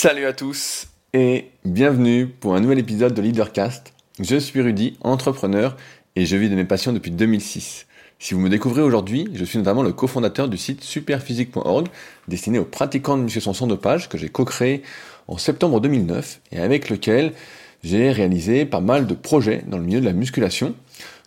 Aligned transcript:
Salut 0.00 0.26
à 0.26 0.32
tous 0.32 0.86
et 1.12 1.46
bienvenue 1.64 2.28
pour 2.28 2.54
un 2.54 2.60
nouvel 2.60 2.78
épisode 2.78 3.14
de 3.14 3.20
Leadercast. 3.20 3.92
Je 4.20 4.36
suis 4.36 4.60
Rudy, 4.60 4.96
entrepreneur 5.00 5.76
et 6.14 6.24
je 6.24 6.36
vis 6.36 6.48
de 6.48 6.54
mes 6.54 6.64
passions 6.64 6.92
depuis 6.92 7.10
2006. 7.10 7.88
Si 8.20 8.32
vous 8.32 8.38
me 8.38 8.48
découvrez 8.48 8.82
aujourd'hui, 8.82 9.28
je 9.34 9.44
suis 9.44 9.58
notamment 9.58 9.82
le 9.82 9.92
cofondateur 9.92 10.48
du 10.48 10.56
site 10.56 10.84
superphysique.org 10.84 11.88
destiné 12.28 12.60
aux 12.60 12.64
pratiquants 12.64 13.16
de 13.16 13.24
musculation 13.24 13.52
sans 13.52 13.66
dopage 13.66 14.08
que 14.08 14.18
j'ai 14.18 14.28
co-créé 14.28 14.84
en 15.26 15.36
septembre 15.36 15.80
2009 15.80 16.42
et 16.52 16.60
avec 16.60 16.90
lequel 16.90 17.32
j'ai 17.82 18.12
réalisé 18.12 18.66
pas 18.66 18.80
mal 18.80 19.08
de 19.08 19.14
projets 19.14 19.64
dans 19.66 19.78
le 19.78 19.84
milieu 19.84 20.00
de 20.00 20.06
la 20.06 20.12
musculation. 20.12 20.76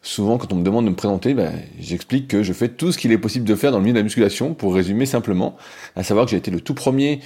Souvent, 0.01 0.37
quand 0.37 0.51
on 0.51 0.55
me 0.55 0.63
demande 0.63 0.85
de 0.85 0.89
me 0.89 0.95
présenter, 0.95 1.33
ben, 1.33 1.53
j'explique 1.79 2.27
que 2.27 2.41
je 2.41 2.53
fais 2.53 2.69
tout 2.69 2.91
ce 2.91 2.97
qu'il 2.97 3.11
est 3.11 3.19
possible 3.19 3.45
de 3.45 3.53
faire 3.53 3.71
dans 3.71 3.77
le 3.77 3.83
milieu 3.83 3.93
de 3.93 3.99
la 3.99 4.03
musculation, 4.03 4.55
pour 4.55 4.73
résumer 4.73 5.05
simplement, 5.05 5.57
à 5.95 6.03
savoir 6.03 6.25
que 6.25 6.31
j'ai 6.31 6.37
été 6.37 6.49
le 6.49 6.59
tout 6.59 6.73
premier 6.73 7.19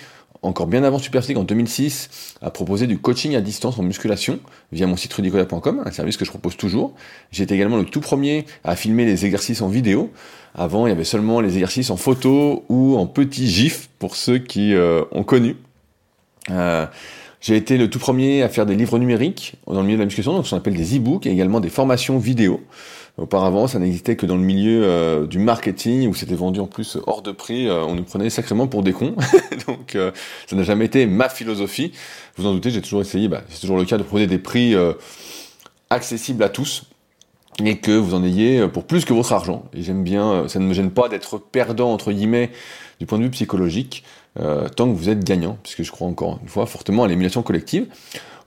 encore 0.45 0.67
bien 0.67 0.83
avant 0.83 0.99
Super 0.99 1.23
en 1.35 1.43
2006, 1.43 2.35
à 2.41 2.51
proposer 2.51 2.87
du 2.87 2.99
coaching 2.99 3.35
à 3.35 3.41
distance 3.41 3.79
en 3.79 3.83
musculation 3.83 4.39
via 4.71 4.85
mon 4.87 4.95
site 4.95 5.13
rudicola.com, 5.13 5.83
un 5.85 5.91
service 5.91 6.17
que 6.17 6.25
je 6.25 6.29
propose 6.29 6.55
toujours. 6.55 6.93
J'ai 7.31 7.43
été 7.43 7.55
également 7.55 7.77
le 7.77 7.85
tout 7.85 8.01
premier 8.01 8.45
à 8.63 8.75
filmer 8.75 9.05
les 9.05 9.25
exercices 9.25 9.61
en 9.61 9.67
vidéo. 9.67 10.11
Avant, 10.53 10.87
il 10.87 10.89
y 10.89 10.93
avait 10.93 11.03
seulement 11.03 11.41
les 11.41 11.53
exercices 11.53 11.89
en 11.89 11.97
photo 11.97 12.63
ou 12.69 12.95
en 12.97 13.07
petits 13.07 13.47
gifs 13.47 13.89
pour 13.99 14.15
ceux 14.15 14.37
qui 14.37 14.73
euh, 14.73 15.03
ont 15.11 15.23
connu. 15.23 15.55
Euh, 16.51 16.85
j'ai 17.41 17.57
été 17.57 17.77
le 17.77 17.89
tout 17.89 17.99
premier 17.99 18.43
à 18.43 18.49
faire 18.49 18.65
des 18.65 18.75
livres 18.75 18.97
numériques 18.97 19.55
dans 19.67 19.81
le 19.81 19.83
milieu 19.83 19.97
de 19.97 20.01
la 20.01 20.05
musculation, 20.05 20.33
donc 20.33 20.45
ce 20.45 20.51
qu'on 20.51 20.57
appelle 20.57 20.75
des 20.75 20.97
e-books 20.97 21.25
et 21.25 21.31
également 21.31 21.59
des 21.59 21.69
formations 21.69 22.17
vidéo. 22.17 22.61
Auparavant, 23.17 23.67
ça 23.67 23.79
n'existait 23.79 24.17
que 24.17 24.25
dans 24.25 24.35
le 24.35 24.41
milieu 24.41 24.83
euh, 24.83 25.25
du 25.25 25.39
marketing 25.39 26.09
où 26.09 26.13
c'était 26.13 26.35
vendu 26.35 26.59
en 26.59 26.67
plus 26.67 26.97
hors 27.07 27.21
de 27.21 27.31
prix. 27.31 27.65
Euh, 27.65 27.85
on 27.85 27.95
nous 27.95 28.03
prenait 28.03 28.29
sacrément 28.29 28.67
pour 28.67 28.83
des 28.83 28.91
cons. 28.91 29.15
Donc, 29.67 29.95
euh, 29.95 30.11
ça 30.47 30.57
n'a 30.57 30.63
jamais 30.63 30.83
été 30.83 31.05
ma 31.05 31.29
philosophie. 31.29 31.93
Vous 32.35 32.45
en 32.45 32.53
doutez, 32.53 32.71
j'ai 32.71 32.81
toujours 32.81 32.99
essayé, 32.99 33.29
bah, 33.29 33.41
c'est 33.47 33.61
toujours 33.61 33.77
le 33.77 33.85
cas, 33.85 33.97
de 33.97 34.03
proposer 34.03 34.27
des 34.27 34.37
prix 34.37 34.75
accessibles 35.89 36.43
à 36.43 36.49
tous 36.49 36.83
et 37.63 37.77
que 37.77 37.91
vous 37.91 38.13
en 38.15 38.23
ayez 38.25 38.67
pour 38.67 38.83
plus 38.83 39.05
que 39.05 39.13
votre 39.13 39.31
argent. 39.31 39.63
Et 39.73 39.81
j'aime 39.81 40.03
bien, 40.03 40.49
ça 40.49 40.59
ne 40.59 40.65
me 40.65 40.73
gêne 40.73 40.91
pas 40.91 41.07
d'être 41.07 41.37
perdant 41.37 41.93
entre 41.93 42.11
guillemets 42.11 42.51
du 42.99 43.05
point 43.05 43.17
de 43.17 43.23
vue 43.23 43.29
psychologique, 43.29 44.03
tant 44.35 44.91
que 44.91 44.93
vous 44.93 45.07
êtes 45.07 45.23
gagnant, 45.23 45.57
puisque 45.63 45.83
je 45.83 45.91
crois 45.91 46.07
encore 46.07 46.39
une 46.41 46.49
fois 46.49 46.65
fortement 46.65 47.05
à 47.05 47.07
l'émulation 47.07 47.43
collective. 47.43 47.87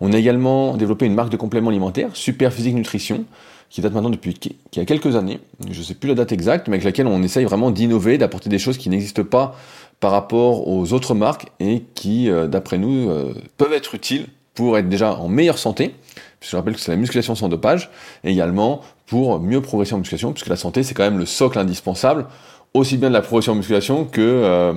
On 0.01 0.13
a 0.13 0.19
également 0.19 0.77
développé 0.77 1.07
une 1.07 1.15
marque 1.15 1.31
de 1.31 1.39
compléments 1.39 1.71
alimentaires, 1.71 2.11
Super 2.13 2.53
Physique 2.53 2.75
Nutrition 2.75 3.25
qui 3.71 3.83
date 3.83 3.93
maintenant 3.93 4.11
depuis 4.11 4.35
qui, 4.35 4.81
a 4.81 4.85
quelques 4.85 5.17
années, 5.17 5.41
je 5.71 5.79
ne 5.79 5.85
sais 5.85 5.95
plus 5.95 6.09
la 6.09 6.15
date 6.15 6.33
exacte, 6.33 6.69
mais 6.69 6.75
avec 6.75 6.85
laquelle 6.85 7.07
on 7.07 7.23
essaye 7.23 7.45
vraiment 7.45 7.71
d'innover, 7.71 8.17
d'apporter 8.17 8.49
des 8.49 8.59
choses 8.59 8.79
qui 8.79 8.89
n'existent 8.89 9.25
pas 9.25 9.57
par 10.01 10.11
rapport 10.11 10.69
aux 10.69 10.93
autres 10.93 11.15
marques 11.15 11.49
et 11.61 11.83
qui, 11.95 12.31
euh, 12.31 12.47
d'après 12.47 12.79
nous, 12.79 13.11
euh, 13.11 13.35
peuvent 13.57 13.73
être 13.73 13.95
utiles 13.95 14.27
pour 14.55 14.79
être 14.79 14.89
déjà 14.89 15.15
en 15.17 15.29
meilleure 15.29 15.59
santé, 15.59 15.95
puisque 16.41 16.53
je 16.53 16.57
rappelle 16.57 16.75
que 16.75 16.81
c'est 16.81 16.91
la 16.91 16.97
musculation 16.97 17.35
sans 17.35 17.49
dopage, 17.49 17.91
et 18.25 18.31
également 18.31 18.81
pour 19.07 19.39
mieux 19.41 19.61
progresser 19.61 19.95
en 19.95 19.99
musculation, 19.99 20.33
puisque 20.33 20.49
la 20.49 20.57
santé 20.57 20.83
c'est 20.83 20.95
quand 20.95 21.05
même 21.05 21.19
le 21.19 21.27
socle 21.27 21.59
indispensable, 21.59 22.27
aussi 22.75 22.97
bien 22.97 23.09
de 23.09 23.15
la 23.15 23.23
progression 23.23 23.53
en 23.53 23.57
musculation 23.57 24.05
que 24.05 24.21
euh, 24.21 24.73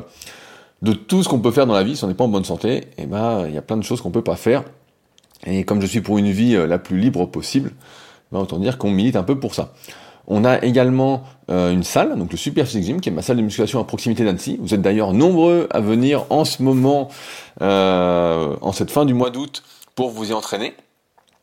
de 0.81 0.93
tout 0.93 1.23
ce 1.23 1.29
qu'on 1.29 1.39
peut 1.39 1.51
faire 1.51 1.65
dans 1.65 1.73
la 1.73 1.83
vie. 1.83 1.95
Si 1.95 2.03
on 2.03 2.07
n'est 2.07 2.13
pas 2.13 2.23
en 2.23 2.29
bonne 2.29 2.43
santé, 2.43 2.77
et 2.77 2.83
eh 2.99 3.05
ben 3.05 3.45
il 3.47 3.53
y 3.53 3.57
a 3.57 3.61
plein 3.61 3.77
de 3.77 3.83
choses 3.83 4.01
qu'on 4.01 4.11
peut 4.11 4.23
pas 4.23 4.35
faire. 4.35 4.63
Et 5.45 5.63
comme 5.63 5.81
je 5.81 5.87
suis 5.87 6.01
pour 6.01 6.17
une 6.17 6.29
vie 6.29 6.55
la 6.55 6.77
plus 6.77 6.99
libre 6.99 7.25
possible, 7.25 7.71
ben, 8.31 8.39
autant 8.39 8.59
dire 8.59 8.77
qu'on 8.77 8.91
milite 8.91 9.15
un 9.15 9.23
peu 9.23 9.39
pour 9.39 9.55
ça. 9.55 9.73
On 10.27 10.45
a 10.45 10.63
également 10.63 11.23
euh, 11.49 11.73
une 11.73 11.83
salle, 11.83 12.17
donc 12.17 12.31
le 12.31 12.37
Super 12.37 12.65
Physique 12.65 12.85
Gym, 12.85 13.01
qui 13.01 13.09
est 13.09 13.11
ma 13.11 13.21
salle 13.21 13.37
de 13.37 13.41
musculation 13.41 13.79
à 13.79 13.83
proximité 13.83 14.23
d'Annecy. 14.23 14.57
Vous 14.61 14.73
êtes 14.73 14.81
d'ailleurs 14.81 15.13
nombreux 15.13 15.67
à 15.71 15.81
venir 15.81 16.25
en 16.29 16.45
ce 16.45 16.63
moment, 16.63 17.09
euh, 17.61 18.55
en 18.61 18.71
cette 18.71 18.91
fin 18.91 19.05
du 19.05 19.13
mois 19.13 19.29
d'août, 19.29 19.63
pour 19.95 20.11
vous 20.11 20.29
y 20.29 20.33
entraîner. 20.33 20.73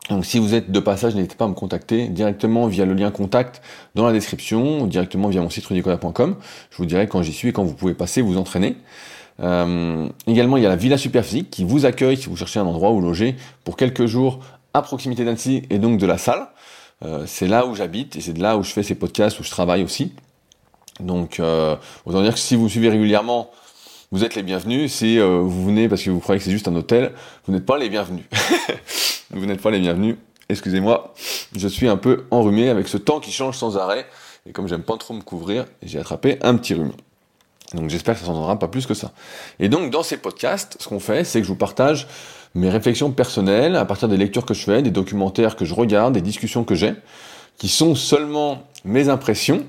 Donc 0.09 0.25
si 0.25 0.39
vous 0.39 0.55
êtes 0.55 0.71
de 0.71 0.79
passage, 0.79 1.13
n'hésitez 1.13 1.35
pas 1.35 1.45
à 1.45 1.49
me 1.49 1.53
contacter 1.53 2.07
directement 2.07 2.65
via 2.65 2.85
le 2.85 2.93
lien 2.93 3.11
contact 3.11 3.61
dans 3.93 4.07
la 4.07 4.13
description, 4.13 4.81
ou 4.81 4.87
directement 4.87 5.27
via 5.27 5.41
mon 5.41 5.49
site 5.49 5.65
rudicola.com. 5.67 6.35
Je 6.71 6.77
vous 6.77 6.85
dirai 6.85 7.07
quand 7.07 7.21
j'y 7.21 7.33
suis 7.33 7.49
et 7.49 7.53
quand 7.53 7.63
vous 7.63 7.75
pouvez 7.75 7.93
passer 7.93 8.21
vous 8.21 8.37
entraîner. 8.37 8.75
Euh, 9.41 10.07
également, 10.25 10.57
il 10.57 10.63
y 10.63 10.65
a 10.65 10.69
la 10.69 10.75
Villa 10.75 10.97
Superphysique 10.97 11.49
qui 11.51 11.63
vous 11.63 11.85
accueille 11.85 12.17
si 12.17 12.27
vous 12.27 12.35
cherchez 12.35 12.59
un 12.59 12.65
endroit 12.65 12.91
où 12.91 13.01
loger 13.01 13.35
pour 13.63 13.77
quelques 13.77 14.05
jours 14.05 14.39
à 14.73 14.81
proximité 14.81 15.25
d'Annecy 15.25 15.63
et 15.69 15.77
donc 15.77 15.99
de 15.99 16.05
la 16.05 16.17
salle. 16.17 16.47
Euh, 17.03 17.23
c'est 17.25 17.47
là 17.47 17.65
où 17.65 17.75
j'habite 17.75 18.15
et 18.15 18.21
c'est 18.21 18.33
de 18.33 18.41
là 18.41 18.57
où 18.57 18.63
je 18.63 18.71
fais 18.71 18.83
ces 18.83 18.95
podcasts, 18.95 19.39
où 19.39 19.43
je 19.43 19.49
travaille 19.49 19.83
aussi. 19.83 20.13
Donc, 20.99 21.39
euh, 21.39 21.75
autant 22.05 22.21
dire 22.21 22.33
que 22.33 22.39
si 22.39 22.55
vous 22.55 22.63
me 22.63 22.69
suivez 22.69 22.89
régulièrement, 22.89 23.51
vous 24.11 24.23
êtes 24.23 24.35
les 24.35 24.43
bienvenus. 24.43 24.91
Si 24.91 25.19
euh, 25.19 25.39
vous 25.39 25.65
venez 25.65 25.87
parce 25.87 26.03
que 26.03 26.09
vous 26.09 26.19
croyez 26.19 26.39
que 26.39 26.45
c'est 26.45 26.51
juste 26.51 26.67
un 26.67 26.75
hôtel, 26.75 27.13
vous 27.45 27.53
n'êtes 27.53 27.65
pas 27.65 27.77
les 27.77 27.89
bienvenus. 27.89 28.25
vous 29.31 29.45
n'êtes 29.45 29.61
pas 29.61 29.71
les 29.71 29.79
bienvenus. 29.79 30.17
Excusez-moi, 30.49 31.13
je 31.55 31.67
suis 31.67 31.87
un 31.87 31.97
peu 31.97 32.25
enrhumé 32.31 32.69
avec 32.69 32.87
ce 32.87 32.97
temps 32.97 33.19
qui 33.19 33.31
change 33.31 33.57
sans 33.57 33.77
arrêt. 33.77 34.05
Et 34.47 34.51
comme 34.51 34.67
j'aime 34.67 34.83
pas 34.83 34.97
trop 34.97 35.13
me 35.13 35.21
couvrir, 35.21 35.65
j'ai 35.83 35.99
attrapé 35.99 36.39
un 36.41 36.55
petit 36.55 36.73
rhume. 36.73 36.93
Donc 37.73 37.89
j'espère 37.89 38.15
que 38.15 38.21
ça 38.21 38.25
s'entendra 38.25 38.57
pas 38.57 38.67
plus 38.67 38.87
que 38.87 38.95
ça. 38.95 39.11
Et 39.59 39.69
donc 39.69 39.91
dans 39.91 40.01
ces 40.01 40.17
podcasts, 40.17 40.77
ce 40.79 40.87
qu'on 40.87 40.99
fait, 40.99 41.23
c'est 41.23 41.39
que 41.39 41.45
je 41.45 41.49
vous 41.51 41.57
partage 41.57 42.07
mes 42.55 42.69
réflexions 42.69 43.11
personnelles 43.11 43.75
à 43.75 43.85
partir 43.85 44.07
des 44.07 44.17
lectures 44.17 44.45
que 44.45 44.53
je 44.53 44.63
fais, 44.63 44.81
des 44.81 44.91
documentaires 44.91 45.55
que 45.55 45.65
je 45.65 45.73
regarde, 45.73 46.13
des 46.13 46.21
discussions 46.21 46.63
que 46.63 46.75
j'ai, 46.75 46.93
qui 47.57 47.67
sont 47.67 47.95
seulement 47.95 48.63
mes 48.85 49.09
impressions, 49.09 49.63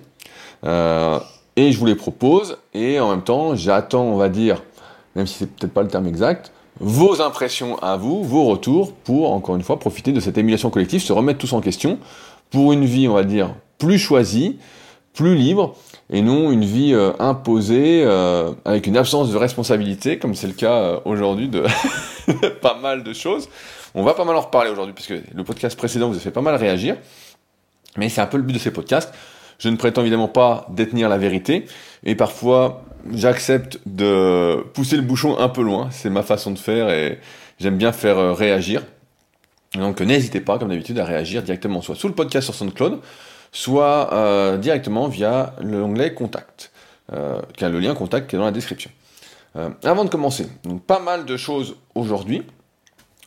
euh, 0.65 1.19
et 1.57 1.73
je 1.73 1.79
vous 1.79 1.87
les 1.87 1.95
propose, 1.95 2.59
et 2.75 3.01
en 3.01 3.11
même 3.11 3.23
temps, 3.23 3.55
j'attends, 3.55 4.05
on 4.05 4.17
va 4.17 4.29
dire, 4.29 4.63
même 5.17 5.27
si 5.27 5.39
c'est 5.39 5.51
peut-être 5.51 5.73
pas 5.73 5.83
le 5.83 5.89
terme 5.89 6.07
exact, 6.07 6.53
vos 6.79 7.21
impressions 7.21 7.79
à 7.79 7.97
vous, 7.97 8.25
vos 8.25 8.45
retours, 8.45 8.93
pour, 8.93 9.33
encore 9.33 9.57
une 9.57 9.63
fois, 9.63 9.79
profiter 9.79 10.13
de 10.13 10.21
cette 10.21 10.39
émulation 10.39 10.71
collective, 10.71 11.03
se 11.03 11.13
remettre 11.13 11.39
tous 11.39 11.53
en 11.53 11.61
question, 11.61 11.99
pour 12.51 12.73
une 12.73 12.85
vie, 12.85 13.09
on 13.09 13.15
va 13.15 13.25
dire, 13.25 13.55
plus 13.79 13.99
choisie, 13.99 14.59
plus 15.13 15.35
libre, 15.35 15.75
et 16.11 16.23
non 16.23 16.51
une 16.51 16.65
vie 16.65 16.93
euh, 16.95 17.13
imposée 17.19 18.03
euh, 18.05 18.53
avec 18.65 18.87
une 18.87 18.97
absence 18.97 19.31
de 19.31 19.37
responsabilité, 19.37 20.19
comme 20.19 20.35
c'est 20.35 20.47
le 20.47 20.53
cas 20.53 20.75
euh, 20.75 21.01
aujourd'hui 21.05 21.49
de 21.49 21.65
pas 22.63 22.75
mal 22.75 23.03
de 23.03 23.13
choses. 23.13 23.49
On 23.95 24.03
va 24.03 24.15
pas 24.15 24.25
mal 24.25 24.37
en 24.37 24.41
reparler 24.41 24.71
aujourd'hui, 24.71 24.95
puisque 24.95 25.15
le 25.35 25.45
podcast 25.45 25.77
précédent 25.77 26.09
vous 26.09 26.17
a 26.17 26.21
fait 26.21 26.31
pas 26.31 26.41
mal 26.41 26.55
réagir, 26.55 26.97
mais 27.97 28.09
c'est 28.09 28.21
un 28.21 28.27
peu 28.27 28.37
le 28.37 28.43
but 28.43 28.53
de 28.53 28.59
ces 28.59 28.71
podcasts. 28.71 29.13
Je 29.59 29.69
ne 29.69 29.77
prétends 29.77 30.03
évidemment 30.03 30.29
pas 30.29 30.67
détenir 30.71 31.09
la 31.09 31.19
vérité, 31.19 31.67
et 32.05 32.15
parfois 32.15 32.85
j'accepte 33.13 33.79
de 33.87 34.65
pousser 34.75 34.97
le 34.97 35.03
bouchon 35.03 35.39
un 35.39 35.49
peu 35.49 35.63
loin, 35.63 35.89
c'est 35.91 36.11
ma 36.11 36.23
façon 36.23 36.51
de 36.51 36.59
faire, 36.59 36.91
et 36.91 37.19
j'aime 37.59 37.77
bien 37.77 37.93
faire 37.93 38.37
réagir. 38.37 38.83
Donc 39.75 40.01
n'hésitez 40.01 40.41
pas, 40.41 40.59
comme 40.59 40.69
d'habitude, 40.69 40.99
à 40.99 41.05
réagir 41.05 41.43
directement, 41.43 41.83
soit 41.83 41.95
sous 41.95 42.09
le 42.09 42.15
podcast 42.15 42.45
sur 42.45 42.55
SoundCloud, 42.55 43.01
soit 43.53 44.13
euh, 44.13 44.57
directement 44.57 45.09
via 45.09 45.55
l'onglet 45.61 46.15
Contact, 46.15 46.73
euh, 47.13 47.41
le 47.61 47.79
lien 47.81 47.95
Contact 47.95 48.29
qui 48.29 48.37
est 48.37 48.39
dans 48.39 48.45
la 48.45 48.53
description. 48.53 48.91
Euh, 49.57 49.71
avant 49.85 50.05
de 50.05 50.11
commencer, 50.11 50.47
donc 50.65 50.83
pas 50.83 51.01
mal 51.01 51.25
de 51.25 51.37
choses 51.37 51.77
aujourd'hui. 51.95 52.43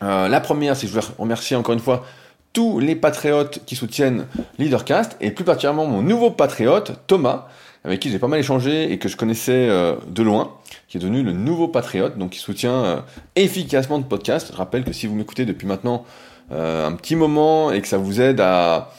la 0.02 0.40
première, 0.42 0.76
c'est 0.76 0.88
que 0.88 0.94
je 0.94 1.00
veux 1.00 1.06
remercier 1.18 1.56
encore 1.56 1.74
une 1.74 1.80
fois 1.80 2.06
tous 2.52 2.80
les 2.80 2.96
patriotes 2.96 3.62
qui 3.66 3.76
soutiennent 3.76 4.28
Leadercast, 4.60 5.18
et 5.22 5.32
plus 5.32 5.46
particulièrement 5.46 5.86
mon 5.86 6.02
nouveau 6.02 6.30
patriote, 6.30 6.94
Thomas, 7.08 7.48
avec 7.84 8.00
qui 8.00 8.12
j'ai 8.12 8.20
pas 8.20 8.28
mal 8.28 8.40
échangé 8.40 8.92
et 8.92 9.00
que 9.00 9.10
je 9.10 9.18
connaissais 9.18 9.68
de 9.68 10.24
loin, 10.24 10.52
qui 10.88 10.98
est 10.98 11.00
devenu 11.00 11.24
le 11.24 11.32
nouveau 11.32 11.68
patriote, 11.68 12.18
donc 12.18 12.32
qui 12.32 12.40
soutient 12.40 13.04
efficacement 13.36 13.98
le 13.98 14.04
podcast. 14.04 14.50
Je 14.52 14.58
rappelle 14.58 14.84
que 14.84 14.94
si 14.94 15.08
vous 15.08 15.16
m'écoutez 15.16 15.46
depuis 15.46 15.68
maintenant 15.68 16.06
un 16.52 16.92
petit 16.94 17.16
moment 17.16 17.72
et 17.72 17.82
que 17.82 17.88
ça 17.88 17.98
vous 17.98 18.20
aide 18.22 18.42
à, 18.42 18.92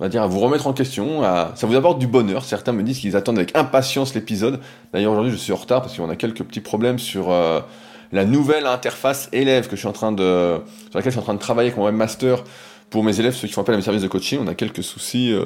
on 0.00 0.04
va 0.04 0.08
dire, 0.08 0.22
à 0.22 0.26
vous 0.26 0.40
remettre 0.40 0.66
en 0.66 0.72
question, 0.72 1.22
à... 1.22 1.52
ça 1.56 1.66
vous 1.66 1.76
apporte 1.76 1.98
du 1.98 2.06
bonheur. 2.06 2.42
Certains 2.46 2.72
me 2.72 2.82
disent 2.82 2.98
qu'ils 2.98 3.16
attendent 3.16 3.36
avec 3.36 3.54
impatience 3.54 4.14
l'épisode. 4.14 4.58
D'ailleurs, 4.94 5.12
aujourd'hui, 5.12 5.30
je 5.30 5.36
suis 5.36 5.52
en 5.52 5.56
retard 5.56 5.82
parce 5.82 5.94
qu'on 5.94 6.08
a 6.08 6.16
quelques 6.16 6.42
petits 6.42 6.62
problèmes 6.62 6.98
sur 6.98 7.30
euh, 7.30 7.60
la 8.10 8.24
nouvelle 8.24 8.64
interface 8.64 9.28
élève 9.32 9.68
que 9.68 9.76
je 9.76 9.80
suis 9.80 9.88
en 9.88 9.92
train 9.92 10.10
de, 10.10 10.58
sur 10.88 10.98
laquelle 10.98 11.12
je 11.12 11.18
suis 11.18 11.20
en 11.20 11.24
train 11.24 11.34
de 11.34 11.38
travailler 11.38 11.68
avec 11.68 11.76
mon 11.76 11.84
webmaster 11.84 12.42
pour 12.88 13.04
mes 13.04 13.20
élèves, 13.20 13.34
ceux 13.34 13.46
qui 13.46 13.52
font 13.52 13.60
appel 13.60 13.74
à 13.74 13.76
mes 13.76 13.82
services 13.82 14.02
de 14.02 14.08
coaching. 14.08 14.40
On 14.42 14.46
a 14.48 14.54
quelques 14.54 14.82
soucis 14.82 15.32
euh, 15.32 15.44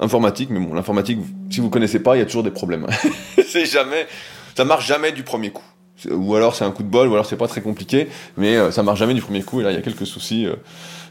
informatiques, 0.00 0.50
mais 0.50 0.58
bon, 0.58 0.74
l'informatique, 0.74 1.20
si 1.48 1.60
vous 1.60 1.70
connaissez 1.70 2.00
pas, 2.00 2.16
il 2.16 2.18
y 2.18 2.22
a 2.22 2.26
toujours 2.26 2.42
des 2.42 2.50
problèmes. 2.50 2.88
c'est 3.46 3.66
jamais, 3.66 4.08
ça 4.56 4.64
marche 4.64 4.84
jamais 4.88 5.12
du 5.12 5.22
premier 5.22 5.50
coup. 5.50 5.64
Ou 6.10 6.34
alors 6.34 6.56
c'est 6.56 6.64
un 6.64 6.72
coup 6.72 6.82
de 6.82 6.88
bol, 6.88 7.06
ou 7.06 7.12
alors 7.12 7.24
c'est 7.24 7.36
pas 7.36 7.46
très 7.46 7.60
compliqué, 7.60 8.08
mais 8.36 8.56
euh, 8.56 8.72
ça 8.72 8.82
marche 8.82 8.98
jamais 8.98 9.14
du 9.14 9.22
premier 9.22 9.44
coup. 9.44 9.60
Et 9.60 9.62
là, 9.62 9.70
il 9.70 9.76
y 9.76 9.78
a 9.78 9.82
quelques 9.82 10.08
soucis. 10.08 10.48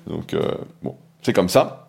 donc 0.07 0.35
bon, 0.83 0.97
c'est 1.21 1.31
comme 1.31 1.47
ça. 1.49 1.84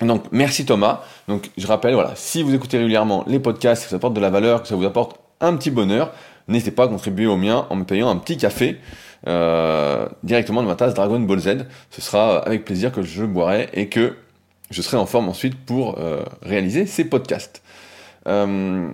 Donc 0.00 0.24
merci 0.30 0.64
Thomas. 0.64 1.02
Donc 1.26 1.50
je 1.56 1.66
rappelle, 1.66 1.94
voilà, 1.94 2.12
si 2.14 2.42
vous 2.42 2.54
écoutez 2.54 2.78
régulièrement 2.78 3.24
les 3.26 3.40
podcasts, 3.40 3.84
que 3.84 3.90
ça 3.90 3.96
apporte 3.96 4.14
de 4.14 4.20
la 4.20 4.30
valeur, 4.30 4.62
que 4.62 4.68
ça 4.68 4.76
vous 4.76 4.84
apporte 4.84 5.18
un 5.40 5.56
petit 5.56 5.70
bonheur, 5.70 6.12
n'hésitez 6.46 6.70
pas 6.70 6.84
à 6.84 6.88
contribuer 6.88 7.26
au 7.26 7.36
mien 7.36 7.66
en 7.70 7.76
me 7.76 7.84
payant 7.84 8.08
un 8.08 8.16
petit 8.16 8.36
café 8.36 8.78
euh, 9.26 10.06
directement 10.22 10.62
de 10.62 10.68
ma 10.68 10.76
tasse 10.76 10.94
Dragon 10.94 11.18
Ball 11.18 11.40
Z. 11.40 11.66
Ce 11.90 12.00
sera 12.00 12.38
avec 12.38 12.64
plaisir 12.64 12.92
que 12.92 13.02
je 13.02 13.24
boirai 13.24 13.68
et 13.72 13.88
que 13.88 14.16
je 14.70 14.82
serai 14.82 14.96
en 14.96 15.06
forme 15.06 15.28
ensuite 15.28 15.56
pour 15.56 15.98
euh, 15.98 16.22
réaliser 16.42 16.86
ces 16.86 17.04
podcasts. 17.04 17.62
Euh, 18.28 18.88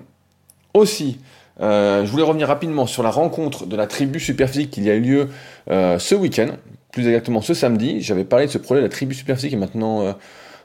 aussi, 0.72 1.18
je 1.60 2.06
voulais 2.06 2.22
revenir 2.22 2.48
rapidement 2.48 2.86
sur 2.86 3.02
la 3.02 3.10
rencontre 3.10 3.66
de 3.66 3.76
la 3.76 3.86
tribu 3.86 4.18
Superphysique 4.18 4.70
qui 4.70 4.88
a 4.90 4.94
eu 4.94 5.00
lieu 5.00 5.28
ce 5.68 6.14
week-end, 6.14 6.48
plus 6.90 7.06
exactement 7.06 7.42
ce 7.42 7.54
samedi. 7.54 8.00
J'avais 8.00 8.24
parlé 8.24 8.46
de 8.46 8.50
ce 8.50 8.58
projet 8.58 8.80
de 8.80 8.86
la 8.86 8.90
tribu 8.90 9.14
Superphysique 9.14 9.52
et 9.52 9.56
maintenant 9.56 10.16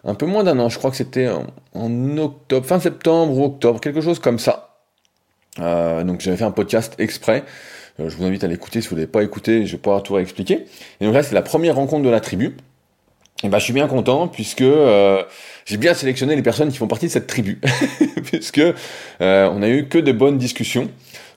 un 0.03 0.15
peu 0.15 0.25
moins 0.25 0.43
d'un 0.43 0.57
an, 0.59 0.69
je 0.69 0.77
crois 0.77 0.91
que 0.91 0.97
c'était 0.97 1.29
en, 1.73 2.17
octobre, 2.17 2.65
fin 2.65 2.79
septembre 2.79 3.37
ou 3.37 3.45
octobre, 3.45 3.79
quelque 3.79 4.01
chose 4.01 4.19
comme 4.19 4.39
ça. 4.39 4.77
Euh, 5.59 6.03
donc 6.03 6.21
j'avais 6.21 6.37
fait 6.37 6.45
un 6.45 6.51
podcast 6.51 6.95
exprès. 6.99 7.43
Euh, 7.99 8.09
je 8.09 8.15
vous 8.15 8.23
invite 8.23 8.43
à 8.43 8.47
l'écouter 8.47 8.81
si 8.81 8.87
vous 8.87 8.95
ne 8.95 9.01
l'avez 9.01 9.11
pas 9.11 9.23
écouté, 9.23 9.65
je 9.65 9.73
vais 9.73 9.77
pouvoir 9.77 10.03
tout 10.03 10.13
réexpliquer. 10.13 10.65
Et 11.01 11.05
donc 11.05 11.13
là, 11.13 11.23
c'est 11.23 11.35
la 11.35 11.41
première 11.41 11.75
rencontre 11.75 12.03
de 12.03 12.09
la 12.09 12.21
tribu. 12.21 12.55
Et 13.43 13.49
ben, 13.49 13.57
je 13.57 13.63
suis 13.63 13.73
bien 13.73 13.87
content 13.87 14.27
puisque 14.27 14.61
euh, 14.61 15.23
j'ai 15.65 15.77
bien 15.77 15.93
sélectionné 15.93 16.35
les 16.35 16.41
personnes 16.41 16.69
qui 16.69 16.77
font 16.77 16.87
partie 16.87 17.07
de 17.07 17.11
cette 17.11 17.27
tribu, 17.27 17.61
puisque 18.25 18.61
on 19.19 19.61
a 19.61 19.69
eu 19.69 19.87
que 19.87 19.97
des 19.97 20.13
bonnes 20.13 20.37
discussions. 20.37 20.89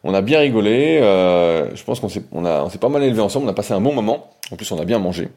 On 0.04 0.14
a 0.14 0.20
bien 0.20 0.40
rigolé. 0.40 0.98
je 1.00 1.82
pense 1.84 2.00
qu'on 2.00 2.08
s'est 2.08 2.78
pas 2.78 2.88
mal 2.88 3.02
élevé 3.04 3.20
ensemble. 3.20 3.46
On 3.46 3.50
a 3.50 3.54
passé 3.54 3.72
un 3.72 3.80
bon 3.80 3.92
moment. 3.92 4.30
En 4.50 4.56
plus, 4.56 4.70
on 4.72 4.80
a 4.80 4.84
bien 4.84 4.98
mangé. 4.98 5.28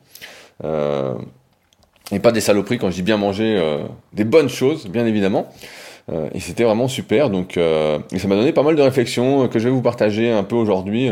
Et 2.12 2.20
pas 2.20 2.32
des 2.32 2.42
saloperies 2.42 2.78
quand 2.78 2.90
je 2.90 2.96
dis 2.96 3.04
bien 3.04 3.18
manger, 3.18 3.60
des 4.14 4.24
bonnes 4.26 4.50
choses, 4.50 4.88
bien 4.88 5.06
évidemment. 5.06 5.52
Euh, 6.12 6.30
et 6.34 6.40
c'était 6.40 6.64
vraiment 6.64 6.88
super. 6.88 7.30
Donc, 7.30 7.58
euh, 7.58 8.00
et 8.12 8.20
ça 8.20 8.28
m'a 8.28 8.36
donné 8.36 8.52
pas 8.52 8.64
mal 8.64 8.76
de 8.76 8.82
réflexions 8.82 9.48
que 9.48 9.60
je 9.60 9.66
vais 9.66 9.74
vous 9.74 9.82
partager 9.82 10.32
un 10.32 10.44
peu 10.44 10.56
aujourd'hui. 10.56 11.12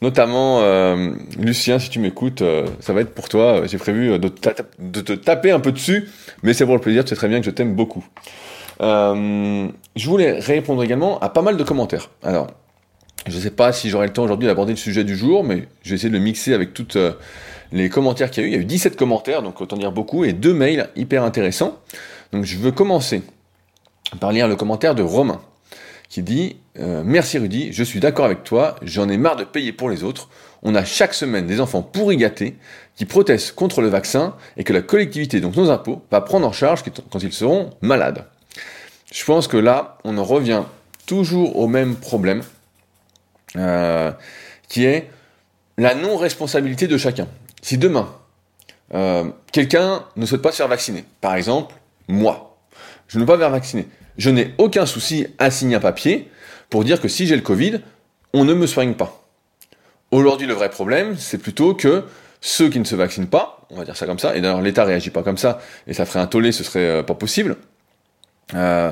Notamment, 0.00 0.60
euh, 0.60 1.10
Lucien, 1.38 1.80
si 1.80 1.90
tu 1.90 1.98
m'écoutes, 1.98 2.42
ça 2.80 2.92
va 2.92 3.00
être 3.00 3.14
pour 3.14 3.28
toi. 3.28 3.62
J'ai 3.66 3.78
prévu 3.78 4.18
de, 4.18 4.28
te 4.28 5.12
taper 5.12 5.50
un 5.50 5.60
peu 5.60 5.72
dessus, 5.72 6.08
mais 6.42 6.52
c'est 6.52 6.64
pour 6.64 6.74
le 6.74 6.80
plaisir. 6.80 7.04
Tu 7.04 7.10
sais 7.10 7.16
très 7.16 7.28
bien 7.28 7.40
que 7.40 7.46
je 7.46 7.50
t'aime 7.50 7.74
beaucoup. 7.74 8.04
je 8.80 9.68
voulais 10.04 10.38
répondre 10.38 10.84
également 10.84 11.18
à 11.18 11.28
pas 11.28 11.42
mal 11.42 11.56
de 11.56 11.64
commentaires. 11.64 12.10
Alors, 12.22 12.46
je 13.26 13.34
ne 13.34 13.40
sais 13.40 13.50
pas 13.50 13.72
si 13.72 13.90
j'aurai 13.90 14.06
le 14.06 14.12
temps 14.12 14.22
aujourd'hui 14.22 14.46
d'aborder 14.46 14.72
le 14.72 14.78
sujet 14.78 15.02
du 15.02 15.16
jour, 15.16 15.42
mais 15.42 15.64
je 15.82 15.90
vais 15.90 15.96
essayer 15.96 16.10
de 16.10 16.16
le 16.16 16.22
mixer 16.22 16.54
avec 16.54 16.72
toutes 16.72 16.96
les 17.72 17.88
commentaires 17.88 18.30
qu'il 18.30 18.42
y 18.42 18.46
a 18.46 18.48
eu. 18.48 18.52
Il 18.52 18.54
y 18.54 18.58
a 18.58 18.60
eu 18.60 18.64
17 18.64 18.96
commentaires, 18.96 19.42
donc 19.42 19.60
autant 19.60 19.76
dire 19.76 19.92
beaucoup, 19.92 20.24
et 20.24 20.32
deux 20.32 20.54
mails 20.54 20.88
hyper 20.96 21.22
intéressants. 21.22 21.78
Donc 22.32 22.44
je 22.44 22.56
veux 22.58 22.72
commencer 22.72 23.22
par 24.20 24.32
lire 24.32 24.48
le 24.48 24.56
commentaire 24.56 24.94
de 24.94 25.02
Romain, 25.02 25.40
qui 26.08 26.22
dit 26.22 26.56
euh, 26.78 27.02
Merci 27.04 27.38
Rudy, 27.38 27.72
je 27.72 27.82
suis 27.82 28.00
d'accord 28.00 28.24
avec 28.24 28.44
toi, 28.44 28.76
j'en 28.82 29.08
ai 29.08 29.16
marre 29.16 29.36
de 29.36 29.44
payer 29.44 29.72
pour 29.72 29.90
les 29.90 30.04
autres. 30.04 30.28
On 30.62 30.74
a 30.74 30.84
chaque 30.84 31.14
semaine 31.14 31.46
des 31.46 31.60
enfants 31.60 31.82
pourri 31.82 32.16
gâtés 32.16 32.56
qui 32.96 33.04
protestent 33.04 33.54
contre 33.54 33.80
le 33.80 33.88
vaccin 33.88 34.34
et 34.56 34.64
que 34.64 34.72
la 34.72 34.82
collectivité, 34.82 35.40
donc 35.40 35.54
nos 35.56 35.70
impôts, 35.70 36.02
va 36.10 36.20
prendre 36.20 36.46
en 36.46 36.52
charge 36.52 36.82
quand 37.10 37.22
ils 37.22 37.32
seront 37.32 37.70
malades. 37.80 38.24
Je 39.12 39.24
pense 39.24 39.46
que 39.46 39.56
là, 39.56 39.98
on 40.04 40.18
en 40.18 40.24
revient 40.24 40.64
toujours 41.06 41.58
au 41.58 41.68
même 41.68 41.94
problème, 41.94 42.42
euh, 43.56 44.10
qui 44.68 44.84
est 44.84 45.08
la 45.78 45.94
non-responsabilité 45.94 46.88
de 46.88 46.98
chacun. 46.98 47.28
Si 47.62 47.78
demain, 47.78 48.14
euh, 48.94 49.24
quelqu'un 49.52 50.04
ne 50.16 50.26
souhaite 50.26 50.42
pas 50.42 50.52
se 50.52 50.56
faire 50.56 50.68
vacciner, 50.68 51.04
par 51.20 51.34
exemple, 51.34 51.74
moi, 52.08 52.58
je 53.08 53.18
ne 53.18 53.22
veux 53.22 53.26
pas 53.26 53.36
me 53.36 53.40
faire 53.40 53.50
vacciner, 53.50 53.88
je 54.16 54.30
n'ai 54.30 54.54
aucun 54.58 54.86
souci 54.86 55.26
à 55.38 55.50
signer 55.50 55.76
un 55.76 55.80
papier 55.80 56.30
pour 56.70 56.84
dire 56.84 57.00
que 57.00 57.08
si 57.08 57.26
j'ai 57.26 57.36
le 57.36 57.42
Covid, 57.42 57.80
on 58.32 58.44
ne 58.44 58.54
me 58.54 58.66
soigne 58.66 58.94
pas. 58.94 59.24
Aujourd'hui, 60.10 60.46
le 60.46 60.54
vrai 60.54 60.70
problème, 60.70 61.16
c'est 61.16 61.38
plutôt 61.38 61.74
que 61.74 62.04
ceux 62.40 62.68
qui 62.68 62.78
ne 62.78 62.84
se 62.84 62.94
vaccinent 62.94 63.28
pas, 63.28 63.66
on 63.70 63.76
va 63.76 63.84
dire 63.84 63.96
ça 63.96 64.06
comme 64.06 64.18
ça, 64.18 64.36
et 64.36 64.40
d'ailleurs 64.40 64.62
l'État 64.62 64.84
réagit 64.84 65.10
pas 65.10 65.22
comme 65.22 65.38
ça, 65.38 65.60
et 65.86 65.92
ça 65.92 66.06
ferait 66.06 66.20
un 66.20 66.26
tollé, 66.26 66.52
ce 66.52 66.64
serait 66.64 67.00
euh, 67.00 67.02
pas 67.02 67.14
possible. 67.14 67.56
Euh, 68.54 68.90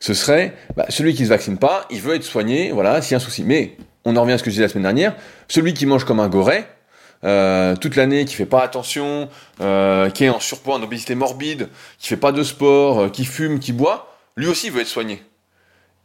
ce 0.00 0.14
serait 0.14 0.54
bah, 0.76 0.86
celui 0.88 1.14
qui 1.14 1.24
se 1.24 1.30
vaccine 1.30 1.58
pas, 1.58 1.86
il 1.90 2.00
veut 2.00 2.14
être 2.14 2.24
soigné, 2.24 2.72
voilà, 2.72 3.00
s'il 3.02 3.12
y 3.12 3.14
a 3.14 3.18
un 3.18 3.20
souci. 3.20 3.44
Mais 3.44 3.76
on 4.04 4.16
en 4.16 4.22
revient 4.22 4.34
à 4.34 4.38
ce 4.38 4.42
que 4.42 4.50
je 4.50 4.54
disais 4.54 4.62
la 4.62 4.68
semaine 4.68 4.82
dernière, 4.82 5.14
celui 5.48 5.74
qui 5.74 5.86
mange 5.86 6.04
comme 6.04 6.20
un 6.20 6.28
goret, 6.28 6.68
euh, 7.24 7.76
toute 7.76 7.96
l'année, 7.96 8.24
qui 8.24 8.34
fait 8.34 8.46
pas 8.46 8.62
attention, 8.62 9.28
qui 9.58 10.24
est 10.24 10.28
en 10.28 10.40
surpoids, 10.40 10.76
en 10.76 10.82
obésité 10.82 11.14
morbide, 11.14 11.68
qui 11.98 12.08
fait 12.08 12.16
pas 12.16 12.32
de 12.32 12.42
sport, 12.42 13.10
qui 13.10 13.24
fume, 13.24 13.58
qui 13.58 13.72
boit, 13.72 14.16
lui 14.36 14.46
aussi 14.46 14.70
veut 14.70 14.82
être 14.82 14.86
soigné. 14.88 15.22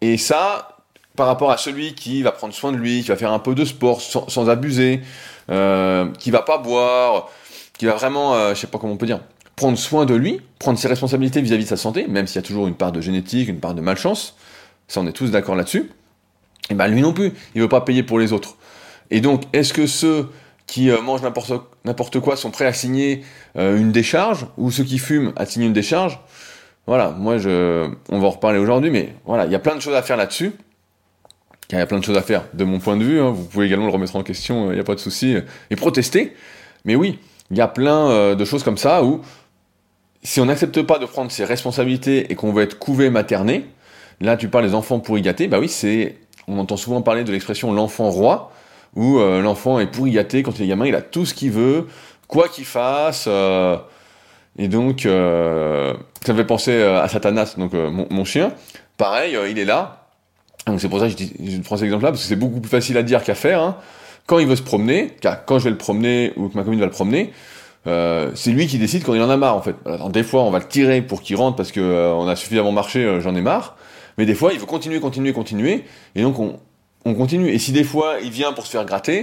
Et 0.02 0.18
ça, 0.18 0.78
par 1.16 1.28
rapport 1.28 1.52
à 1.52 1.58
celui 1.58 1.94
qui 1.94 2.24
va 2.24 2.32
prendre 2.32 2.54
soin 2.54 2.72
de 2.72 2.78
lui, 2.78 3.02
qui 3.02 3.10
va 3.10 3.16
faire 3.16 3.32
un 3.32 3.40
peu 3.40 3.56
de 3.56 3.66
sport 3.66 4.02
sans, 4.02 4.50
abuser, 4.50 5.02
euh, 5.50 6.12
qui 6.20 6.32
va 6.32 6.42
pas 6.42 6.58
boire, 6.58 7.30
qui 7.78 7.86
va 7.86 7.94
vraiment, 7.94 8.36
euh, 8.36 8.54
je 8.54 8.60
sais 8.60 8.68
pas 8.68 8.78
comment 8.80 8.94
on 8.94 8.98
peut 8.98 9.06
dire, 9.06 9.20
prendre 9.56 9.78
soin 9.78 10.06
de 10.06 10.16
lui, 10.16 10.42
prendre 10.60 10.80
ses 10.80 10.88
responsabilités 10.88 11.42
vis-à-vis 11.42 11.66
de 11.66 11.70
sa 11.70 11.78
santé, 11.78 12.08
même 12.08 12.28
s'il 12.28 12.38
y 12.38 12.44
a 12.44 12.48
toujours 12.48 12.68
une 12.68 12.76
part 12.76 12.92
de 12.92 13.02
génétique, 13.02 13.50
une 13.50 13.60
part 13.60 13.74
de 13.74 13.82
malchance, 13.82 14.36
ça 14.88 15.02
on 15.02 15.08
est 15.08 15.12
tous 15.12 15.32
d'accord 15.32 15.56
là-dessus, 15.56 15.92
et 16.70 16.74
ben 16.74 16.88
lui 16.88 17.02
non 17.02 17.14
plus, 17.14 17.34
il 17.54 17.62
veut 17.62 17.70
pas 17.70 17.82
payer 17.82 18.04
pour 18.04 18.18
les 18.18 18.34
autres. 18.34 18.56
Et 19.10 19.20
donc, 19.20 19.44
est-ce 19.52 19.74
que 19.74 19.88
ceux 19.88 20.30
qui 20.72 20.90
euh, 20.90 21.02
mangent 21.02 21.22
n'importe 21.22 22.20
quoi 22.22 22.38
sont 22.38 22.50
prêts 22.50 22.66
à 22.66 22.72
signer 22.72 23.26
euh, 23.58 23.78
une 23.78 23.92
décharge, 23.92 24.48
ou 24.56 24.72
ceux 24.72 24.86
qui 24.86 25.00
fument 25.00 25.34
à 25.36 25.46
signer 25.46 25.68
une 25.68 25.74
décharge 25.74 26.18
voilà, 26.88 27.10
moi 27.10 27.38
je, 27.38 27.90
on 28.10 28.20
va 28.20 28.28
en 28.28 28.32
reparler 28.32 28.58
aujourd'hui, 28.58 28.90
mais 28.90 29.14
voilà, 29.26 29.46
il 29.46 29.52
y 29.52 29.56
a 29.56 29.60
plein 29.60 29.76
de 29.76 29.82
choses 29.82 29.94
à 29.94 30.02
faire 30.02 30.18
là-dessus. 30.18 30.52
Il 31.72 31.78
y 31.78 31.80
a 31.80 31.86
plein 31.86 32.00
de 32.00 32.04
choses 32.04 32.18
à 32.18 32.22
faire 32.22 32.44
de 32.54 32.64
mon 32.64 32.80
point 32.80 32.98
de 32.98 33.04
vue. 33.04 33.22
Hein. 33.22 33.30
Vous 33.30 33.46
pouvez 33.46 33.68
également 33.68 33.86
le 33.86 33.92
remettre 33.92 34.16
en 34.16 34.24
question, 34.24 34.72
il 34.72 34.76
n'y 34.76 34.80
a 34.80 34.84
pas 34.84 34.96
de 34.96 35.00
souci, 35.00 35.38
et 35.70 35.76
protester. 35.76 36.34
Mais 36.84 36.96
oui, 36.96 37.20
il 37.52 37.58
y 37.58 37.62
a 37.62 37.68
plein 37.68 38.10
euh, 38.10 38.36
de 38.36 38.44
choses 38.46 38.64
comme 38.64 38.78
ça 38.78 39.04
où 39.04 39.22
si 40.24 40.40
on 40.42 40.46
n'accepte 40.46 40.82
pas 40.82 40.98
de 40.98 41.06
prendre 41.06 41.32
ses 41.32 41.46
responsabilités 41.46 42.32
et 42.32 42.36
qu'on 42.36 42.52
veut 42.52 42.64
être 42.64 42.80
couvé, 42.80 43.10
materné, 43.10 43.66
là 44.20 44.36
tu 44.38 44.48
parles 44.50 44.66
des 44.66 44.74
enfants 44.74 45.00
pourri 45.00 45.22
gâtés, 45.22 45.48
bah 45.48 45.60
oui, 45.60 45.70
c'est, 45.70 46.18
on 46.48 46.58
entend 46.58 46.78
souvent 46.78 47.02
parler 47.02 47.24
de 47.24 47.32
l'expression 47.32 47.72
l'enfant 47.72 48.10
roi, 48.10 48.52
où 48.96 49.20
euh, 49.20 49.42
l'enfant 49.42 49.80
est 49.80 49.88
pourri 49.88 50.12
gâté 50.12 50.44
quand 50.44 50.58
il 50.60 50.66
est 50.66 50.68
gamin, 50.68 50.86
il 50.86 50.96
a 50.96 51.02
tout 51.02 51.26
ce 51.26 51.34
qu'il 51.34 51.52
veut, 51.52 51.88
quoi 52.28 52.48
qu'il 52.48 52.66
fasse. 52.66 53.26
Euh, 53.28 53.78
et 54.58 54.68
donc, 54.68 55.06
euh, 55.06 55.94
ça 56.26 56.34
me 56.34 56.38
fait 56.38 56.46
penser 56.46 56.72
euh, 56.72 57.02
à 57.02 57.08
Satanas, 57.08 57.56
donc 57.58 57.74
euh, 57.74 57.90
mon, 57.90 58.26
chien. 58.26 58.54
Pareil, 58.98 59.38
il 59.50 59.58
est 59.60 59.66
là. 59.66 60.08
Donc 60.68 60.80
c'est 60.80 60.90
pour 60.90 61.00
ça 61.00 61.10
que 61.10 61.14
je, 61.18 61.52
je 61.52 61.58
prends 61.62 61.78
cet 61.78 61.86
exemple-là, 61.86 62.12
parce 62.12 62.22
que 62.22 62.28
c'est 62.28 62.36
beaucoup 62.36 62.60
plus 62.60 62.70
facile 62.70 62.98
à 62.98 63.04
dire 63.04 63.24
qu'à 63.24 63.36
faire. 63.36 63.62
Hein. 63.62 63.78
Quand 64.28 64.40
il 64.40 64.48
veut 64.48 64.56
se 64.56 64.62
promener, 64.62 65.16
quand 65.48 65.58
je 65.58 65.64
vais 65.64 65.70
le 65.72 65.78
promener 65.78 66.34
ou 66.36 66.50
que 66.50 66.58
ma 66.58 66.64
commune 66.64 66.80
va 66.80 66.86
le 66.86 66.92
promener, 66.92 67.34
c'est 67.86 68.52
lui 68.52 68.68
qui 68.68 68.78
décide 68.78 69.04
quand 69.04 69.16
il 69.16 69.22
en 69.22 69.30
a 69.30 69.38
marre 69.38 69.56
en 69.56 69.62
fait. 69.62 69.76
Alors, 69.86 70.10
des 70.10 70.22
fois, 70.22 70.44
on 70.44 70.52
va 70.52 70.60
le 70.60 70.68
tirer 70.68 71.02
pour 71.02 71.22
qu'il 71.22 71.36
rentre 71.36 71.58
parce 71.58 71.72
que 71.72 72.14
on 72.14 72.28
a 72.28 72.36
suffisamment 72.36 72.72
marché, 72.72 73.20
j'en 73.20 73.36
ai 73.36 73.42
marre. 73.42 73.76
Mais 74.20 74.28
des 74.28 74.36
fois, 74.36 74.54
il 74.54 74.60
veut 74.60 74.68
continuer, 74.68 75.00
continuer, 75.00 75.34
continuer, 75.34 75.86
et 76.14 76.22
donc 76.22 76.38
on, 76.38 76.60
on 77.06 77.14
continue. 77.14 77.50
Et 77.50 77.60
si 77.60 77.72
des 77.72 77.84
fois, 77.84 78.16
il 78.24 78.32
vient 78.32 78.54
pour 78.54 78.66
se 78.66 78.72
faire 78.72 78.86
gratter, 78.86 79.20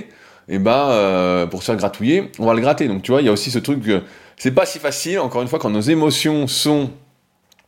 et 0.51 0.55
eh 0.55 0.59
ben 0.59 1.47
pour 1.51 1.61
se 1.61 1.67
faire 1.67 1.77
gratouiller, 1.77 2.31
on 2.39 2.47
va 2.47 2.55
le 2.55 2.61
gratter. 2.61 2.89
Donc 2.89 3.03
tu 3.03 3.11
vois, 3.11 3.21
il 3.21 3.27
y 3.27 3.29
a 3.29 3.33
aussi 3.33 3.51
ce 3.51 3.59
truc 3.59 3.83
c'est 4.39 4.53
pas 4.53 4.67
si 4.67 4.79
facile, 4.79 5.19
encore 5.19 5.43
une 5.43 5.49
fois, 5.49 5.59
quand 5.59 5.71
nos 5.71 5.81
émotions 5.81 6.47
sont 6.47 6.91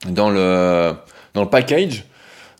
dans 0.08 0.30
le, 0.30 0.94
dans 1.34 1.42
le 1.42 1.50
package, 1.50 2.04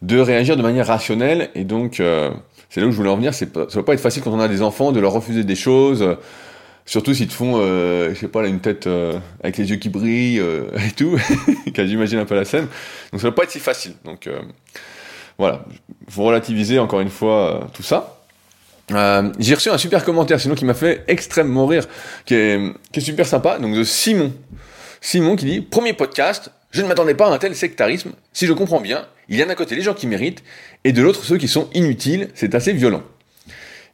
de 0.02 0.18
réagir 0.18 0.56
de 0.56 0.62
manière 0.62 0.88
rationnelle. 0.88 1.50
Et 1.54 1.64
donc, 1.64 2.00
euh, 2.00 2.30
c'est 2.68 2.80
là 2.80 2.86
où 2.86 2.90
je 2.90 2.96
voulais 2.96 3.10
en 3.10 3.16
venir. 3.16 3.32
C'est 3.34 3.54
ça 3.54 3.78
va 3.78 3.82
pas 3.84 3.94
être 3.94 4.00
facile 4.00 4.22
quand 4.22 4.32
on 4.32 4.40
a 4.40 4.48
des 4.48 4.62
enfants 4.62 4.90
de 4.90 4.98
leur 4.98 5.12
refuser 5.12 5.44
des 5.44 5.54
choses. 5.54 6.02
Euh, 6.02 6.16
surtout 6.86 7.14
s'ils 7.14 7.28
te 7.28 7.32
font, 7.32 7.54
euh, 7.58 8.12
je 8.12 8.18
sais 8.18 8.28
pas, 8.28 8.46
une 8.48 8.60
tête 8.60 8.88
euh, 8.88 9.16
avec 9.44 9.58
les 9.58 9.70
yeux 9.70 9.76
qui 9.76 9.90
brillent 9.90 10.42
et 10.88 10.90
tout. 10.96 11.16
J'imagine 11.74 12.18
un 12.18 12.24
peu 12.24 12.34
la 12.34 12.44
scène. 12.44 12.66
Donc 13.12 13.20
ça 13.20 13.28
va 13.28 13.32
pas 13.32 13.44
être 13.44 13.52
si 13.52 13.60
facile. 13.60 13.92
Donc 14.04 14.28
voilà, 15.40 15.64
faut 16.06 16.24
relativiser 16.24 16.78
encore 16.78 17.00
une 17.00 17.08
fois 17.08 17.66
tout 17.72 17.82
ça. 17.82 18.20
Euh, 18.92 19.32
j'ai 19.38 19.54
reçu 19.54 19.70
un 19.70 19.78
super 19.78 20.04
commentaire, 20.04 20.38
sinon 20.38 20.54
qui 20.54 20.66
m'a 20.66 20.74
fait 20.74 21.02
extrêmement 21.08 21.66
rire, 21.66 21.86
qui 22.26 22.34
est, 22.34 23.00
super 23.00 23.26
sympa, 23.26 23.58
donc 23.58 23.74
de 23.74 23.82
Simon. 23.82 24.34
Simon 25.00 25.36
qui 25.36 25.46
dit, 25.46 25.60
premier 25.62 25.94
podcast, 25.94 26.50
je 26.72 26.82
ne 26.82 26.88
m'attendais 26.88 27.14
pas 27.14 27.26
à 27.26 27.32
un 27.32 27.38
tel 27.38 27.56
sectarisme. 27.56 28.12
Si 28.34 28.46
je 28.46 28.52
comprends 28.52 28.82
bien, 28.82 29.06
il 29.30 29.38
y 29.38 29.42
a 29.42 29.46
d'un 29.46 29.54
côté 29.54 29.74
les 29.74 29.80
gens 29.80 29.94
qui 29.94 30.06
méritent, 30.06 30.42
et 30.84 30.92
de 30.92 31.00
l'autre 31.00 31.24
ceux 31.24 31.38
qui 31.38 31.48
sont 31.48 31.70
inutiles, 31.72 32.28
c'est 32.34 32.54
assez 32.54 32.74
violent. 32.74 33.02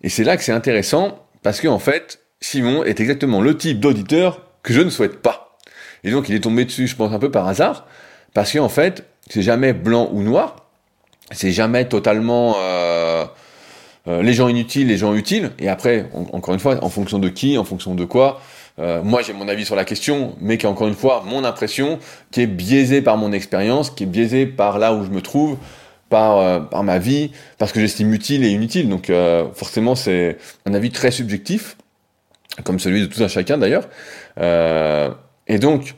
Et 0.02 0.08
c'est 0.08 0.24
là 0.24 0.36
que 0.36 0.42
c'est 0.42 0.50
intéressant, 0.50 1.28
parce 1.44 1.60
que 1.60 1.68
en 1.68 1.78
fait, 1.78 2.18
Simon 2.40 2.82
est 2.82 2.98
exactement 2.98 3.40
le 3.40 3.56
type 3.56 3.78
d'auditeur 3.78 4.42
que 4.64 4.72
je 4.72 4.80
ne 4.80 4.90
souhaite 4.90 5.22
pas. 5.22 5.58
Et 6.02 6.10
donc 6.10 6.28
il 6.28 6.34
est 6.34 6.40
tombé 6.40 6.64
dessus, 6.64 6.88
je 6.88 6.96
pense, 6.96 7.12
un 7.12 7.20
peu 7.20 7.30
par 7.30 7.46
hasard, 7.46 7.86
parce 8.34 8.52
qu'en 8.52 8.68
fait, 8.68 9.04
c'est 9.30 9.42
jamais 9.42 9.72
blanc 9.72 10.08
ou 10.12 10.22
noir, 10.22 10.65
c'est 11.32 11.52
jamais 11.52 11.86
totalement... 11.86 12.56
Euh, 12.58 13.24
euh, 14.08 14.22
les 14.22 14.34
gens 14.34 14.46
inutiles, 14.46 14.86
les 14.86 14.98
gens 14.98 15.14
utiles, 15.14 15.50
et 15.58 15.68
après, 15.68 16.08
encore 16.32 16.54
une 16.54 16.60
fois, 16.60 16.78
en 16.84 16.88
fonction 16.88 17.18
de 17.18 17.28
qui, 17.28 17.58
en 17.58 17.64
fonction 17.64 17.96
de 17.96 18.04
quoi, 18.04 18.40
euh, 18.78 19.02
moi 19.02 19.20
j'ai 19.22 19.32
mon 19.32 19.48
avis 19.48 19.64
sur 19.64 19.74
la 19.74 19.84
question, 19.84 20.36
mais 20.40 20.58
qui 20.58 20.66
est 20.66 20.68
encore 20.68 20.86
une 20.86 20.94
fois 20.94 21.24
mon 21.26 21.42
impression, 21.42 21.98
qui 22.30 22.42
est 22.42 22.46
biaisée 22.46 23.02
par 23.02 23.16
mon 23.16 23.32
expérience, 23.32 23.90
qui 23.90 24.04
est 24.04 24.06
biaisée 24.06 24.46
par 24.46 24.78
là 24.78 24.94
où 24.94 25.04
je 25.04 25.10
me 25.10 25.20
trouve, 25.22 25.56
par, 26.08 26.68
par 26.68 26.84
ma 26.84 26.98
vie, 26.98 27.32
parce 27.58 27.72
que 27.72 27.80
j'estime 27.80 28.14
utile 28.14 28.44
et 28.44 28.50
inutile. 28.50 28.88
Donc 28.88 29.10
forcément 29.54 29.96
c'est 29.96 30.36
un 30.66 30.74
avis 30.74 30.92
très 30.92 31.10
subjectif, 31.10 31.76
comme 32.62 32.78
celui 32.78 33.00
de 33.00 33.06
tout 33.06 33.24
un 33.24 33.28
chacun 33.28 33.58
d'ailleurs. 33.58 33.88
et 34.38 35.58
donc, 35.58 35.96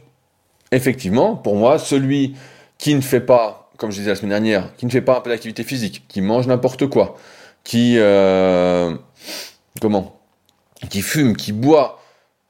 effectivement, 0.72 1.36
pour 1.36 1.56
moi, 1.56 1.78
celui 1.78 2.34
qui 2.78 2.94
ne 2.94 3.00
fait 3.00 3.20
pas, 3.20 3.67
comme 3.78 3.92
je 3.92 3.96
disais 3.96 4.10
la 4.10 4.16
semaine 4.16 4.30
dernière, 4.30 4.74
qui 4.76 4.84
ne 4.84 4.90
fait 4.90 5.00
pas 5.00 5.16
un 5.16 5.20
peu 5.20 5.30
d'activité 5.30 5.62
physique, 5.62 6.04
qui 6.08 6.20
mange 6.20 6.46
n'importe 6.46 6.86
quoi, 6.88 7.16
qui 7.64 7.94
euh, 7.96 8.94
comment, 9.80 10.20
qui 10.90 11.00
fume, 11.00 11.36
qui 11.36 11.52
boit, 11.52 12.00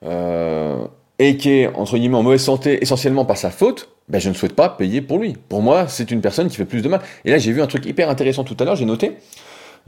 euh, 0.04 0.84
et 1.18 1.36
qui 1.36 1.50
est 1.50 1.66
entre 1.68 1.98
guillemets 1.98 2.16
en 2.16 2.22
mauvaise 2.22 2.42
santé 2.42 2.82
essentiellement 2.82 3.26
par 3.26 3.36
sa 3.36 3.50
faute, 3.50 3.90
ben 4.08 4.18
je 4.20 4.30
ne 4.30 4.34
souhaite 4.34 4.54
pas 4.54 4.70
payer 4.70 5.02
pour 5.02 5.18
lui. 5.18 5.36
Pour 5.48 5.60
moi, 5.60 5.86
c'est 5.86 6.10
une 6.10 6.22
personne 6.22 6.48
qui 6.48 6.56
fait 6.56 6.64
plus 6.64 6.80
de 6.80 6.88
mal. 6.88 7.00
Et 7.26 7.30
là, 7.30 7.36
j'ai 7.36 7.52
vu 7.52 7.60
un 7.60 7.66
truc 7.66 7.84
hyper 7.84 8.08
intéressant 8.08 8.42
tout 8.42 8.56
à 8.58 8.64
l'heure. 8.64 8.76
J'ai 8.76 8.86
noté. 8.86 9.18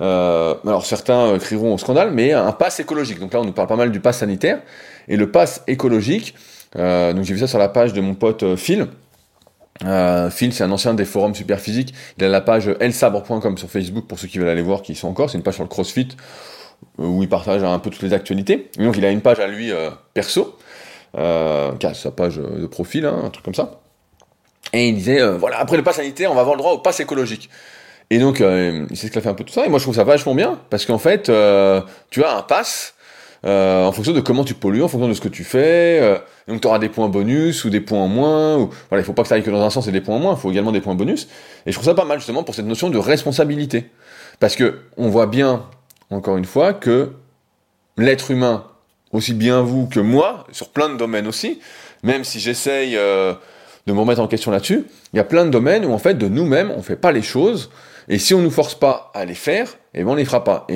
Euh, 0.01 0.55
alors 0.67 0.85
certains 0.85 1.39
crieront 1.39 1.75
au 1.75 1.79
scandale, 1.79 2.11
mais 2.11 2.33
un 2.33 2.53
pass 2.53 2.81
écologique. 2.81 3.19
Donc 3.19 3.33
là, 3.33 3.41
on 3.41 3.45
nous 3.45 3.53
parle 3.53 3.69
pas 3.69 3.77
mal 3.77 3.91
du 3.91 4.01
pass 4.01 4.19
sanitaire 4.19 4.61
et 5.09 5.17
le 5.17 5.31
pass 5.31 5.63
écologique. 5.67 6.35
Donc 6.75 7.23
j'ai 7.23 7.33
vu 7.33 7.39
ça 7.39 7.47
sur 7.47 7.59
la 7.59 7.69
page 7.69 7.95
de 7.95 8.03
mon 8.03 8.15
pote 8.15 8.57
Phil. 8.57 8.89
Euh, 9.85 10.31
Phil, 10.31 10.53
c'est 10.53 10.65
un 10.65 10.73
ancien 10.73 10.95
des 10.95 11.05
forums 11.05 11.35
super 11.35 11.61
physiques. 11.61 11.95
Il 12.19 12.25
a 12.25 12.29
la 12.29 12.41
page 12.41 12.71
elsabre.com 12.81 13.57
sur 13.57 13.71
Facebook 13.71 14.07
pour 14.07 14.19
ceux 14.19 14.29
qui 14.29 14.39
veulent 14.39 14.49
aller 14.49 14.63
voir 14.63 14.83
qui 14.83 14.95
sont 14.95 15.09
encore. 15.09 15.31
C'est 15.31 15.39
une 15.39 15.43
page 15.43 15.55
sur 15.55 15.63
le 15.63 15.69
CrossFit 15.69 16.09
euh, 16.99 17.07
où 17.07 17.23
il 17.23 17.29
partage 17.29 17.63
un 17.63 17.79
peu 17.79 17.91
toutes 17.91 18.03
les 18.03 18.13
actualités. 18.13 18.71
donc 18.79 18.97
il 18.97 19.05
a 19.05 19.11
une 19.11 19.23
page 19.23 19.41
à 19.41 19.47
lui 19.47 19.73
euh, 19.73 19.91
perso, 20.15 20.57
qui 21.15 21.19
a 21.19 21.95
sa 21.95 22.11
page 22.11 22.37
de 22.37 22.67
profil, 22.67 23.07
hein, 23.07 23.23
un 23.25 23.31
truc 23.31 23.45
comme 23.45 23.55
ça. 23.55 23.81
Et 24.73 24.89
il 24.89 24.95
disait, 24.95 25.27
voilà, 25.37 25.59
après 25.59 25.77
le 25.77 25.83
pass 25.83 25.97
sanitaire, 25.97 26.31
on 26.31 26.35
va 26.35 26.43
avoir 26.43 26.55
le 26.55 26.61
droit 26.61 26.73
au 26.73 26.79
pass 26.79 27.01
écologique. 27.01 27.51
Et 28.11 28.19
donc, 28.19 28.41
il 28.41 28.97
s'est 28.97 29.09
fait 29.09 29.27
un 29.27 29.35
peu 29.35 29.43
tout 29.43 29.53
ça. 29.53 29.67
Et 29.67 29.69
moi, 29.69 29.81
je 29.81 29.85
trouve 29.85 29.97
ça 29.97 30.05
vachement 30.05 30.35
bien, 30.37 30.61
parce 30.71 30.87
qu'en 30.87 30.99
fait, 30.99 31.25
tu 32.11 32.25
as 32.25 32.37
un 32.37 32.43
pass 32.43 32.95
euh, 33.47 33.87
en 33.87 33.93
fonction 33.93 34.13
de 34.13 34.21
comment 34.21 34.45
tu 34.45 34.55
pollues, 34.55 34.83
en 34.83 34.89
fonction 34.89 35.09
de 35.09 35.15
ce 35.15 35.21
que 35.21 35.29
tu 35.29 35.45
fais. 35.45 35.99
Euh, 36.01 36.19
donc 36.47 36.61
tu 36.61 36.67
auras 36.67 36.79
des 36.79 36.89
points 36.89 37.09
bonus 37.09 37.65
ou 37.65 37.71
des 37.71 37.81
points 37.81 38.01
en 38.01 38.09
moins. 38.09 38.57
Ou, 38.59 38.71
voilà, 38.89 39.03
il 39.03 39.05
faut 39.05 39.13
pas 39.13 39.23
que 39.23 39.29
ça 39.29 39.37
aille 39.37 39.43
que 39.43 39.51
dans 39.51 39.63
un 39.63 39.71
sens 39.71 39.87
et 39.89 39.93
des 39.93 40.01
points 40.01 40.17
en 40.17 40.19
moins, 40.19 40.35
il 40.35 40.41
faut 40.41 40.51
également 40.51 40.73
des 40.73 40.81
points 40.81 40.95
bonus. 40.95 41.29
Et 41.67 41.73
je 41.73 41.77
trouve 41.77 41.87
ça 41.87 41.95
pas 41.95 42.05
mal 42.05 42.19
justement 42.19 42.43
pour 42.43 42.55
cette 42.55 42.67
notion 42.67 42.91
de 42.91 42.99
responsabilité. 42.99 43.91
Parce 44.39 44.57
que 44.57 44.81
on 44.97 45.09
voit 45.09 45.27
bien, 45.27 45.65
encore 46.11 46.37
une 46.37 46.45
fois, 46.45 46.73
que 46.75 47.13
l'être 47.97 48.31
humain, 48.31 48.65
aussi 49.13 49.35
bien 49.35 49.63
vous 49.63 49.87
que 49.87 50.01
moi, 50.01 50.47
sur 50.53 50.69
plein 50.69 50.89
de 50.89 50.97
domaines 50.97 51.27
aussi, 51.27 51.61
même 52.03 52.25
si 52.25 52.41
j'essaye 52.41 52.97
euh, 52.97 53.35
de 53.87 53.93
me 53.93 54.01
remettre 54.01 54.21
en 54.21 54.29
question 54.29 54.51
là-dessus, 54.51 54.85
il 55.13 55.17
y 55.17 55.21
a 55.21 55.25
plein 55.25 55.45
de 55.45 55.51
domaines 55.51 55.85
où 55.85 55.93
en 55.93 55.99
fait 55.99 56.15
de 56.15 56.29
nous-mêmes 56.29 56.71
on 56.71 56.83
fait 56.83 56.97
pas 56.97 57.13
les 57.13 57.23
choses 57.23 57.71
et 58.09 58.19
si 58.19 58.35
on 58.35 58.41
nous 58.41 58.51
force 58.51 58.75
pas 58.75 59.11
à 59.15 59.25
les 59.25 59.35
faire, 59.35 59.77
eh 59.95 60.03
ben 60.03 60.11
on 60.11 60.15
les 60.15 60.25
fera 60.25 60.45
pas. 60.45 60.67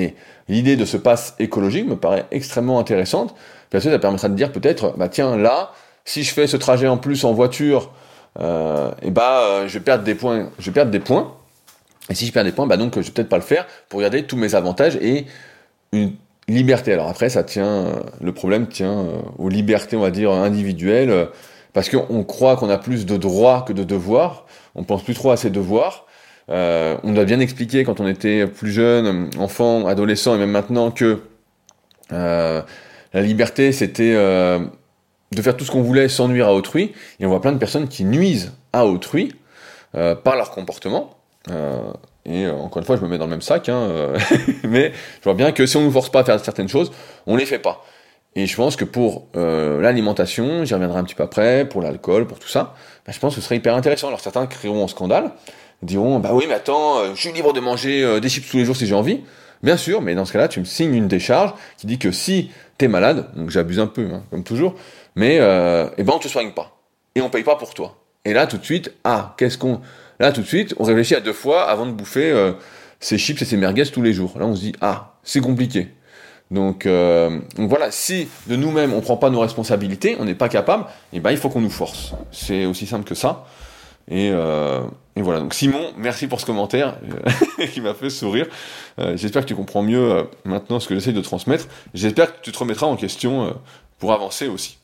L'idée 0.47 0.75
de 0.75 0.85
ce 0.85 0.97
pass 0.97 1.35
écologique 1.39 1.87
me 1.87 1.95
paraît 1.95 2.25
extrêmement 2.31 2.79
intéressante, 2.79 3.35
parce 3.69 3.83
que 3.83 3.91
ça 3.91 3.99
permettra 3.99 4.29
de 4.29 4.35
dire 4.35 4.51
peut-être, 4.51 4.95
bah 4.97 5.09
tiens, 5.09 5.37
là, 5.37 5.71
si 6.05 6.23
je 6.23 6.33
fais 6.33 6.47
ce 6.47 6.57
trajet 6.57 6.87
en 6.87 6.97
plus 6.97 7.25
en 7.25 7.33
voiture, 7.33 7.91
euh, 8.39 8.91
et 9.01 9.11
bah 9.11 9.39
euh, 9.41 9.67
je 9.67 9.77
vais 9.77 9.83
perdre 9.83 10.03
des 10.03 10.15
points, 10.15 10.49
je 10.59 10.71
vais 10.71 10.85
des 10.85 10.99
points. 10.99 11.33
Et 12.09 12.13
si 12.13 12.27
je 12.27 12.31
perds 12.31 12.43
des 12.43 12.51
points, 12.51 12.67
bah 12.67 12.77
donc 12.77 12.95
je 12.95 12.99
vais 12.99 13.11
peut-être 13.11 13.29
pas 13.29 13.37
le 13.37 13.43
faire 13.43 13.65
pour 13.89 13.99
garder 13.99 14.23
tous 14.23 14.37
mes 14.37 14.53
avantages 14.53 14.95
et 14.97 15.25
une 15.91 16.13
liberté. 16.47 16.93
Alors 16.93 17.07
après, 17.07 17.29
ça 17.29 17.43
tient, 17.43 17.65
euh, 17.65 17.95
le 18.21 18.31
problème 18.31 18.67
tient 18.67 18.99
euh, 18.99 19.21
aux 19.39 19.49
libertés, 19.49 19.95
on 19.95 20.01
va 20.01 20.11
dire 20.11 20.31
individuelles, 20.31 21.29
parce 21.73 21.89
qu'on 21.89 22.23
croit 22.23 22.57
qu'on 22.57 22.69
a 22.69 22.77
plus 22.77 23.05
de 23.05 23.17
droits 23.17 23.63
que 23.67 23.73
de 23.73 23.83
devoirs. 23.83 24.45
On 24.75 24.83
pense 24.83 25.03
plus 25.03 25.15
trop 25.15 25.31
à 25.31 25.37
ses 25.37 25.49
devoirs. 25.49 26.04
Euh, 26.49 26.97
on 27.03 27.13
doit 27.13 27.25
bien 27.25 27.39
expliquer 27.39 27.83
quand 27.83 27.99
on 27.99 28.07
était 28.07 28.45
plus 28.45 28.71
jeune, 28.71 29.29
enfant, 29.39 29.87
adolescent 29.87 30.35
et 30.35 30.37
même 30.37 30.51
maintenant 30.51 30.91
que 30.91 31.21
euh, 32.11 32.61
la 33.13 33.21
liberté 33.21 33.71
c'était 33.71 34.13
euh, 34.15 34.59
de 35.31 35.41
faire 35.41 35.57
tout 35.57 35.65
ce 35.65 35.71
qu'on 35.71 35.81
voulait 35.81 36.07
sans 36.07 36.27
nuire 36.27 36.47
à 36.47 36.53
autrui. 36.53 36.93
Et 37.19 37.25
on 37.25 37.29
voit 37.29 37.41
plein 37.41 37.51
de 37.51 37.57
personnes 37.57 37.87
qui 37.87 38.03
nuisent 38.03 38.53
à 38.73 38.85
autrui 38.85 39.33
par 39.93 40.35
leur 40.35 40.51
comportement. 40.51 41.15
Et 42.25 42.47
encore 42.49 42.79
une 42.79 42.85
fois, 42.85 42.97
je 42.97 43.01
me 43.01 43.07
mets 43.07 43.17
dans 43.17 43.25
le 43.25 43.29
même 43.29 43.41
sac, 43.41 43.69
hein, 43.69 44.13
mais 44.63 44.91
je 45.19 45.23
vois 45.23 45.35
bien 45.35 45.53
que 45.53 45.65
si 45.65 45.77
on 45.77 45.81
nous 45.83 45.91
force 45.91 46.09
pas 46.09 46.19
à 46.19 46.23
faire 46.25 46.39
certaines 46.43 46.67
choses, 46.67 46.91
on 47.27 47.37
les 47.37 47.45
fait 47.45 47.59
pas. 47.59 47.85
Et 48.35 48.45
je 48.45 48.55
pense 48.57 48.75
que 48.75 48.83
pour 48.83 49.27
l'alimentation, 49.33 50.65
j'y 50.65 50.73
reviendrai 50.73 50.99
un 50.99 51.05
petit 51.05 51.15
peu 51.15 51.23
après, 51.23 51.63
pour 51.63 51.81
l'alcool, 51.81 52.27
pour 52.27 52.39
tout 52.39 52.49
ça, 52.49 52.75
bah, 53.05 53.13
je 53.13 53.19
pense 53.19 53.35
que 53.35 53.41
ce 53.41 53.45
serait 53.45 53.55
hyper 53.55 53.73
intéressant. 53.73 54.07
Alors 54.07 54.19
certains 54.19 54.47
crieront 54.47 54.83
en 54.83 54.89
scandale, 54.89 55.31
diront 55.83 56.19
bah 56.19 56.31
oui 56.33 56.45
mais 56.47 56.55
attends, 56.55 56.99
euh, 56.99 57.11
je 57.15 57.21
suis 57.21 57.31
libre 57.31 57.53
de 57.53 57.59
manger 57.59 58.03
euh, 58.03 58.19
des 58.19 58.29
chips 58.29 58.49
tous 58.49 58.57
les 58.57 58.65
jours 58.65 58.75
si 58.75 58.85
j'ai 58.85 58.95
envie. 58.95 59.21
Bien 59.63 59.77
sûr, 59.77 60.01
mais 60.01 60.15
dans 60.15 60.25
ce 60.25 60.33
cas-là, 60.33 60.47
tu 60.47 60.59
me 60.59 60.65
signes 60.65 60.93
une 60.93 61.07
décharge 61.07 61.53
qui 61.77 61.87
dit 61.87 61.97
que 61.97 62.11
si 62.11 62.51
t'es 62.77 62.87
malade, 62.87 63.29
donc 63.35 63.49
j'abuse 63.49 63.79
un 63.79 63.87
peu, 63.87 64.07
hein, 64.13 64.23
comme 64.29 64.43
toujours, 64.43 64.75
mais 65.15 65.37
euh, 65.39 65.87
eh 65.97 66.03
ben 66.03 66.13
on 66.15 66.19
te 66.19 66.27
soigne 66.27 66.51
pas 66.51 66.77
et 67.15 67.21
on 67.21 67.29
paye 67.29 67.43
pas 67.43 67.55
pour 67.55 67.73
toi. 67.73 67.95
Et 68.25 68.33
là 68.33 68.47
tout 68.47 68.57
de 68.57 68.65
suite, 68.65 68.93
ah 69.03 69.33
qu'est-ce 69.37 69.57
qu'on, 69.57 69.81
là 70.19 70.31
tout 70.31 70.41
de 70.41 70.47
suite, 70.47 70.75
on 70.77 70.83
réfléchit 70.83 71.15
à 71.15 71.19
deux 71.21 71.33
fois 71.33 71.63
avant 71.63 71.85
de 71.85 71.91
bouffer 71.91 72.31
euh, 72.31 72.51
ces 72.99 73.17
chips 73.17 73.41
et 73.41 73.45
ces 73.45 73.57
merguez 73.57 73.85
tous 73.85 74.01
les 74.01 74.13
jours. 74.13 74.33
Là 74.37 74.45
on 74.45 74.55
se 74.55 74.61
dit 74.61 74.73
ah 74.81 75.15
c'est 75.23 75.41
compliqué. 75.41 75.89
Donc, 76.51 76.85
euh, 76.85 77.39
donc, 77.57 77.69
voilà, 77.69 77.89
si 77.89 78.27
de 78.45 78.55
nous-mêmes 78.55 78.93
on 78.93 79.01
prend 79.01 79.17
pas 79.17 79.31
nos 79.31 79.39
responsabilités, 79.39 80.15
on 80.19 80.25
n'est 80.25 80.35
pas 80.35 80.47
capable, 80.47 80.83
et 81.11 81.17
eh 81.17 81.19
ben 81.19 81.31
il 81.31 81.37
faut 81.37 81.49
qu'on 81.49 81.61
nous 81.61 81.71
force. 81.71 82.13
C'est 82.31 82.65
aussi 82.65 82.85
simple 82.85 83.03
que 83.03 83.15
ça. 83.15 83.45
Et, 84.09 84.29
euh, 84.31 84.81
et, 85.15 85.21
voilà, 85.21 85.39
donc 85.39 85.53
Simon, 85.53 85.91
merci 85.97 86.27
pour 86.27 86.39
ce 86.39 86.45
commentaire 86.45 86.97
euh, 87.59 87.65
qui 87.73 87.81
m'a 87.81 87.93
fait 87.93 88.09
sourire. 88.09 88.47
Euh, 88.99 89.17
J'espère 89.17 89.43
que 89.43 89.47
tu 89.47 89.55
comprends 89.55 89.81
mieux 89.81 90.27
maintenant 90.43 90.79
ce 90.79 90.87
que 90.87 90.95
j'essaie 90.95 91.13
de 91.13 91.21
transmettre. 91.21 91.67
J'espère 91.93 92.35
que 92.35 92.41
tu 92.41 92.51
te 92.51 92.57
remettras 92.57 92.87
en 92.87 92.95
question 92.95 93.55
pour 93.97 94.13
avancer 94.13 94.47
aussi. 94.47 94.77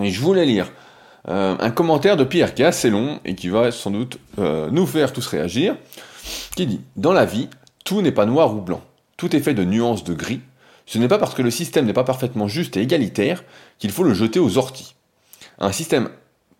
Et 0.00 0.10
je 0.10 0.20
voulais 0.20 0.44
lire 0.44 0.70
un 1.26 1.70
commentaire 1.70 2.16
de 2.16 2.24
Pierre 2.24 2.54
qui 2.54 2.62
est 2.62 2.66
assez 2.66 2.88
long 2.88 3.20
et 3.24 3.34
qui 3.34 3.48
va 3.48 3.70
sans 3.72 3.90
doute 3.90 4.18
nous 4.38 4.86
faire 4.86 5.12
tous 5.12 5.26
réagir, 5.26 5.76
qui 6.56 6.66
dit 6.66 6.80
«Dans 6.96 7.12
la 7.12 7.24
vie, 7.24 7.48
tout 7.84 8.00
n'est 8.00 8.12
pas 8.12 8.24
noir 8.24 8.54
ou 8.54 8.60
blanc. 8.60 8.80
Tout 9.16 9.34
est 9.34 9.40
fait 9.40 9.54
de 9.54 9.64
nuances 9.64 10.04
de 10.04 10.14
gris. 10.14 10.40
Ce 10.86 10.96
n'est 10.96 11.08
pas 11.08 11.18
parce 11.18 11.34
que 11.34 11.42
le 11.42 11.50
système 11.50 11.84
n'est 11.84 11.92
pas 11.92 12.04
parfaitement 12.04 12.48
juste 12.48 12.76
et 12.76 12.80
égalitaire 12.80 13.44
qu'il 13.78 13.90
faut 13.90 14.04
le 14.04 14.14
jeter 14.14 14.38
aux 14.38 14.56
orties. 14.56 14.94
Un 15.58 15.72
système 15.72 16.08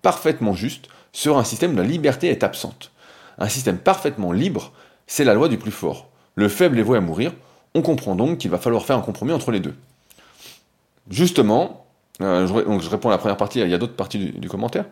parfaitement 0.02 0.52
juste 0.52 0.88
sur 1.12 1.38
un 1.38 1.44
système 1.44 1.72
où 1.74 1.76
la 1.76 1.84
liberté 1.84 2.28
est 2.28 2.42
absente. 2.42 2.90
Un 3.38 3.48
système 3.48 3.78
parfaitement 3.78 4.32
libre, 4.32 4.72
c'est 5.06 5.24
la 5.24 5.34
loi 5.34 5.48
du 5.48 5.58
plus 5.58 5.70
fort. 5.70 6.08
Le 6.34 6.48
faible 6.48 6.78
est 6.78 6.82
voué 6.82 6.98
à 6.98 7.00
mourir, 7.00 7.32
on 7.74 7.82
comprend 7.82 8.14
donc 8.14 8.38
qu'il 8.38 8.50
va 8.50 8.58
falloir 8.58 8.84
faire 8.84 8.96
un 8.96 9.00
compromis 9.00 9.32
entre 9.32 9.50
les 9.50 9.60
deux. 9.60 9.74
Justement, 11.10 11.86
euh, 12.20 12.46
je, 12.46 12.88
réponds 12.90 13.08
à 13.08 13.12
la 13.12 13.18
première 13.18 13.36
partie, 13.36 13.60
il 13.60 13.68
y 13.68 13.74
a 13.74 13.78
d'autres 13.78 13.96
parties 13.96 14.32
du, 14.32 14.48
commentaire. 14.48 14.84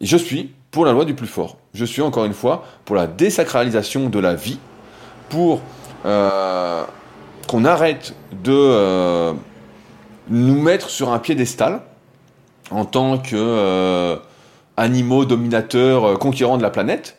Je 0.00 0.16
suis 0.16 0.52
pour 0.70 0.84
la 0.84 0.92
loi 0.92 1.04
du 1.04 1.14
plus 1.14 1.26
fort. 1.26 1.56
Je 1.72 1.84
suis 1.84 2.02
encore 2.02 2.24
une 2.24 2.32
fois 2.32 2.64
pour 2.84 2.96
la 2.96 3.06
désacralisation 3.06 4.08
de 4.08 4.18
la 4.18 4.34
vie, 4.34 4.58
pour 5.28 5.60
euh, 6.04 6.84
qu'on 7.48 7.64
arrête 7.64 8.14
de 8.42 8.52
euh, 8.52 9.32
nous 10.28 10.60
mettre 10.60 10.90
sur 10.90 11.10
un 11.10 11.18
piédestal 11.18 11.82
en 12.70 12.84
tant 12.84 13.18
que 13.18 14.18
animaux 14.76 15.24
dominateurs, 15.24 16.04
euh, 16.04 16.16
conquérants 16.16 16.56
de 16.56 16.62
la 16.62 16.70
planète, 16.70 17.18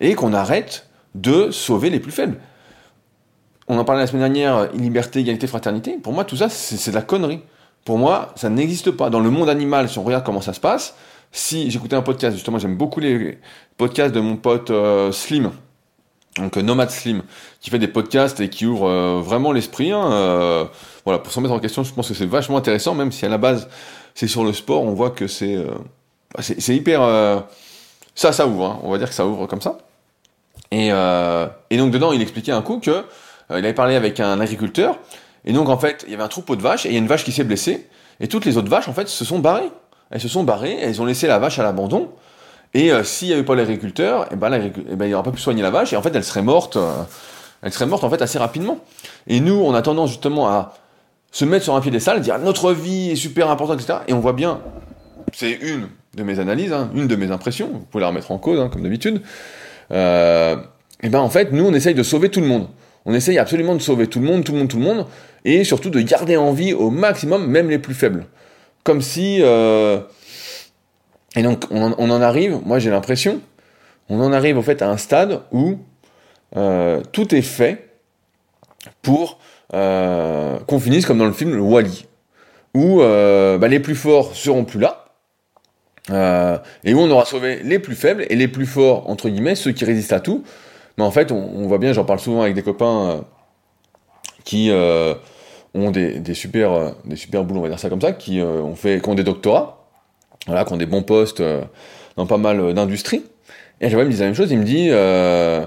et 0.00 0.14
qu'on 0.14 0.32
arrête 0.32 0.88
de 1.14 1.50
sauver 1.50 1.90
les 1.90 2.00
plus 2.00 2.12
faibles. 2.12 2.38
On 3.68 3.78
en 3.78 3.84
parlait 3.84 4.02
la 4.02 4.06
semaine 4.06 4.22
dernière, 4.22 4.72
liberté, 4.72 5.20
égalité, 5.20 5.46
fraternité. 5.46 5.98
Pour 6.02 6.12
moi, 6.12 6.24
tout 6.24 6.36
ça, 6.36 6.48
c'est 6.48 6.90
de 6.90 6.96
la 6.96 7.02
connerie. 7.02 7.40
Pour 7.84 7.98
moi, 7.98 8.32
ça 8.36 8.48
n'existe 8.48 8.90
pas. 8.90 9.10
Dans 9.10 9.20
le 9.20 9.30
monde 9.30 9.48
animal, 9.48 9.88
si 9.88 9.98
on 9.98 10.04
regarde 10.04 10.24
comment 10.24 10.40
ça 10.40 10.52
se 10.52 10.60
passe, 10.60 10.94
si 11.32 11.70
j'écoutais 11.70 11.96
un 11.96 12.02
podcast, 12.02 12.36
justement, 12.36 12.58
j'aime 12.58 12.76
beaucoup 12.76 13.00
les 13.00 13.38
podcasts 13.76 14.14
de 14.14 14.20
mon 14.20 14.36
pote 14.36 14.70
euh, 14.70 15.12
Slim, 15.12 15.50
donc 16.38 16.56
euh, 16.56 16.62
Nomad 16.62 16.90
Slim, 16.90 17.22
qui 17.60 17.70
fait 17.70 17.78
des 17.78 17.88
podcasts 17.88 18.40
et 18.40 18.48
qui 18.48 18.66
ouvre 18.66 18.88
euh, 18.88 19.20
vraiment 19.20 19.52
l'esprit. 19.52 19.92
Hein, 19.92 20.10
euh, 20.12 20.64
voilà, 21.04 21.18
pour 21.18 21.32
s'en 21.32 21.40
mettre 21.40 21.54
en 21.54 21.58
question, 21.58 21.82
je 21.82 21.92
pense 21.92 22.08
que 22.08 22.14
c'est 22.14 22.26
vachement 22.26 22.56
intéressant, 22.56 22.94
même 22.94 23.12
si 23.12 23.26
à 23.26 23.28
la 23.28 23.38
base 23.38 23.68
c'est 24.14 24.28
sur 24.28 24.44
le 24.44 24.52
sport, 24.52 24.82
on 24.82 24.94
voit 24.94 25.10
que 25.10 25.26
c'est 25.26 25.56
c'est 26.40 26.76
hyper 26.76 27.02
euh, 27.02 27.40
ça 28.14 28.32
ça 28.32 28.46
ouvre 28.46 28.64
hein. 28.66 28.80
on 28.82 28.90
va 28.90 28.98
dire 28.98 29.08
que 29.08 29.14
ça 29.14 29.26
ouvre 29.26 29.46
comme 29.46 29.62
ça. 29.62 29.78
Et, 30.70 30.90
euh, 30.92 31.46
et 31.70 31.78
donc 31.78 31.90
dedans 31.90 32.12
il 32.12 32.20
expliquait 32.20 32.52
un 32.52 32.62
coup 32.62 32.78
que 32.78 32.90
euh, 32.90 33.04
il 33.50 33.56
avait 33.56 33.74
parlé 33.74 33.94
avec 33.94 34.20
un 34.20 34.40
agriculteur. 34.40 34.98
Et 35.44 35.52
donc 35.52 35.68
en 35.68 35.78
fait 35.78 36.04
il 36.06 36.12
y 36.12 36.14
avait 36.14 36.22
un 36.22 36.28
troupeau 36.28 36.56
de 36.56 36.62
vaches 36.62 36.86
et 36.86 36.90
il 36.90 36.92
y 36.92 36.96
a 36.96 36.98
une 36.98 37.06
vache 37.06 37.24
qui 37.24 37.32
s'est 37.32 37.44
blessée. 37.44 37.88
Et 38.20 38.28
toutes 38.28 38.44
les 38.44 38.56
autres 38.56 38.68
vaches 38.68 38.88
en 38.88 38.92
fait 38.92 39.08
se 39.08 39.24
sont 39.24 39.38
barrées. 39.38 39.70
Elles 40.10 40.20
se 40.20 40.28
sont 40.28 40.44
barrées 40.44 40.78
elles 40.80 41.00
ont 41.00 41.04
laissé 41.04 41.26
la 41.26 41.38
vache 41.38 41.58
à 41.58 41.62
l'abandon. 41.62 42.10
Et 42.74 42.92
euh, 42.92 43.02
s'il 43.04 43.28
n'y 43.28 43.34
avait 43.34 43.44
pas 43.44 43.54
l'agriculteur 43.54 44.26
eh 44.30 44.36
ben, 44.36 44.52
eh 44.52 44.96
ben 44.96 45.06
il 45.06 45.12
n'aurait 45.12 45.24
pas 45.24 45.32
pu 45.32 45.40
soigner 45.40 45.62
la 45.62 45.70
vache. 45.70 45.92
Et 45.92 45.96
en 45.96 46.02
fait 46.02 46.14
elle 46.14 46.24
serait 46.24 46.42
morte 46.42 46.76
elle 47.62 47.72
serait 47.72 47.86
morte 47.86 48.04
en 48.04 48.10
fait 48.10 48.20
assez 48.20 48.38
rapidement. 48.38 48.78
Et 49.26 49.40
nous 49.40 49.54
on 49.54 49.74
a 49.74 49.80
tendance 49.80 50.10
justement 50.10 50.48
à 50.48 50.74
se 51.30 51.44
mettre 51.44 51.64
sur 51.64 51.74
un 51.74 51.80
pied 51.80 51.90
des 51.90 52.00
salles 52.00 52.20
dire 52.20 52.38
notre 52.38 52.72
vie 52.72 53.10
est 53.10 53.16
super 53.16 53.50
importante 53.50 53.80
etc 53.80 54.00
et 54.08 54.12
on 54.12 54.20
voit 54.20 54.32
bien 54.32 54.60
c'est 55.34 55.52
une 55.52 55.88
de 56.18 56.24
mes 56.24 56.38
analyses, 56.38 56.72
hein, 56.72 56.90
une 56.94 57.06
de 57.06 57.16
mes 57.16 57.30
impressions, 57.30 57.68
vous 57.72 57.86
pouvez 57.90 58.02
la 58.02 58.08
remettre 58.08 58.30
en 58.30 58.38
cause, 58.38 58.60
hein, 58.60 58.68
comme 58.70 58.82
d'habitude, 58.82 59.22
euh, 59.90 60.56
et 61.02 61.08
ben 61.08 61.20
en 61.20 61.30
fait, 61.30 61.52
nous, 61.52 61.64
on 61.64 61.72
essaye 61.72 61.94
de 61.94 62.02
sauver 62.02 62.28
tout 62.28 62.40
le 62.40 62.46
monde. 62.46 62.68
On 63.06 63.14
essaye 63.14 63.38
absolument 63.38 63.74
de 63.74 63.80
sauver 63.80 64.06
tout 64.06 64.20
le 64.20 64.26
monde, 64.26 64.44
tout 64.44 64.52
le 64.52 64.58
monde, 64.58 64.68
tout 64.68 64.78
le 64.78 64.84
monde, 64.84 65.06
et 65.44 65.64
surtout 65.64 65.90
de 65.90 66.00
garder 66.00 66.36
en 66.36 66.52
vie 66.52 66.74
au 66.74 66.90
maximum, 66.90 67.46
même 67.46 67.70
les 67.70 67.78
plus 67.78 67.94
faibles. 67.94 68.26
Comme 68.84 69.02
si... 69.02 69.38
Euh... 69.40 70.00
Et 71.36 71.42
donc, 71.42 71.64
on, 71.70 71.82
en 71.82 72.22
arrive, 72.22 72.58
moi 72.64 72.78
j'ai 72.78 72.90
l'impression, 72.90 73.40
on 74.08 74.18
en 74.20 74.32
arrive 74.32 74.56
au 74.56 74.62
fait 74.62 74.80
à 74.80 74.90
un 74.90 74.96
stade 74.96 75.42
où 75.52 75.76
euh, 76.56 77.02
tout 77.12 77.34
est 77.34 77.42
fait 77.42 77.90
pour 79.02 79.38
qu'on 79.70 80.80
finisse 80.80 81.04
comme 81.04 81.18
dans 81.18 81.26
le 81.26 81.34
film 81.34 81.60
Wally, 81.60 82.06
où 82.74 82.98
bah, 82.98 83.68
les 83.68 83.78
plus 83.78 83.94
forts 83.94 84.34
seront 84.34 84.64
plus 84.64 84.80
là, 84.80 85.07
et 86.10 86.94
où 86.94 86.98
on 86.98 87.10
aura 87.10 87.24
sauvé 87.24 87.60
les 87.62 87.78
plus 87.78 87.94
faibles 87.94 88.24
et 88.30 88.36
les 88.36 88.48
plus 88.48 88.66
forts, 88.66 89.08
entre 89.10 89.28
guillemets, 89.28 89.54
ceux 89.54 89.72
qui 89.72 89.84
résistent 89.84 90.12
à 90.12 90.20
tout. 90.20 90.44
Mais 90.96 91.04
en 91.04 91.10
fait, 91.10 91.30
on, 91.32 91.66
voit 91.66 91.78
bien, 91.78 91.92
j'en 91.92 92.04
parle 92.04 92.18
souvent 92.18 92.42
avec 92.42 92.54
des 92.54 92.62
copains 92.62 93.24
qui 94.44 94.70
ont 95.74 95.90
des, 95.90 96.34
super, 96.34 96.94
des 97.04 97.16
super 97.16 97.44
boulots, 97.44 97.60
on 97.60 97.62
va 97.64 97.68
dire 97.68 97.78
ça 97.78 97.88
comme 97.88 98.00
ça, 98.00 98.12
qui, 98.12 98.40
ont, 98.40 98.74
fait, 98.74 99.00
qui 99.02 99.08
ont 99.08 99.14
des 99.14 99.24
doctorats, 99.24 99.86
voilà, 100.46 100.64
qui 100.64 100.72
ont 100.72 100.78
des 100.78 100.86
bons 100.86 101.02
postes 101.02 101.42
dans 102.16 102.26
pas 102.26 102.38
mal 102.38 102.74
d'industries. 102.74 103.24
Et 103.80 103.88
il 103.88 103.96
me 103.96 104.08
dit 104.08 104.16
la 104.16 104.26
même 104.26 104.34
chose, 104.34 104.50
il 104.50 104.58
me 104.58 104.64
dit, 104.64 104.88
euh, 104.90 105.64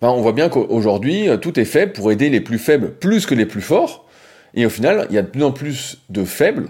on 0.00 0.20
voit 0.22 0.32
bien 0.32 0.48
qu'aujourd'hui, 0.48 1.28
tout 1.42 1.60
est 1.60 1.64
fait 1.64 1.86
pour 1.86 2.10
aider 2.10 2.30
les 2.30 2.40
plus 2.40 2.58
faibles 2.58 2.92
plus 2.92 3.26
que 3.26 3.34
les 3.34 3.46
plus 3.46 3.60
forts, 3.60 4.06
et 4.54 4.66
au 4.66 4.70
final, 4.70 5.06
il 5.10 5.14
y 5.14 5.18
a 5.18 5.22
de 5.22 5.28
plus 5.28 5.44
en 5.44 5.52
plus 5.52 5.98
de 6.08 6.24
faibles, 6.24 6.68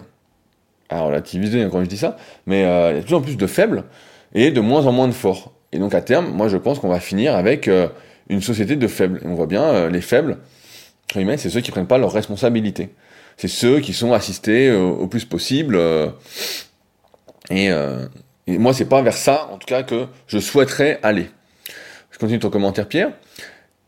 alors 0.91 1.07
relativiser 1.07 1.67
quand 1.71 1.83
je 1.83 1.89
dis 1.89 1.97
ça, 1.97 2.17
mais 2.47 2.65
euh, 2.65 2.91
il 2.91 2.95
y 2.95 2.99
a 2.99 3.01
de 3.01 3.07
plus 3.07 3.15
en 3.15 3.21
plus 3.21 3.37
de 3.37 3.47
faibles, 3.47 3.85
et 4.35 4.51
de 4.51 4.61
moins 4.61 4.87
en 4.87 4.93
moins 4.93 5.09
de 5.09 5.13
forts. 5.13 5.53
Et 5.73 5.79
donc 5.79 5.95
à 5.95 6.01
terme, 6.01 6.31
moi 6.31 6.49
je 6.49 6.57
pense 6.57 6.79
qu'on 6.79 6.89
va 6.89 7.01
finir 7.01 7.35
avec 7.35 7.69
euh, 7.69 7.89
une 8.29 8.43
société 8.43 8.77
de 8.77 8.87
faibles. 8.87 9.21
Et 9.25 9.27
on 9.27 9.35
voit 9.35 9.47
bien, 9.47 9.63
euh, 9.63 9.91
les 9.91 10.01
faibles, 10.01 10.39
c'est 11.13 11.51
ceux 11.51 11.61
qui 11.61 11.71
prennent 11.71 11.87
pas 11.87 11.99
leurs 11.99 12.13
responsabilités. 12.13 12.91
C'est 13.37 13.49
ceux 13.49 13.81
qui 13.81 13.93
sont 13.93 14.13
assistés 14.13 14.71
au 14.71 15.07
plus 15.07 15.25
possible. 15.25 15.81
et 17.51 17.71
et 18.51 18.59
moi, 18.59 18.75
c'est 18.75 18.87
pas 18.87 19.01
vers 19.01 19.17
ça, 19.17 19.49
en 19.53 19.59
tout 19.59 19.67
cas, 19.67 19.85
que 19.85 20.07
je 20.27 20.39
souhaiterais 20.39 20.99
aller. 21.03 21.31
Je 22.11 22.19
continue 22.19 22.41
ton 22.41 22.51
commentaire, 22.51 22.89
Pierre. 22.89 23.13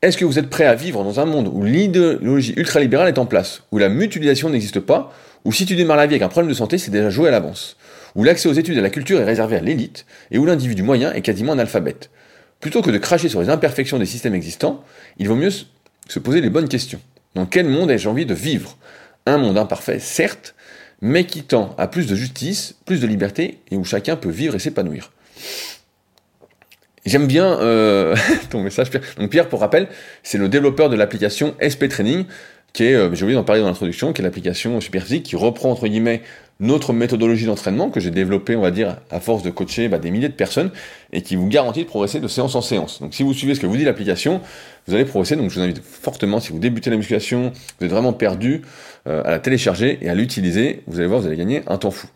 Est-ce 0.02 0.16
que 0.16 0.24
vous 0.24 0.38
êtes 0.38 0.50
prêt 0.50 0.66
à 0.66 0.74
vivre 0.74 1.02
dans 1.02 1.18
un 1.18 1.24
monde 1.24 1.48
où 1.52 1.64
l'idéologie 1.64 2.54
ultralibérale 2.56 3.08
est 3.08 3.18
en 3.18 3.26
place, 3.26 3.62
où 3.72 3.78
la 3.78 3.88
mutualisation 3.88 4.50
n'existe 4.50 4.80
pas, 4.80 5.12
où 5.44 5.52
si 5.52 5.66
tu 5.66 5.74
démarres 5.74 5.96
la 5.96 6.06
vie 6.06 6.14
avec 6.14 6.22
un 6.22 6.28
problème 6.28 6.50
de 6.50 6.56
santé, 6.56 6.78
c'est 6.78 6.90
déjà 6.90 7.10
joué 7.10 7.28
à 7.28 7.30
l'avance, 7.30 7.76
où 8.14 8.24
l'accès 8.24 8.48
aux 8.48 8.52
études 8.52 8.76
et 8.76 8.80
à 8.80 8.82
la 8.82 8.90
culture 8.90 9.20
est 9.20 9.24
réservé 9.24 9.56
à 9.56 9.60
l'élite, 9.60 10.06
et 10.30 10.38
où 10.38 10.46
l'individu 10.46 10.82
moyen 10.82 11.12
est 11.12 11.22
quasiment 11.22 11.52
analphabète 11.52 12.10
Plutôt 12.60 12.80
que 12.80 12.90
de 12.90 12.98
cracher 12.98 13.28
sur 13.28 13.40
les 13.40 13.48
imperfections 13.48 13.98
des 13.98 14.06
systèmes 14.06 14.34
existants, 14.34 14.84
il 15.18 15.28
vaut 15.28 15.34
mieux 15.34 15.50
se 16.08 16.18
poser 16.20 16.40
les 16.40 16.50
bonnes 16.50 16.68
questions. 16.68 17.00
Dans 17.34 17.46
quel 17.46 17.66
monde 17.66 17.90
ai-je 17.90 18.08
envie 18.08 18.26
de 18.26 18.34
vivre? 18.34 18.76
Un 19.26 19.38
monde 19.38 19.58
imparfait, 19.58 19.98
certes, 19.98 20.54
mais 21.00 21.24
qui 21.24 21.42
tend 21.42 21.74
à 21.76 21.88
plus 21.88 22.06
de 22.06 22.14
justice, 22.14 22.76
plus 22.84 23.00
de 23.00 23.06
liberté, 23.08 23.58
et 23.70 23.76
où 23.76 23.84
chacun 23.84 24.14
peut 24.14 24.30
vivre 24.30 24.54
et 24.54 24.60
s'épanouir. 24.60 25.10
J'aime 27.04 27.26
bien 27.26 27.58
euh, 27.60 28.14
ton 28.50 28.62
message, 28.62 28.90
Pierre. 28.90 29.02
Donc 29.18 29.30
Pierre, 29.30 29.48
pour 29.48 29.60
rappel, 29.60 29.88
c'est 30.22 30.38
le 30.38 30.48
développeur 30.48 30.88
de 30.88 30.94
l'application 30.94 31.56
SP 31.58 31.88
Training, 31.88 32.26
qui 32.72 32.84
est, 32.84 32.94
euh, 32.94 33.14
j'ai 33.14 33.24
oublié 33.24 33.38
d'en 33.38 33.44
parler 33.44 33.60
dans 33.60 33.68
l'introduction, 33.68 34.12
qui 34.12 34.22
est 34.22 34.24
l'application 34.24 34.80
Superphysique, 34.80 35.24
qui 35.24 35.36
reprend 35.36 35.70
entre 35.70 35.86
guillemets 35.86 36.22
notre 36.60 36.92
méthodologie 36.92 37.46
d'entraînement 37.46 37.90
que 37.90 37.98
j'ai 37.98 38.10
développée, 38.10 38.54
on 38.54 38.60
va 38.60 38.70
dire, 38.70 38.96
à 39.10 39.18
force 39.18 39.42
de 39.42 39.50
coacher 39.50 39.88
bah, 39.88 39.98
des 39.98 40.10
milliers 40.12 40.28
de 40.28 40.34
personnes 40.34 40.70
et 41.12 41.22
qui 41.22 41.34
vous 41.34 41.48
garantit 41.48 41.82
de 41.82 41.88
progresser 41.88 42.20
de 42.20 42.28
séance 42.28 42.54
en 42.54 42.60
séance. 42.60 43.00
Donc 43.00 43.14
si 43.14 43.24
vous 43.24 43.34
suivez 43.34 43.54
ce 43.54 43.60
que 43.60 43.66
vous 43.66 43.76
dit 43.76 43.84
l'application, 43.84 44.40
vous 44.86 44.94
allez 44.94 45.04
progresser. 45.04 45.34
Donc 45.34 45.50
je 45.50 45.56
vous 45.56 45.60
invite 45.60 45.82
fortement, 45.82 46.38
si 46.38 46.52
vous 46.52 46.60
débutez 46.60 46.88
la 46.88 46.96
musculation, 46.96 47.52
vous 47.78 47.86
êtes 47.86 47.90
vraiment 47.90 48.12
perdu, 48.12 48.62
euh, 49.08 49.22
à 49.24 49.32
la 49.32 49.40
télécharger 49.40 49.98
et 50.02 50.08
à 50.08 50.14
l'utiliser. 50.14 50.84
Vous 50.86 51.00
allez 51.00 51.08
voir, 51.08 51.20
vous 51.20 51.26
allez 51.26 51.36
gagner 51.36 51.62
un 51.66 51.78
temps 51.78 51.90
fou. 51.90 52.06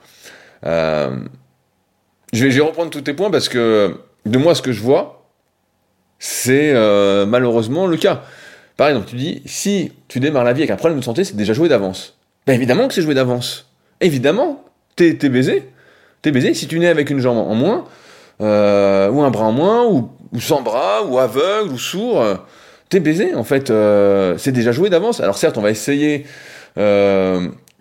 Euh, 0.65 1.17
je, 2.33 2.45
vais, 2.45 2.51
je 2.53 2.59
vais 2.59 2.65
reprendre 2.65 2.91
tous 2.91 3.01
tes 3.01 3.15
points 3.15 3.31
parce 3.31 3.49
que 3.49 3.97
de 4.27 4.39
moi, 4.39 4.55
ce 4.55 4.63
que 4.63 4.71
je 4.71 4.81
vois, 4.81 5.29
c'est 6.21 6.73
euh, 6.73 7.27
malheureusement 7.27 7.87
le 7.87 7.97
cas. 7.97 8.23
Par 8.77 8.89
exemple, 8.89 9.07
tu 9.09 9.17
dis, 9.17 9.43
si 9.47 9.93
tu 10.09 10.21
démarres 10.21 10.45
la 10.45 10.53
vie 10.53 10.63
avec 10.63 10.71
un 10.71 10.77
problème 10.77 10.99
de 10.99 11.05
santé, 11.05 11.25
c'est 11.25 11.37
déjà 11.37 11.53
joué 11.53 11.69
d'avance. 11.69 12.17
Ben 12.47 12.55
évidemment 12.55 12.89
que 12.89 12.95
c'est 12.95 13.03
joué 13.03 13.15
d'avance. 13.15 13.67
Évidemment, 14.01 14.65
t'es 14.95 15.15
baisé. 15.15 15.69
T'es 16.23 16.31
baisé. 16.31 16.55
Si 16.55 16.69
tu 16.69 16.79
nais 16.79 16.89
avec 16.89 17.11
une 17.11 17.21
jambe 17.21 17.39
en 17.39 17.55
moins, 17.55 17.85
euh, 18.41 19.11
ou 19.11 19.23
un 19.23 19.31
bras 19.31 19.47
en 19.47 19.53
moins, 19.53 19.87
ou, 19.87 20.11
sans 20.39 20.61
bras, 20.61 21.05
ou 21.05 21.19
aveugle, 21.19 21.73
ou 21.73 21.79
sourd, 21.79 22.21
euh, 22.21 22.35
t'es 22.89 23.01
baisé. 23.01 23.35
En 23.35 23.45
fait, 23.45 23.71
euh, 23.71 24.37
c'est 24.39 24.53
déjà 24.53 24.73
joué 24.73 24.91
d'avance. 24.91 25.21
Alors 25.21 25.39
certes, 25.39 25.57
on 25.57 25.63
va 25.63 25.71
essayer, 25.71 26.27
et 26.77 26.81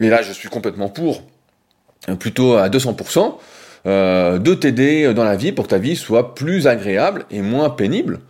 là 0.10 0.22
je 0.22 0.32
suis 0.32 0.48
complètement 0.48 0.88
pour, 0.88 1.24
plutôt 2.20 2.56
à 2.56 2.70
200%, 2.70 3.36
de 3.86 4.54
t'aider 4.54 5.14
dans 5.14 5.26
la 5.26 5.36
vie 5.36 5.52
pour 5.52 5.66
que 5.66 5.72
ta 5.72 5.78
vie 5.78 5.98
soit 5.98 6.34
plus 6.34 6.68
agréable 6.68 7.26
et 7.30 7.42
moins 7.42 7.70
pénible. 7.70 8.22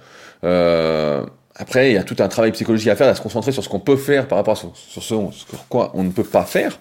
Après, 1.55 1.91
il 1.91 1.93
y 1.93 1.97
a 1.97 2.03
tout 2.03 2.17
un 2.19 2.27
travail 2.27 2.51
psychologique 2.51 2.89
à 2.89 2.95
faire, 2.95 3.07
à 3.07 3.15
se 3.15 3.21
concentrer 3.21 3.53
sur 3.53 3.63
ce 3.63 3.69
qu'on 3.69 3.79
peut 3.79 3.95
faire 3.95 4.27
par 4.27 4.37
rapport 4.37 4.53
à 4.53 4.55
ce 4.57 4.99
sur 4.99 5.67
quoi 5.69 5.91
on 5.93 6.03
ne 6.03 6.11
peut 6.11 6.23
pas 6.23 6.43
faire. 6.43 6.79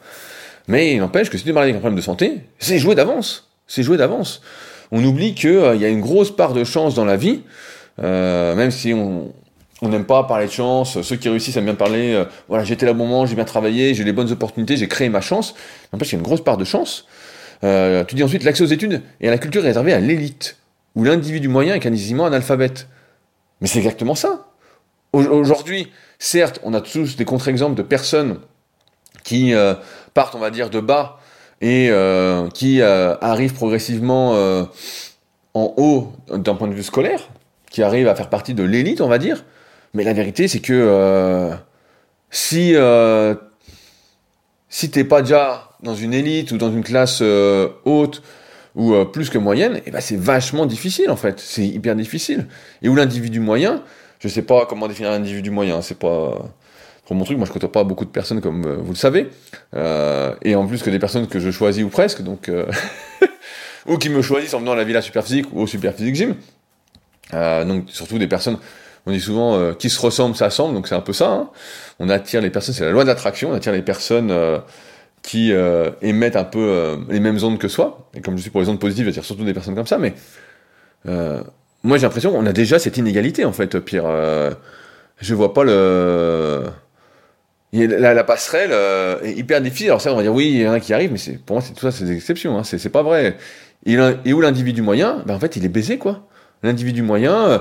Mais 0.66 0.94
il 0.94 0.98
n'empêche 0.98 1.30
que 1.30 1.38
si 1.38 1.44
tu 1.44 1.50
es 1.50 1.56
avec 1.56 1.76
un 1.76 1.78
problème 1.78 1.96
de 1.96 2.02
santé, 2.02 2.40
c'est 2.58 2.78
joué 2.78 2.94
d'avance. 2.94 3.50
C'est 3.68 3.84
joué 3.84 3.96
d'avance. 3.96 4.40
On 4.90 5.04
oublie 5.04 5.34
qu'il 5.34 5.50
euh, 5.50 5.76
y 5.76 5.84
a 5.84 5.88
une 5.88 6.00
grosse 6.00 6.34
part 6.34 6.54
de 6.54 6.64
chance 6.64 6.94
dans 6.94 7.04
la 7.04 7.16
vie, 7.16 7.42
euh, 8.02 8.54
même 8.56 8.70
si 8.70 8.92
on 8.92 9.32
n'aime 9.82 10.06
pas 10.06 10.24
parler 10.24 10.46
de 10.46 10.52
chance. 10.52 11.00
Ceux 11.02 11.16
qui 11.16 11.28
réussissent 11.28 11.56
aiment 11.56 11.66
bien 11.66 11.74
parler, 11.74 12.14
euh, 12.14 12.24
voilà, 12.48 12.64
j'étais 12.64 12.84
là 12.84 12.92
au 12.92 12.96
moment, 12.96 13.26
j'ai 13.26 13.37
bien 13.37 13.44
travaillé, 13.44 13.94
j'ai 13.94 14.02
les 14.02 14.12
bonnes 14.12 14.32
opportunités, 14.32 14.76
j'ai 14.76 14.88
créé 14.88 15.08
ma 15.08 15.20
chance. 15.20 15.54
N'empêche 15.92 16.08
qu'il 16.08 16.16
y 16.16 16.18
a 16.18 16.22
une 16.22 16.26
grosse 16.26 16.42
part 16.42 16.56
de 16.56 16.64
chance. 16.64 17.06
tu 17.62 18.14
dis 18.14 18.24
ensuite 18.24 18.42
l'accès 18.42 18.64
aux 18.64 18.66
études 18.66 19.02
et 19.20 19.28
à 19.28 19.30
la 19.30 19.38
culture 19.38 19.62
est 19.62 19.68
réservé 19.68 19.92
à 19.92 20.00
l'élite, 20.00 20.56
où 20.96 21.04
l'individu 21.04 21.48
moyen 21.48 21.74
est 21.76 21.80
quasiment 21.80 22.26
analphabète. 22.26 22.88
Mais 23.60 23.68
c'est 23.68 23.78
exactement 23.78 24.14
ça. 24.14 24.43
Aujourd'hui, 25.14 25.92
certes, 26.18 26.59
on 26.64 26.74
a 26.74 26.81
tous 26.81 27.16
des 27.16 27.24
contre-exemples 27.24 27.77
de 27.77 27.83
personnes 27.83 28.40
qui 29.22 29.55
euh, 29.55 29.74
partent, 30.12 30.35
on 30.35 30.40
va 30.40 30.50
dire, 30.50 30.70
de 30.70 30.81
bas 30.81 31.20
et 31.61 31.88
euh, 31.90 32.48
qui 32.48 32.81
euh, 32.81 33.14
arrivent 33.20 33.55
progressivement 33.55 34.33
en 35.55 35.74
haut 35.77 36.12
d'un 36.29 36.57
point 36.57 36.66
de 36.66 36.74
vue 36.74 36.83
scolaire, 36.83 37.29
qui 37.70 37.83
arrivent 37.83 38.09
à 38.09 38.16
faire 38.16 38.29
partie 38.29 38.55
de 38.55 38.64
l'élite, 38.64 39.00
on 39.00 39.09
va 39.09 39.18
dire. 39.18 39.44
Mais 39.94 40.03
la 40.03 40.12
vérité, 40.12 40.48
c'est 40.48 40.59
que 40.59 41.53
si 42.31 42.74
si 44.68 44.90
t'es 44.90 45.05
pas 45.05 45.22
déjà 45.22 45.70
dans 45.85 45.94
une 45.94 46.12
élite 46.12 46.50
ou 46.50 46.57
dans 46.57 46.72
une 46.72 46.83
classe 46.83 47.22
haute 47.85 48.22
ou 48.74 49.05
plus 49.05 49.31
que 49.31 49.38
moyenne, 49.38 49.81
eh 49.87 49.92
ben 49.92 50.00
c'est 50.00 50.18
vachement 50.18 50.66
difficile 50.66 51.09
en 51.09 51.16
fait. 51.16 51.38
C'est 51.38 51.64
hyper 51.64 51.94
difficile. 51.94 52.48
Et 52.83 52.88
où 52.88 52.96
l'individu 52.96 53.38
moyen, 53.38 53.85
je 54.24 54.28
sais 54.30 54.42
pas 54.42 54.64
comment 54.64 54.88
définir 54.88 55.10
l'individu 55.10 55.50
moyen, 55.50 55.82
c'est 55.82 55.98
pas 55.98 56.50
pour 57.04 57.14
mon 57.14 57.24
truc, 57.24 57.37
moi 57.37 57.46
je 57.46 57.52
côtoie 57.52 57.70
pas 57.70 57.84
beaucoup 57.84 58.06
de 58.06 58.10
personnes 58.10 58.40
comme 58.40 58.64
euh, 58.64 58.76
vous 58.76 58.92
le 58.92 58.96
savez, 58.96 59.28
euh, 59.76 60.34
et 60.40 60.54
en 60.54 60.66
plus 60.66 60.82
que 60.82 60.88
des 60.88 60.98
personnes 60.98 61.26
que 61.26 61.38
je 61.40 61.50
choisis 61.50 61.84
ou 61.84 61.90
presque, 61.90 62.22
donc 62.22 62.48
euh, 62.48 62.64
ou 63.87 63.98
qui 63.98 64.08
me 64.08 64.22
choisissent 64.22 64.54
en 64.54 64.60
venant 64.60 64.72
à 64.72 64.76
la 64.76 64.84
Villa 64.84 65.02
Superphysique 65.02 65.46
ou 65.52 65.60
au 65.60 65.66
Superphysique 65.66 66.14
Gym. 66.14 66.37
donc 67.32 67.90
surtout 67.90 68.16
des 68.16 68.26
personnes, 68.26 68.56
on 69.04 69.12
dit 69.12 69.20
souvent 69.20 69.74
qui 69.74 69.90
se 69.90 70.00
ressemblent 70.00 70.34
s'assemblent, 70.34 70.74
donc 70.74 70.88
c'est 70.88 70.94
un 70.94 71.02
peu 71.02 71.12
ça. 71.12 71.30
Hein. 71.30 71.50
On 71.98 72.08
attire 72.08 72.40
les 72.40 72.48
personnes, 72.48 72.74
c'est 72.74 72.87
la 72.87 72.92
loi 72.92 73.04
d'attraction, 73.04 73.50
on 73.50 73.54
attire 73.54 73.72
les 73.72 73.82
personnes 73.82 74.32
qui 75.20 75.52
émettent 76.00 76.37
un 76.37 76.44
peu 76.44 77.04
les 77.10 77.20
mêmes 77.20 77.38
ondes 77.44 77.58
que 77.58 77.68
soi. 77.68 78.08
Et 78.14 78.22
comme 78.22 78.38
je 78.38 78.40
suis 78.42 78.50
pour 78.50 78.62
les 78.62 78.70
ondes 78.70 78.80
positives, 78.80 79.04
j'attire 79.04 79.26
surtout 79.26 79.44
des 79.44 79.52
personnes 79.52 79.74
comme 79.74 79.87
ça, 79.87 79.98
mais 79.98 80.14
moi 81.85 81.99
j'ai 81.99 82.03
l'impression 82.03 82.33
qu'on 82.33 82.47
a 82.47 82.53
déjà 82.53 82.79
cette 82.79 82.97
inégalité 82.97 83.44
en 83.44 83.53
fait, 83.53 83.79
Pierre. 83.79 84.07
je 85.20 85.35
vois 85.35 85.55
pas 85.55 85.64
le 85.64 86.64
la, 87.75 88.25
passerelle 88.25 88.70
euh, 88.73 89.20
est 89.23 89.33
hyper 89.33 89.61
difficile. 89.61 89.88
Alors 89.88 90.01
ça, 90.01 90.12
on 90.12 90.16
va 90.16 90.23
dire 90.23 90.33
oui, 90.33 90.51
il 90.53 90.61
y 90.61 90.68
en 90.68 90.73
a 90.73 90.81
qui 90.81 90.94
arrivent, 90.94 91.12
mais 91.12 91.38
pour 91.44 91.57
moi, 91.57 91.62
c'est 91.62 91.73
tout 91.73 91.81
ça, 91.81 91.90
c'est 91.90 92.05
des 92.05 92.14
exceptions. 92.14 92.59
Hein, 92.59 92.64
c'est 92.64 92.88
pas 92.88 93.03
vrai. 93.03 93.37
Et, 93.87 93.94
et 94.25 94.33
où 94.33 94.40
l'individu 94.40 94.83
moyen 94.83 95.23
ben, 95.27 95.35
En 95.35 95.40
fait, 95.40 95.57
il 95.57 95.64
est 95.64 95.68
baisé, 95.68 95.99
quoi. 95.99 96.27
L'individu 96.62 97.03
moyen, 97.03 97.35
euh, 97.35 97.59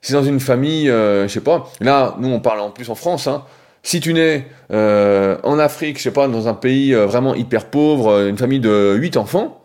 c'est 0.00 0.12
dans 0.12 0.22
une 0.22 0.40
famille, 0.40 0.90
euh, 0.90 1.26
je 1.26 1.32
sais 1.32 1.40
pas. 1.40 1.70
Là, 1.80 2.16
nous, 2.20 2.28
on 2.28 2.40
parle 2.40 2.60
en 2.60 2.70
plus 2.70 2.88
en 2.90 2.94
France. 2.94 3.26
Hein, 3.26 3.44
si 3.82 4.00
tu 4.00 4.14
nais 4.14 4.46
euh, 4.70 5.36
en 5.42 5.58
Afrique, 5.58 5.98
je 5.98 6.04
sais 6.04 6.10
pas, 6.10 6.28
dans 6.28 6.48
un 6.48 6.54
pays 6.54 6.94
vraiment 6.94 7.34
hyper 7.34 7.66
pauvre, 7.66 8.26
une 8.28 8.38
famille 8.38 8.60
de 8.60 8.94
8 8.96 9.16
enfants, 9.16 9.62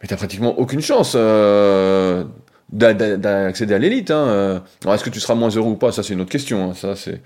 mais 0.00 0.08
t'as 0.08 0.16
pratiquement 0.16 0.58
aucune 0.58 0.80
chance 0.80 1.16
d'accéder 2.72 3.74
à 3.74 3.78
l'élite. 3.78 4.10
Hein. 4.10 4.62
Alors, 4.82 4.94
est-ce 4.94 5.04
que 5.04 5.10
tu 5.10 5.20
seras 5.20 5.34
moins 5.34 5.50
heureux 5.50 5.70
ou 5.70 5.76
pas? 5.76 5.92
Ça, 5.92 6.02
c'est 6.02 6.14
une 6.14 6.20
autre 6.20 6.30
question. 6.30 6.70
Hein. 6.70 6.74
Ça, 6.74 6.94
c'est 6.96 7.20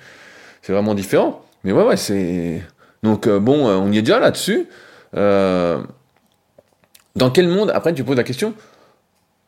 vraiment 0.72 0.94
différent. 0.94 1.42
Mais 1.64 1.72
ouais, 1.72 1.84
ouais, 1.84 1.96
c'est. 1.96 2.62
Donc, 3.02 3.26
euh, 3.26 3.38
bon, 3.38 3.68
euh, 3.68 3.74
on 3.76 3.92
y 3.92 3.98
est 3.98 4.02
déjà 4.02 4.18
là-dessus. 4.18 4.66
Euh, 5.16 5.82
dans 7.14 7.30
quel 7.30 7.48
monde, 7.48 7.70
après, 7.74 7.94
tu 7.94 8.04
poses 8.04 8.16
la 8.16 8.24
question, 8.24 8.54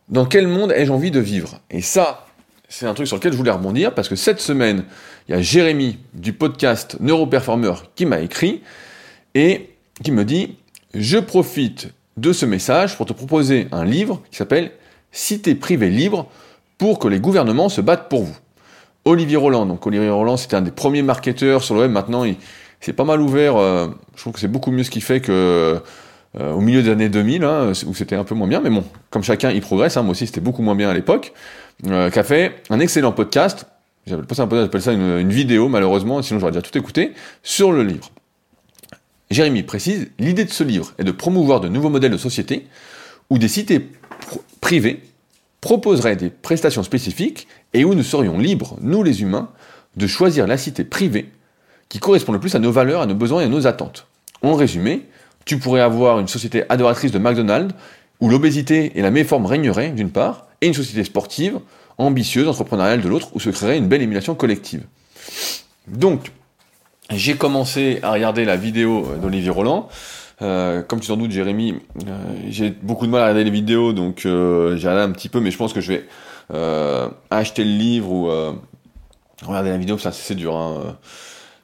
dans 0.09 0.27
quel 0.27 0.47
monde 0.47 0.73
ai-je 0.73 0.93
envie 0.93 1.11
de 1.11 1.21
vivre? 1.21 1.61
Et 1.71 1.83
ça, 1.83 2.27
c'est 2.69 2.87
un 2.87 2.95
truc 2.95 3.07
sur 3.07 3.17
lequel 3.17 3.33
je 3.33 3.37
voulais 3.37 3.51
rebondir, 3.51 3.95
parce 3.95 4.09
que 4.09 4.17
cette 4.17 4.41
semaine, 4.41 4.85
il 5.29 5.35
y 5.35 5.39
a 5.39 5.41
Jérémy 5.41 5.99
du 6.15 6.33
podcast 6.33 6.97
Neuroperformer 7.01 7.75
qui 7.95 8.07
m'a 8.07 8.21
écrit 8.21 8.63
et 9.35 9.71
qui 10.03 10.13
me 10.13 10.25
dit 10.25 10.57
Je 10.95 11.19
profite 11.19 11.89
de 12.17 12.33
ce 12.33 12.47
message 12.47 12.97
pour 12.97 13.07
te 13.07 13.13
proposer 13.13 13.69
un 13.73 13.85
livre 13.85 14.23
qui 14.31 14.37
s'appelle 14.37 14.73
Cité 15.19 15.57
privée 15.57 15.91
libre 15.91 16.29
pour 16.79 17.01
que 17.01 17.09
les 17.09 17.19
gouvernements 17.19 17.69
se 17.69 17.81
battent 17.81 18.09
pour 18.09 18.23
vous 18.23 18.37
Olivier 19.05 19.37
Roland. 19.37 19.67
Donc 19.67 19.85
Olivier 19.85 20.11
Roland, 20.11 20.37
c'était 20.37 20.55
un 20.55 20.63
des 20.63 20.71
premiers 20.71 21.03
marketeurs 21.03 21.65
sur 21.65 21.75
le 21.75 21.81
web. 21.81 21.91
Maintenant, 21.91 22.23
il 22.23 22.37
s'est 22.79 22.93
pas 22.93 23.03
mal 23.03 23.21
ouvert. 23.21 23.57
Euh, 23.57 23.89
je 24.15 24.21
trouve 24.21 24.33
que 24.33 24.39
c'est 24.39 24.47
beaucoup 24.47 24.71
mieux 24.71 24.85
ce 24.85 24.91
qu'il 24.91 25.03
fait 25.03 25.21
que 25.21 25.83
euh, 26.39 26.53
au 26.53 26.61
milieu 26.61 26.85
des 26.85 26.91
années 26.91 27.09
2000, 27.09 27.43
hein, 27.43 27.73
où 27.89 27.95
c'était 27.95 28.15
un 28.15 28.23
peu 28.23 28.37
moins 28.37 28.47
bien. 28.47 28.61
Mais 28.61 28.71
bon, 28.71 28.85
comme 29.11 29.25
chacun, 29.25 29.51
il 29.51 29.61
progresse. 29.61 29.97
Hein, 29.97 30.03
moi 30.03 30.13
aussi, 30.13 30.25
c'était 30.25 30.41
beaucoup 30.41 30.63
moins 30.63 30.77
bien 30.77 30.89
à 30.89 30.95
l'époque. 30.95 31.33
Euh, 31.89 32.11
qui 32.11 32.19
a 32.21 32.23
fait 32.23 32.63
un 32.71 32.79
excellent 32.79 33.11
podcast. 33.11 33.67
J'appelle 34.07 34.25
pas 34.25 34.37
ça 34.37 34.45
un 34.45 34.47
podcast, 34.47 34.67
j'appelle 34.67 34.83
ça 34.83 34.93
une, 34.93 35.31
vidéo, 35.31 35.69
malheureusement. 35.69 36.23
Sinon, 36.23 36.39
j'aurais 36.39 36.53
déjà 36.53 36.63
tout 36.63 36.79
écouté 36.79 37.13
sur 37.43 37.73
le 37.73 37.83
livre. 37.83 38.09
Jérémy 39.33 39.65
précise, 39.65 40.13
l'idée 40.21 40.45
de 40.45 40.51
ce 40.51 40.63
livre 40.63 40.93
est 40.97 41.05
de 41.05 41.11
promouvoir 41.11 41.61
de 41.61 41.67
nouveaux 41.67 41.91
modèles 41.91 42.13
de 42.13 42.17
société 42.17 42.69
où 43.31 43.39
des 43.39 43.49
cités 43.49 43.85
privées 44.61 45.03
proposeraient 45.61 46.17
des 46.17 46.31
prestations 46.31 46.83
spécifiques 46.83 47.49
et 47.75 47.85
où 47.85 47.95
nous 47.95 48.03
serions 48.03 48.39
libres, 48.39 48.77
nous 48.81 49.03
les 49.03 49.23
humains, 49.23 49.51
de 49.97 50.07
choisir 50.07 50.47
la 50.47 50.57
cité 50.57 50.85
privée 50.85 51.31
qui 51.89 51.99
correspond 51.99 52.33
le 52.33 52.41
plus 52.41 52.55
à 52.55 52.59
nos 52.59 52.71
valeurs, 52.71 53.01
à 53.01 53.07
nos 53.07 53.15
besoins 53.15 53.43
et 53.43 53.45
à 53.45 53.49
nos 53.49 53.67
attentes. 53.67 54.07
En 54.43 54.55
résumé, 54.55 55.07
tu 55.45 55.59
pourrais 55.59 55.81
avoir 55.81 56.21
une 56.21 56.29
société 56.29 56.65
adoratrice 56.69 57.11
de 57.11 57.19
McDonald's 57.19 57.75
où 58.21 58.29
l'obésité 58.29 58.93
et 58.95 59.03
la 59.03 59.11
méforme 59.11 59.47
régneraient 59.47 59.91
d'une 59.91 60.11
part, 60.11 60.47
et 60.61 60.67
une 60.67 60.75
société 60.75 61.05
sportive, 61.05 61.61
ambitieuse, 61.99 62.49
entrepreneuriale 62.49 63.01
de 63.01 63.09
l'autre, 63.09 63.29
où 63.35 63.41
se 63.41 63.51
créerait 63.51 63.79
une 63.79 63.89
belle 63.89 64.03
émulation 64.03 64.35
collective. 64.35 64.83
Donc, 65.87 66.33
j'ai 67.11 67.37
commencé 67.37 68.01
à 68.03 68.13
regarder 68.13 68.45
la 68.45 68.57
vidéo 68.57 69.07
d'Olivier 69.23 69.51
Roland. 69.51 69.89
Euh, 70.41 70.83
comme 70.83 71.01
tu 71.01 71.09
t'en 71.09 71.17
doutes, 71.17 71.33
Jérémy, 71.33 71.75
euh, 72.07 72.19
j'ai 72.49 72.71
beaucoup 72.71 73.07
de 73.07 73.11
mal 73.11 73.23
à 73.23 73.25
regarder 73.25 73.45
les 73.45 73.51
vidéos, 73.51 73.93
donc 73.93 74.25
euh, 74.25 74.77
j'ai 74.77 74.89
un 74.89 75.11
petit 75.11 75.29
peu, 75.29 75.41
mais 75.41 75.51
je 75.51 75.59
pense 75.59 75.73
que 75.73 75.81
je 75.81 75.93
vais 75.93 76.09
euh, 76.55 77.09
acheter 77.31 77.65
le 77.65 77.71
livre 77.71 78.11
ou 78.11 78.31
regarder 79.45 79.71
la 79.71 79.79
vidéo, 79.79 79.99
ça 79.99 80.13
c'est 80.13 80.35
dur. 80.35 80.57
Hein. 80.57 80.97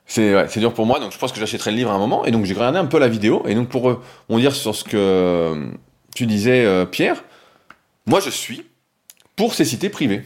C'est 0.07 0.59
dur 0.59 0.75
pour 0.75 0.87
moi, 0.87 0.99
donc 0.99 1.13
je 1.13 1.19
pense 1.19 1.33
que 1.33 1.41
j'achèterai 1.41 1.71
le 1.71 1.77
livre 1.77 1.91
à 1.91 1.95
un 1.95 1.99
moment. 1.99 2.25
Et 2.25 2.31
donc 2.31 2.45
j'ai 2.45 2.55
regardé 2.55 2.79
un 2.79 2.87
peu 2.87 2.99
la 2.99 3.09
vidéo, 3.09 3.43
et 3.47 3.55
donc 3.55 3.69
pour 3.69 4.01
on 4.29 4.39
dire 4.39 4.55
sur 4.55 4.75
ce 4.75 4.85
que 4.85 5.71
tu 6.15 6.27
disais, 6.27 6.87
Pierre, 6.87 7.25
moi 8.07 8.21
je 8.21 8.31
suis 8.31 8.65
pour 9.37 9.55
ces 9.55 9.65
cités 9.65 9.89
privées. 9.89 10.25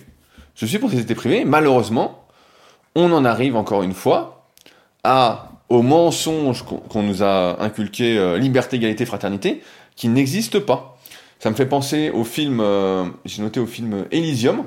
Je 0.55 0.67
suis 0.67 0.79
pour 0.79 0.91
ces 0.91 0.99
cités 0.99 1.15
privées. 1.15 1.45
Malheureusement, 1.45 2.27
on 2.95 3.13
en 3.13 3.25
arrive 3.25 3.57
encore 3.57 3.83
une 3.83 3.95
fois 3.95 4.49
à, 5.05 5.51
au 5.69 5.83
mensonge 5.83 6.65
qu'on 6.65 7.03
nous 7.03 7.23
a 7.23 7.63
inculqué, 7.63 8.19
euh, 8.19 8.39
liberté, 8.39 8.77
égalité, 8.77 9.05
fraternité, 9.05 9.63
qui 9.97 10.09
n'existe 10.09 10.61
pas. 10.61 10.97
Ça 11.41 11.51
me 11.51 11.55
fait 11.55 11.67
penser 11.67 12.11
au 12.11 12.25
film, 12.25 12.61
euh, 12.61 13.05
j'ai 13.25 13.43
noté 13.43 13.61
au 13.61 13.67
film 13.67 14.07
Elysium 14.11 14.65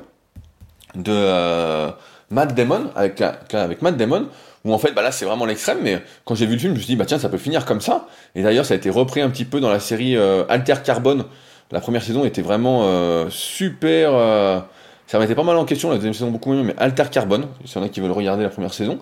de 0.96 1.12
euh, 1.12 1.90
Matt 2.30 2.54
Damon, 2.54 2.92
avec, 2.96 3.22
avec 3.54 3.82
Matt 3.82 3.98
Damon, 3.98 4.28
où 4.64 4.74
en 4.74 4.78
fait, 4.78 4.92
bah 4.92 5.02
là 5.02 5.12
c'est 5.12 5.26
vraiment 5.26 5.46
l'extrême, 5.46 5.80
mais 5.82 6.02
quand 6.24 6.36
j'ai 6.36 6.46
vu 6.46 6.54
le 6.54 6.60
film, 6.60 6.74
je 6.74 6.78
me 6.78 6.82
suis 6.84 6.94
dit, 6.94 6.96
bah 6.96 7.06
tiens, 7.06 7.18
ça 7.18 7.30
peut 7.30 7.40
finir 7.40 7.66
comme 7.66 7.82
ça. 7.82 8.08
Et 8.36 8.44
d'ailleurs, 8.44 8.66
ça 8.66 8.76
a 8.76 8.78
été 8.78 8.90
repris 8.90 9.22
un 9.22 9.30
petit 9.30 9.46
peu 9.46 9.60
dans 9.60 9.72
la 9.72 9.80
série 9.80 10.16
Alter 10.16 10.76
Carbone. 10.84 11.26
La 11.72 11.82
première 11.82 12.04
saison 12.04 12.26
était 12.26 12.44
vraiment 12.44 13.28
super. 13.30 14.12
ça 15.08 15.20
mettait 15.20 15.36
pas 15.36 15.44
mal 15.44 15.58
en 15.58 15.66
question, 15.66 15.90
la 15.90 15.96
deuxième 15.96 16.14
saison 16.14 16.30
beaucoup 16.30 16.54
mieux, 16.54 16.62
mais 16.62 16.76
Alter 16.78 17.06
Carbone, 17.12 17.48
s'il 17.66 17.78
y 17.78 17.84
en 17.84 17.88
a 17.88 17.90
qui 17.90 18.02
veulent 18.02 18.12
regarder 18.12 18.44
la 18.44 18.50
première 18.50 18.74
saison. 18.74 19.00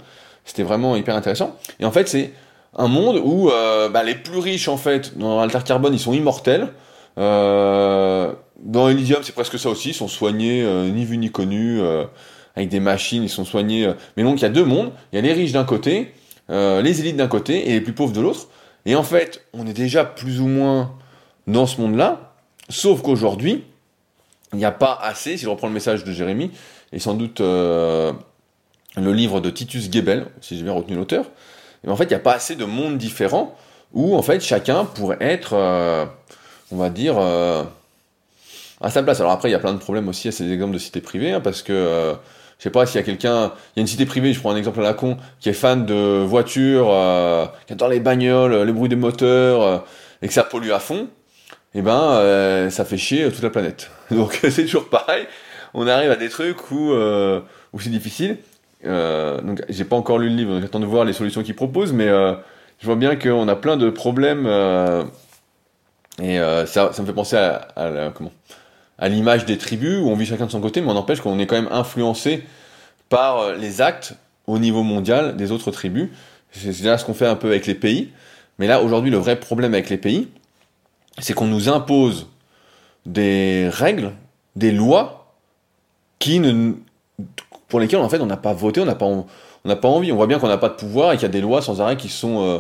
C'était 0.50 0.64
vraiment 0.64 0.96
hyper 0.96 1.16
intéressant. 1.16 1.56
Et 1.80 1.86
en 1.86 1.92
fait, 1.92 2.08
c'est 2.08 2.32
un 2.76 2.88
monde 2.88 3.22
où 3.24 3.52
euh, 3.52 3.88
bah, 3.88 4.04
les 4.04 4.16
plus 4.16 4.40
riches, 4.40 4.68
en 4.68 4.78
fait, 4.78 5.16
dans 5.16 5.40
Alter 5.40 5.60
Carbone, 5.64 5.94
ils 5.94 6.00
sont 6.00 6.12
immortels. 6.12 6.70
Euh, 7.20 8.34
dans 8.60 8.90
Elysium, 8.90 9.22
c'est 9.22 9.36
presque 9.36 9.60
ça 9.60 9.70
aussi. 9.70 9.90
Ils 9.90 9.94
sont 9.94 10.08
soignés, 10.08 10.64
euh, 10.64 10.90
ni 10.90 11.06
vu 11.06 11.20
ni 11.20 11.30
connu, 11.30 11.80
avec 12.56 12.68
des 12.68 12.80
machines, 12.80 13.22
ils 13.22 13.30
sont 13.30 13.46
soignés. 13.46 13.94
Mais 14.18 14.24
donc, 14.24 14.40
il 14.40 14.42
y 14.42 14.46
a 14.46 14.50
deux 14.50 14.66
mondes. 14.66 14.92
Il 15.14 15.18
y 15.18 15.20
a 15.20 15.22
les 15.22 15.34
riches 15.34 15.52
d'un 15.52 15.66
côté, 15.66 16.16
les 16.50 17.00
élites 17.00 17.18
d'un 17.18 17.28
côté, 17.28 17.70
et 17.70 17.74
les 17.74 17.82
plus 17.82 17.94
pauvres 17.94 18.14
de 18.14 18.22
l'autre. 18.22 18.48
Et 18.88 18.96
en 18.96 19.04
fait, 19.04 19.46
on 19.54 19.68
est 19.68 19.74
déjà 19.74 20.04
plus 20.04 20.42
ou 20.42 20.48
moins 20.48 20.94
dans 21.46 21.68
ce 21.68 21.80
monde-là. 21.80 22.34
Sauf 22.70 23.04
qu'aujourd'hui, 23.04 23.66
il 24.54 24.58
n'y 24.58 24.66
a 24.66 24.72
pas 24.72 24.98
assez, 25.00 25.38
si 25.38 25.44
je 25.44 25.50
reprends 25.50 25.68
le 25.68 25.74
message 25.74 26.04
de 26.04 26.12
Jérémy, 26.12 26.50
et 26.92 26.98
sans 26.98 27.14
doute 27.14 27.40
le 28.98 29.14
livre 29.14 29.40
de 29.40 29.50
Titus 29.50 29.92
Gebel, 29.92 30.28
si 30.42 30.58
j'ai 30.58 30.64
bien 30.64 30.74
retenu 30.74 30.96
l'auteur, 30.96 31.26
mais 31.84 31.92
en 31.92 31.96
fait, 31.96 32.06
il 32.06 32.10
n'y 32.10 32.16
a 32.16 32.20
pas 32.20 32.34
assez 32.34 32.56
de 32.56 32.66
mondes 32.66 32.98
différents 32.98 33.56
où, 33.94 34.16
en 34.16 34.22
fait, 34.22 34.42
chacun 34.42 34.86
pourrait 34.86 35.18
être, 35.20 35.54
euh, 35.54 36.06
on 36.72 36.78
va 36.78 36.90
dire, 36.90 37.16
euh, 37.18 37.64
à 38.82 38.90
sa 38.90 39.04
place. 39.04 39.20
Alors 39.20 39.32
après, 39.32 39.50
il 39.50 39.52
y 39.52 39.56
a 39.56 39.60
plein 39.60 39.74
de 39.74 39.80
problèmes 39.80 40.08
aussi 40.08 40.28
à 40.28 40.32
ces 40.32 40.52
exemples 40.52 40.74
de 40.74 40.80
cités 40.80 41.02
privées, 41.02 41.32
hein, 41.32 41.42
parce 41.42 41.62
que, 41.62 41.74
euh, 41.74 42.14
je 42.58 42.64
sais 42.64 42.70
pas, 42.70 42.86
s'il 42.86 42.98
y 42.98 43.04
a 43.04 43.06
quelqu'un, 43.06 43.54
il 43.76 43.80
y 43.80 43.80
a 43.80 43.82
une 43.82 43.88
cité 43.88 44.06
privée, 44.06 44.34
je 44.34 44.40
prends 44.40 44.52
un 44.52 44.58
exemple 44.58 44.80
à 44.82 44.84
la 44.84 44.94
con, 44.94 45.18
qui 45.40 45.50
est 45.50 45.54
fan 45.54 45.86
de 45.86 46.24
voitures, 46.24 46.88
qui 47.68 47.74
adore 47.74 47.88
les 47.88 48.02
bagnoles, 48.02 48.64
les 48.64 48.74
bruits 48.74 48.90
des 48.90 48.98
moteurs, 48.98 49.86
et 50.22 50.28
que 50.28 50.34
ça 50.34 50.44
pollue 50.44 50.72
à 50.72 50.80
fond, 50.80 51.08
eh 51.74 51.82
ben, 51.82 52.70
ça 52.70 52.84
fait 52.84 52.98
chier 52.98 53.32
toute 53.32 53.44
la 53.44 53.50
planète. 53.50 53.90
Donc 54.12 54.40
c'est 54.50 54.66
toujours 54.66 54.90
pareil, 54.90 55.26
on 55.74 55.88
arrive 55.88 56.12
à 56.12 56.18
des 56.18 56.28
trucs 56.28 56.70
où, 56.72 56.92
où 56.92 57.80
c'est 57.80 57.90
difficile. 57.90 58.38
Euh, 58.86 59.42
donc 59.42 59.62
j'ai 59.68 59.84
pas 59.84 59.98
encore 59.98 60.20
lu 60.20 60.30
le 60.30 60.36
livre, 60.36 60.62
j'attends 60.62 60.80
de 60.80 60.86
voir 60.86 61.04
les 61.04 61.14
solutions 61.14 61.44
qu'il 61.44 61.56
propose, 61.56 61.92
mais 61.92 62.08
euh, 62.08 62.34
je 62.80 62.86
vois 62.86 62.96
bien 62.96 63.16
qu'on 63.18 63.48
a 63.48 63.56
plein 63.56 63.76
de 63.76 63.90
problèmes 63.90 64.46
euh, 64.46 65.04
et 66.22 66.38
ça, 66.66 66.92
me 67.00 67.06
fait 67.06 67.14
penser 67.14 67.38
à, 67.38 68.12
comment 68.14 68.32
à 68.98 69.08
l'image 69.08 69.46
des 69.46 69.58
tribus 69.58 70.00
où 70.00 70.10
on 70.10 70.16
vit 70.16 70.26
chacun 70.26 70.46
de 70.46 70.52
son 70.52 70.60
côté, 70.60 70.82
mais 70.82 70.90
on 70.90 70.96
empêche 70.98 71.22
qu'on 71.22 71.40
est 71.40 71.46
quand 71.46 71.56
même 71.56 71.72
influencé 71.72 72.44
par 73.08 73.54
les 73.54 73.82
actes 73.82 74.16
au 74.46 74.60
niveau 74.60 74.84
mondial 74.84 75.38
des 75.38 75.52
autres 75.52 75.72
tribus. 75.72 76.10
C'est 76.52 76.68
déjà 76.68 76.98
ce 76.98 77.06
qu'on 77.06 77.14
fait 77.14 77.26
un 77.26 77.38
peu 77.38 77.48
avec 77.48 77.66
les 77.66 77.76
pays, 77.76 78.12
mais 78.58 78.68
là 78.68 78.82
aujourd'hui 78.82 79.12
le 79.12 79.18
vrai 79.18 79.40
problème 79.40 79.74
avec 79.74 79.90
les 79.90 79.98
pays, 79.98 80.28
c'est 81.20 81.34
qu'on 81.34 81.48
nous 81.48 81.70
impose 81.70 82.28
des 83.06 83.70
règles, 83.72 84.12
des 84.58 84.74
lois 84.74 85.34
qui 86.20 86.40
ne 86.40 86.74
pour 87.70 87.80
lesquels 87.80 88.00
en 88.00 88.10
fait 88.10 88.20
on 88.20 88.26
n'a 88.26 88.38
pas 88.38 88.54
voté, 88.54 88.82
on 88.82 88.86
n'a 88.86 88.96
pas, 88.96 89.08
pas 89.76 89.88
envie. 89.88 90.12
On 90.12 90.16
voit 90.16 90.28
bien 90.28 90.40
qu'on 90.40 90.48
n'a 90.48 90.58
pas 90.58 90.70
de 90.70 90.74
pouvoir 90.74 91.14
et 91.14 91.16
qu'il 91.16 91.24
y 91.24 91.26
a 91.26 91.30
des 91.30 91.42
lois 91.42 91.62
sans 91.62 91.80
arrêt 91.80 91.96
qui 91.96 92.10
sont 92.10 92.44
euh, 92.44 92.60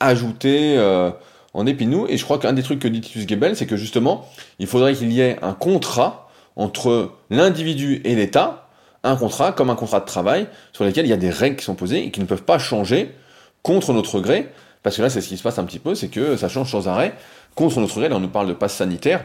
ajoutées 0.00 0.76
euh, 0.76 1.10
en 1.54 1.64
nous. 1.64 2.06
Et 2.08 2.16
je 2.16 2.24
crois 2.24 2.38
qu'un 2.38 2.52
des 2.52 2.62
trucs 2.62 2.80
que 2.80 2.88
dit 2.88 3.00
Titus 3.00 3.26
Gebel, 3.26 3.56
c'est 3.56 3.66
que 3.66 3.76
justement, 3.76 4.26
il 4.58 4.66
faudrait 4.66 4.94
qu'il 4.94 5.12
y 5.12 5.20
ait 5.20 5.38
un 5.42 5.54
contrat 5.54 6.28
entre 6.56 7.12
l'individu 7.30 8.02
et 8.04 8.14
l'État, 8.14 8.68
un 9.04 9.16
contrat 9.16 9.52
comme 9.52 9.70
un 9.70 9.76
contrat 9.76 10.00
de 10.00 10.04
travail, 10.04 10.48
sur 10.72 10.84
lequel 10.84 11.06
il 11.06 11.08
y 11.08 11.12
a 11.12 11.16
des 11.16 11.30
règles 11.30 11.56
qui 11.56 11.64
sont 11.64 11.74
posées 11.74 12.04
et 12.04 12.10
qui 12.10 12.20
ne 12.20 12.26
peuvent 12.26 12.42
pas 12.42 12.58
changer 12.58 13.14
contre 13.62 13.92
notre 13.92 14.20
gré. 14.20 14.48
Parce 14.82 14.96
que 14.96 15.02
là, 15.02 15.10
c'est 15.10 15.20
ce 15.20 15.28
qui 15.28 15.36
se 15.36 15.42
passe 15.42 15.58
un 15.58 15.64
petit 15.64 15.78
peu, 15.78 15.94
c'est 15.94 16.08
que 16.08 16.36
ça 16.36 16.48
change 16.48 16.70
sans 16.70 16.88
arrêt 16.88 17.14
contre 17.54 17.80
notre 17.80 17.98
gré. 17.98 18.08
Là, 18.08 18.16
on 18.16 18.20
nous 18.20 18.28
parle 18.28 18.48
de 18.48 18.52
passe 18.52 18.74
sanitaire. 18.74 19.24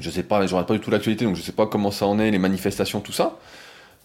Je 0.00 0.10
sais 0.10 0.22
pas, 0.22 0.46
je 0.46 0.52
regarde 0.52 0.68
pas 0.68 0.74
du 0.74 0.80
tout 0.80 0.90
l'actualité, 0.90 1.24
donc 1.24 1.36
je 1.36 1.42
sais 1.42 1.52
pas 1.52 1.66
comment 1.66 1.90
ça 1.90 2.06
en 2.06 2.18
est, 2.18 2.30
les 2.30 2.38
manifestations, 2.38 3.00
tout 3.00 3.12
ça. 3.12 3.36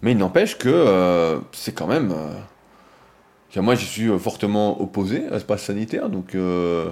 Mais 0.04 0.12
il 0.12 0.18
n'empêche 0.18 0.58
que 0.58 0.68
euh, 0.70 1.40
c'est 1.54 1.72
quand 1.72 1.88
même. 1.88 2.12
Euh, 2.12 3.62
moi, 3.62 3.74
je 3.76 3.86
suis 3.86 4.10
euh, 4.10 4.20
fortement 4.20 4.82
opposé 4.82 5.24
à 5.32 5.40
ce 5.40 5.46
pass 5.46 5.64
sanitaire. 5.64 6.10
Donc, 6.10 6.36
euh, 6.36 6.90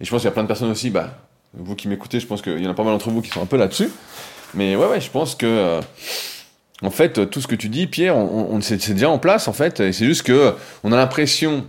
et 0.00 0.04
je 0.04 0.10
pense 0.10 0.20
qu'il 0.20 0.28
y 0.28 0.32
a 0.32 0.32
plein 0.32 0.44
de 0.44 0.48
personnes 0.48 0.70
aussi, 0.70 0.88
bah, 0.90 1.18
vous 1.52 1.74
qui 1.74 1.88
m'écoutez, 1.88 2.20
je 2.20 2.26
pense 2.26 2.42
qu'il 2.42 2.62
y 2.62 2.66
en 2.66 2.70
a 2.70 2.74
pas 2.74 2.84
mal 2.84 2.92
d'entre 2.92 3.10
vous 3.10 3.22
qui 3.22 3.30
sont 3.30 3.42
un 3.42 3.46
peu 3.46 3.56
là-dessus. 3.56 3.90
Mais 4.54 4.76
ouais, 4.76 4.86
ouais, 4.86 5.00
je 5.00 5.10
pense 5.10 5.34
que. 5.34 5.80
en 6.80 6.90
fait, 6.90 7.28
tout 7.28 7.40
ce 7.40 7.48
que 7.48 7.56
tu 7.56 7.68
dis, 7.68 7.88
Pierre, 7.88 8.16
on 8.16 8.60
c'est 8.60 8.92
déjà 8.92 9.10
en 9.10 9.18
place, 9.18 9.48
en 9.48 9.52
fait. 9.52 9.80
Et 9.80 9.92
c'est 9.92 10.06
juste 10.06 10.22
que 10.22 10.54
on 10.84 10.92
a 10.92 10.96
l'impression 10.96 11.64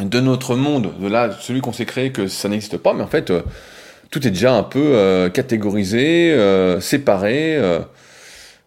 de 0.00 0.20
notre 0.20 0.56
monde, 0.56 0.94
de 0.98 1.08
là, 1.08 1.30
celui 1.40 1.60
qu'on 1.60 1.74
s'est 1.74 1.84
créé, 1.84 2.10
que 2.10 2.26
ça 2.26 2.48
n'existe 2.48 2.78
pas. 2.78 2.94
Mais 2.94 3.02
en 3.02 3.06
fait, 3.06 3.30
tout 4.10 4.26
est 4.26 4.30
déjà 4.30 4.54
un 4.54 4.62
peu 4.62 5.30
catégorisé, 5.34 6.34
séparé. 6.80 7.60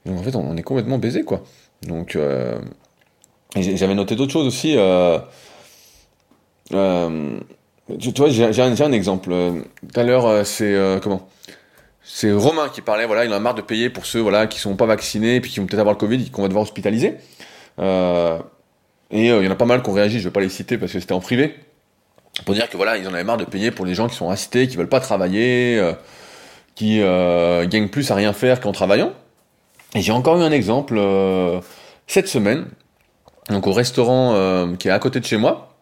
Donc 0.06 0.20
en 0.20 0.24
fait, 0.24 0.36
on, 0.36 0.56
est 0.56 0.64
complètement 0.64 0.98
baisé, 0.98 1.24
quoi. 1.24 1.44
Donc, 1.84 2.16
euh, 2.16 2.60
j'avais 3.56 3.96
noté 3.96 4.16
d'autres 4.16 4.32
choses 4.32 4.48
aussi. 4.48 4.76
Euh, 4.78 5.20
euh, 6.74 7.40
tu, 8.00 8.12
vois, 8.12 8.30
j'ai 8.30 8.62
un, 8.62 8.92
exemple. 8.92 9.30
Tout 9.30 10.00
à 10.00 10.04
l'heure, 10.04 10.46
c'est 10.46 10.76
comment? 11.02 11.28
C'est 12.04 12.32
Romain 12.32 12.70
qui 12.70 12.82
parlait. 12.82 13.06
Voilà, 13.06 13.26
il 13.26 13.32
en 13.32 13.36
a 13.36 13.40
marre 13.40 13.56
de 13.56 13.62
payer 13.62 13.90
pour 13.90 14.06
ceux 14.06 14.20
voilà 14.20 14.48
qui 14.48 14.60
sont 14.60 14.76
pas 14.76 14.86
vaccinés 14.86 15.36
et 15.36 15.42
puis 15.42 15.52
qui 15.52 15.60
vont 15.60 15.66
peut-être 15.66 15.80
avoir 15.80 15.94
le 15.94 16.00
Covid, 16.00 16.32
qu'on 16.32 16.42
va 16.42 16.48
devoir 16.48 16.64
hospitaliser. 16.64 17.16
et 17.80 17.82
il 19.12 19.26
y 19.26 19.48
en 19.48 19.52
a 19.52 19.56
pas 19.56 19.66
mal 19.66 19.82
qui 19.82 19.90
ont 19.90 19.94
réagi. 19.94 20.20
Je 20.20 20.26
vais 20.26 20.34
pas 20.34 20.42
les 20.42 20.50
citer 20.50 20.78
parce 20.78 20.92
que 20.92 21.00
c'était 21.00 21.14
en 21.14 21.20
privé. 21.20 21.56
Pour 22.46 22.54
dire 22.54 22.70
que 22.70 22.78
voilà, 22.78 22.98
ils 22.98 23.08
en 23.08 23.14
avaient 23.14 23.24
marre 23.24 23.38
de 23.38 23.46
payer 23.46 23.72
pour 23.72 23.86
les 23.86 23.96
gens 23.96 24.08
qui 24.08 24.16
sont 24.16 24.30
assistés, 24.30 24.68
qui 24.68 24.78
veulent 24.78 24.88
pas 24.90 25.00
travailler, 25.00 25.82
qui 26.76 27.00
gagnent 27.00 27.90
plus 27.90 28.12
à 28.12 28.16
rien 28.16 28.34
faire 28.34 28.60
qu'en 28.60 28.72
travaillant. 28.72 29.14
Et 29.95 30.02
j'ai 30.02 30.12
encore 30.12 30.38
eu 30.38 30.41
un 30.41 30.52
exemple 30.52 30.95
euh, 30.97 31.60
cette 32.06 32.28
semaine, 32.28 32.65
donc 33.49 33.65
au 33.65 33.73
restaurant 33.73 34.34
euh, 34.36 34.75
qui 34.75 34.88
est 34.88 34.91
à 34.91 34.99
côté 34.99 35.19
de 35.19 35.25
chez 35.25 35.38
moi, 35.38 35.75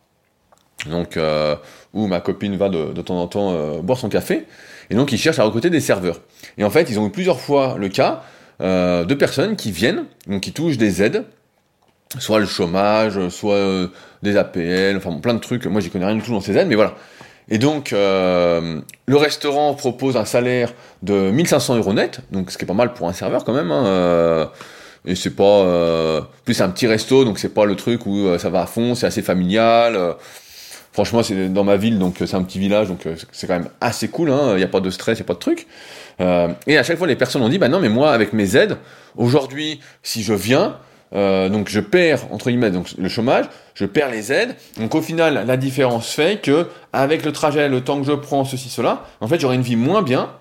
donc 0.89 1.17
euh, 1.17 1.55
où 1.93 2.07
ma 2.07 2.21
copine 2.21 2.55
va 2.55 2.69
de, 2.69 2.93
de 2.93 3.01
temps 3.01 3.21
en 3.21 3.27
temps 3.27 3.79
boire 3.81 3.99
son 3.99 4.07
café, 4.07 4.45
et 4.89 4.95
donc 4.95 5.11
ils 5.11 5.17
cherchent 5.17 5.39
à 5.39 5.43
recruter 5.43 5.69
des 5.69 5.81
serveurs. 5.81 6.21
Et 6.57 6.63
en 6.63 6.69
fait, 6.69 6.89
ils 6.89 6.99
ont 6.99 7.07
eu 7.07 7.11
plusieurs 7.11 7.41
fois 7.41 7.75
le 7.77 7.89
cas 7.89 8.23
de 8.59 9.13
personnes 9.13 9.55
qui 9.55 9.71
viennent, 9.71 10.05
donc 10.25 10.41
qui 10.41 10.53
touchent 10.53 10.77
des 10.77 11.03
aides, 11.03 11.25
soit 12.17 12.39
le 12.39 12.45
chômage, 12.45 13.27
soit 13.29 13.89
des 14.23 14.37
APL, 14.37 14.95
enfin 14.95 15.13
plein 15.19 15.33
de 15.33 15.39
trucs. 15.39 15.65
Moi, 15.65 15.81
j'y 15.81 15.89
connais 15.89 16.05
rien 16.05 16.15
du 16.15 16.21
tout 16.21 16.31
dans 16.31 16.41
ces 16.41 16.55
aides, 16.55 16.67
mais 16.67 16.75
voilà. 16.75 16.95
Et 17.49 17.57
donc, 17.59 17.91
le 17.91 18.81
restaurant 19.07 19.73
propose 19.73 20.17
un 20.17 20.25
salaire 20.25 20.73
de 21.01 21.31
1500 21.31 21.77
euros 21.77 21.93
net, 21.93 22.19
donc 22.31 22.51
ce 22.51 22.57
qui 22.57 22.65
est 22.65 22.67
pas 22.67 22.73
mal 22.73 22.93
pour 22.93 23.07
un 23.07 23.13
serveur 23.13 23.45
quand 23.45 23.53
même. 23.53 23.71
Hein, 23.71 24.49
et 25.07 25.15
c'est 25.15 25.35
pas 25.35 25.43
euh, 25.43 26.21
plus 26.45 26.61
un 26.61 26.69
petit 26.69 26.85
resto 26.85 27.23
donc 27.23 27.39
c'est 27.39 27.53
pas 27.53 27.65
le 27.65 27.75
truc 27.75 28.05
où 28.05 28.27
euh, 28.27 28.37
ça 28.37 28.49
va 28.49 28.61
à 28.61 28.65
fond 28.65 28.93
c'est 28.93 29.07
assez 29.07 29.21
familial 29.21 29.95
euh. 29.95 30.13
franchement 30.91 31.23
c'est 31.23 31.51
dans 31.51 31.63
ma 31.63 31.77
ville 31.77 31.97
donc 31.97 32.17
c'est 32.19 32.35
un 32.35 32.43
petit 32.43 32.59
village 32.59 32.89
donc 32.89 33.07
c'est 33.31 33.47
quand 33.47 33.57
même 33.57 33.69
assez 33.79 34.09
cool 34.09 34.29
hein 34.29 34.53
il 34.55 34.59
y 34.59 34.63
a 34.63 34.67
pas 34.67 34.81
de 34.81 34.89
stress 34.89 35.17
il 35.17 35.21
y 35.21 35.23
a 35.23 35.25
pas 35.25 35.33
de 35.33 35.39
truc 35.39 35.65
et 36.19 36.77
à 36.77 36.83
chaque 36.83 36.97
fois 36.97 37.07
les 37.07 37.15
personnes 37.15 37.41
ont 37.41 37.49
dit 37.49 37.57
bah 37.57 37.69
non 37.69 37.79
mais 37.79 37.89
moi 37.89 38.11
avec 38.11 38.33
mes 38.33 38.55
aides 38.57 38.77
aujourd'hui 39.15 39.79
si 40.03 40.23
je 40.23 40.33
viens 40.33 40.77
donc 41.13 41.69
je 41.69 41.79
perds 41.79 42.31
entre 42.31 42.49
guillemets 42.49 42.71
donc 42.71 42.91
le 42.97 43.09
chômage, 43.09 43.45
je 43.75 43.85
perds 43.85 44.09
les 44.09 44.31
aides. 44.31 44.55
Donc 44.77 44.95
au 44.95 45.01
final, 45.01 45.45
la 45.45 45.57
différence 45.57 46.11
fait 46.11 46.41
que 46.41 46.67
avec 46.93 47.23
le 47.23 47.31
trajet, 47.31 47.69
le 47.69 47.81
temps 47.81 47.99
que 47.99 48.07
je 48.07 48.13
prends, 48.13 48.43
ceci, 48.45 48.69
cela, 48.69 49.05
en 49.21 49.27
fait, 49.27 49.39
j'aurai 49.39 49.55
une 49.55 49.61
vie 49.61 49.75
moins 49.75 50.01
bien. 50.01 50.31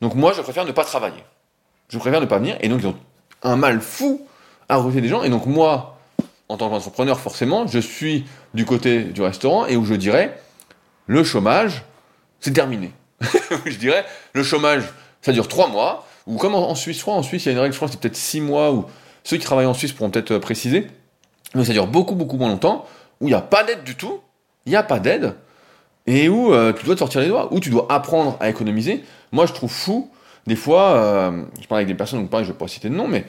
Donc 0.00 0.14
moi, 0.14 0.32
je 0.36 0.40
préfère 0.42 0.64
ne 0.64 0.72
pas 0.72 0.84
travailler. 0.84 1.24
Je 1.88 1.98
préfère 1.98 2.20
ne 2.20 2.26
pas 2.26 2.38
venir. 2.38 2.56
Et 2.60 2.68
donc 2.68 2.80
ils 2.82 2.86
ont 2.86 2.96
un 3.42 3.56
mal 3.56 3.80
fou 3.80 4.26
à 4.68 4.76
recruter 4.76 5.00
des 5.00 5.08
gens. 5.08 5.22
Et 5.22 5.30
donc 5.30 5.46
moi, 5.46 5.98
en 6.48 6.56
tant 6.56 6.68
qu'entrepreneur, 6.68 7.20
forcément, 7.20 7.66
je 7.66 7.78
suis 7.78 8.24
du 8.54 8.64
côté 8.64 9.04
du 9.04 9.22
restaurant 9.22 9.66
et 9.66 9.76
où 9.76 9.84
je 9.84 9.94
dirais, 9.94 10.36
le 11.06 11.22
chômage, 11.22 11.84
c'est 12.40 12.52
terminé. 12.52 12.92
je 13.66 13.76
dirais, 13.76 14.04
le 14.32 14.42
chômage, 14.42 14.82
ça 15.22 15.32
dure 15.32 15.46
trois 15.46 15.68
mois, 15.68 16.06
ou 16.26 16.36
comme 16.38 16.54
en, 16.54 16.74
Suisse, 16.74 17.04
je 17.04 17.10
en 17.10 17.22
Suisse, 17.22 17.44
il 17.44 17.48
y 17.48 17.50
a 17.50 17.52
une 17.52 17.58
règle, 17.60 17.72
je 17.72 17.78
crois, 17.78 17.88
c'est 17.88 18.00
peut-être 18.00 18.16
six 18.16 18.40
mois, 18.40 18.72
ou 18.72 18.86
ceux 19.24 19.36
qui 19.36 19.44
travaillent 19.44 19.66
en 19.66 19.74
Suisse 19.74 19.92
pourront 19.92 20.10
peut-être 20.10 20.32
euh, 20.32 20.38
préciser, 20.38 20.86
mais 21.54 21.64
ça 21.64 21.72
dure 21.72 21.86
beaucoup, 21.86 22.14
beaucoup 22.14 22.36
moins 22.36 22.48
longtemps, 22.48 22.86
où 23.20 23.26
il 23.26 23.30
n'y 23.30 23.36
a 23.36 23.40
pas 23.40 23.64
d'aide 23.64 23.84
du 23.84 23.96
tout, 23.96 24.20
il 24.66 24.70
n'y 24.70 24.76
a 24.76 24.82
pas 24.82 24.98
d'aide, 24.98 25.34
et 26.06 26.28
où 26.28 26.52
euh, 26.52 26.72
tu 26.72 26.84
dois 26.84 26.94
te 26.94 27.00
sortir 27.00 27.20
les 27.20 27.28
doigts, 27.28 27.52
où 27.52 27.60
tu 27.60 27.70
dois 27.70 27.86
apprendre 27.90 28.36
à 28.40 28.48
économiser. 28.48 29.04
Moi, 29.32 29.46
je 29.46 29.52
trouve 29.52 29.70
fou 29.70 30.10
des 30.46 30.56
fois, 30.56 30.96
euh, 30.96 31.42
je 31.60 31.66
parle 31.66 31.80
avec 31.80 31.88
des 31.88 31.94
personnes, 31.94 32.26
donc 32.26 32.42
je 32.42 32.48
vais 32.48 32.58
pas 32.58 32.66
citer 32.66 32.88
de 32.88 32.94
nom, 32.94 33.06
mais 33.06 33.24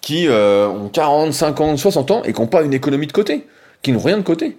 qui 0.00 0.26
ont 0.28 0.90
40, 0.92 1.32
50, 1.32 1.78
60 1.78 2.10
ans 2.10 2.22
et 2.24 2.32
qui 2.32 2.40
n'ont 2.40 2.46
pas 2.46 2.62
une 2.62 2.74
économie 2.74 3.06
de 3.06 3.12
côté, 3.12 3.46
qui 3.82 3.92
n'ont 3.92 4.00
rien 4.00 4.18
de 4.18 4.22
côté. 4.22 4.56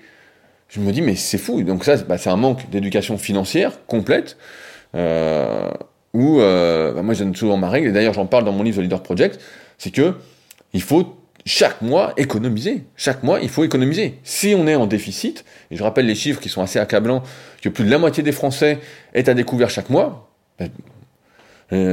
Je 0.69 0.79
me 0.79 0.91
dis, 0.91 1.01
mais 1.01 1.15
c'est 1.15 1.37
fou. 1.37 1.61
Donc 1.61 1.83
ça, 1.83 1.97
bah, 1.97 2.17
c'est 2.17 2.31
un 2.31 2.35
manque 2.35 2.69
d'éducation 2.71 3.17
financière 3.17 3.85
complète, 3.85 4.37
où 4.93 4.97
bah, 4.97 7.01
moi, 7.03 7.13
je 7.13 7.23
donne 7.23 7.35
souvent 7.35 7.57
ma 7.57 7.69
règle, 7.69 7.89
et 7.89 7.91
d'ailleurs, 7.91 8.13
j'en 8.13 8.25
parle 8.25 8.43
dans 8.43 8.53
mon 8.53 8.63
livre 8.63 8.77
The 8.77 8.83
Leader 8.83 9.03
Project, 9.03 9.39
c'est 9.77 9.91
que 9.91 10.15
il 10.75 10.81
faut 10.81 11.15
chaque 11.45 11.81
mois 11.81 12.13
économiser. 12.17 12.83
Chaque 12.97 13.23
mois, 13.23 13.39
il 13.41 13.49
faut 13.49 13.63
économiser. 13.63 14.19
Si 14.23 14.53
on 14.57 14.67
est 14.67 14.75
en 14.75 14.87
déficit, 14.87 15.45
et 15.71 15.77
je 15.77 15.83
rappelle 15.83 16.05
les 16.05 16.15
chiffres 16.15 16.41
qui 16.41 16.49
sont 16.49 16.61
assez 16.61 16.79
accablants, 16.79 17.23
que 17.61 17.69
plus 17.69 17.85
de 17.85 17.89
la 17.91 17.97
moitié 17.97 18.23
des 18.23 18.33
Français 18.33 18.79
est 19.13 19.29
à 19.29 19.33
découvert 19.33 19.69
chaque 19.69 19.89
mois, 19.89 20.29
bah, 20.59 20.65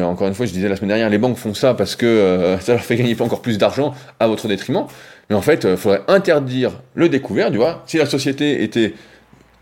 encore 0.05 0.27
une 0.27 0.35
fois, 0.35 0.47
je 0.47 0.53
disais 0.53 0.69
la 0.69 0.75
semaine 0.75 0.89
dernière, 0.89 1.09
les 1.11 1.19
banques 1.19 1.37
font 1.37 1.55
ça 1.55 1.75
parce 1.75 1.95
que 1.95 2.07
euh, 2.07 2.59
ça 2.61 2.73
leur 2.73 2.83
fait 2.83 2.97
gagner 2.97 3.17
encore 3.21 3.41
plus 3.41 3.57
d'argent 3.57 3.95
à 4.19 4.27
votre 4.27 4.49
détriment. 4.49 4.87
Mais 5.31 5.37
en 5.37 5.43
fait, 5.43 5.63
il 5.63 5.71
euh, 5.71 5.77
faudrait 5.77 6.03
interdire 6.09 6.81
le 6.95 7.09
découvert, 7.09 7.53
tu 7.53 7.59
vois. 7.59 7.85
Si 7.87 7.99
la 7.99 8.07
société 8.07 8.69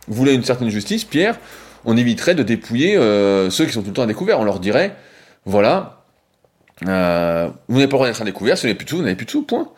voulait 0.09 0.35
une 0.35 0.44
certaine 0.44 0.70
justice, 0.70 1.04
Pierre, 1.04 1.38
on 1.85 1.98
éviterait 1.98 2.35
de 2.35 2.42
dépouiller 2.42 2.96
euh, 2.96 3.50
ceux 3.50 3.66
qui 3.66 3.72
sont 3.72 3.83
tout 3.83 3.88
le 3.88 3.94
temps 3.94 4.02
à 4.02 4.06
découvert. 4.06 4.40
On 4.40 4.44
leur 4.44 4.61
dirait, 4.61 4.96
voilà, 5.44 5.99
vous 6.82 6.88
n'avez 6.88 7.52
pas 7.68 7.78
le 7.78 7.86
droit 7.86 8.06
d'être 8.06 8.22
à 8.22 8.24
découvert, 8.24 8.56
si 8.56 8.62
vous 8.62 8.68
n'avez 8.68 8.78
plus 8.78 8.84
de 8.84 8.90
sous, 8.90 8.96
vous 8.96 9.02
n'avez 9.02 9.16
plus 9.16 9.26
de 9.26 9.44
point. 9.44 9.68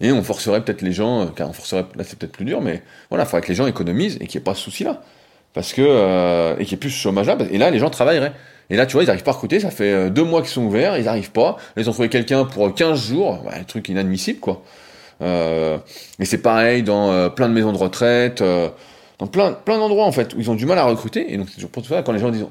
Et 0.00 0.10
on 0.10 0.22
forcerait 0.22 0.64
peut-être 0.64 0.82
les 0.82 0.92
gens, 0.92 1.28
car 1.28 1.48
on 1.48 1.52
forcerait, 1.52 1.84
là 1.94 2.04
c'est 2.04 2.18
peut-être 2.18 2.32
plus 2.32 2.44
dur, 2.44 2.60
mais 2.60 2.82
voilà, 3.08 3.24
il 3.24 3.26
faudrait 3.26 3.42
que 3.42 3.48
les 3.48 3.54
gens 3.54 3.66
économisent 3.66 4.16
et 4.20 4.26
qu'il 4.26 4.38
n'y 4.38 4.42
ait 4.42 4.44
pas 4.44 4.54
ce 4.54 4.62
souci-là. 4.62 5.02
Parce 5.54 5.72
que, 5.74 6.54
et 6.54 6.64
qu'il 6.64 6.68
n'y 6.68 6.74
ait 6.74 6.76
plus 6.78 6.90
ce 6.90 6.98
chômage-là, 6.98 7.36
et 7.50 7.58
là, 7.58 7.70
les 7.70 7.78
gens 7.78 7.90
travailleraient. 7.90 8.32
Et 8.70 8.76
là, 8.76 8.86
tu 8.86 8.94
vois, 8.94 9.02
ils 9.02 9.06
n'arrivent 9.06 9.22
pas 9.22 9.32
à 9.32 9.34
recruter, 9.34 9.60
ça 9.60 9.70
fait 9.70 9.92
euh, 9.92 10.10
deux 10.10 10.24
mois 10.24 10.40
qu'ils 10.40 10.50
sont 10.50 10.64
ouverts, 10.64 10.96
ils 10.96 11.04
n'arrivent 11.04 11.30
pas. 11.30 11.58
Ils 11.76 11.88
ont 11.90 11.92
trouvé 11.92 12.08
quelqu'un 12.08 12.44
pour 12.44 12.74
15 12.74 13.08
jours, 13.08 13.44
ouais, 13.44 13.54
un 13.60 13.64
truc 13.64 13.88
inadmissible, 13.90 14.40
quoi. 14.40 14.62
Euh, 15.20 15.78
et 16.18 16.24
c'est 16.24 16.38
pareil 16.38 16.82
dans 16.82 17.12
euh, 17.12 17.28
plein 17.28 17.48
de 17.48 17.54
maisons 17.54 17.72
de 17.72 17.76
retraite, 17.76 18.40
euh, 18.40 18.70
dans 19.18 19.26
plein, 19.26 19.52
plein 19.52 19.78
d'endroits, 19.78 20.06
en 20.06 20.12
fait, 20.12 20.34
où 20.34 20.40
ils 20.40 20.50
ont 20.50 20.54
du 20.54 20.64
mal 20.64 20.78
à 20.78 20.84
recruter. 20.84 21.32
Et 21.32 21.36
donc, 21.36 21.48
c'est 21.54 21.70
pour 21.70 21.84
ça, 21.84 22.02
quand 22.02 22.12
les 22.12 22.18
gens 22.18 22.30
disent, 22.30 22.46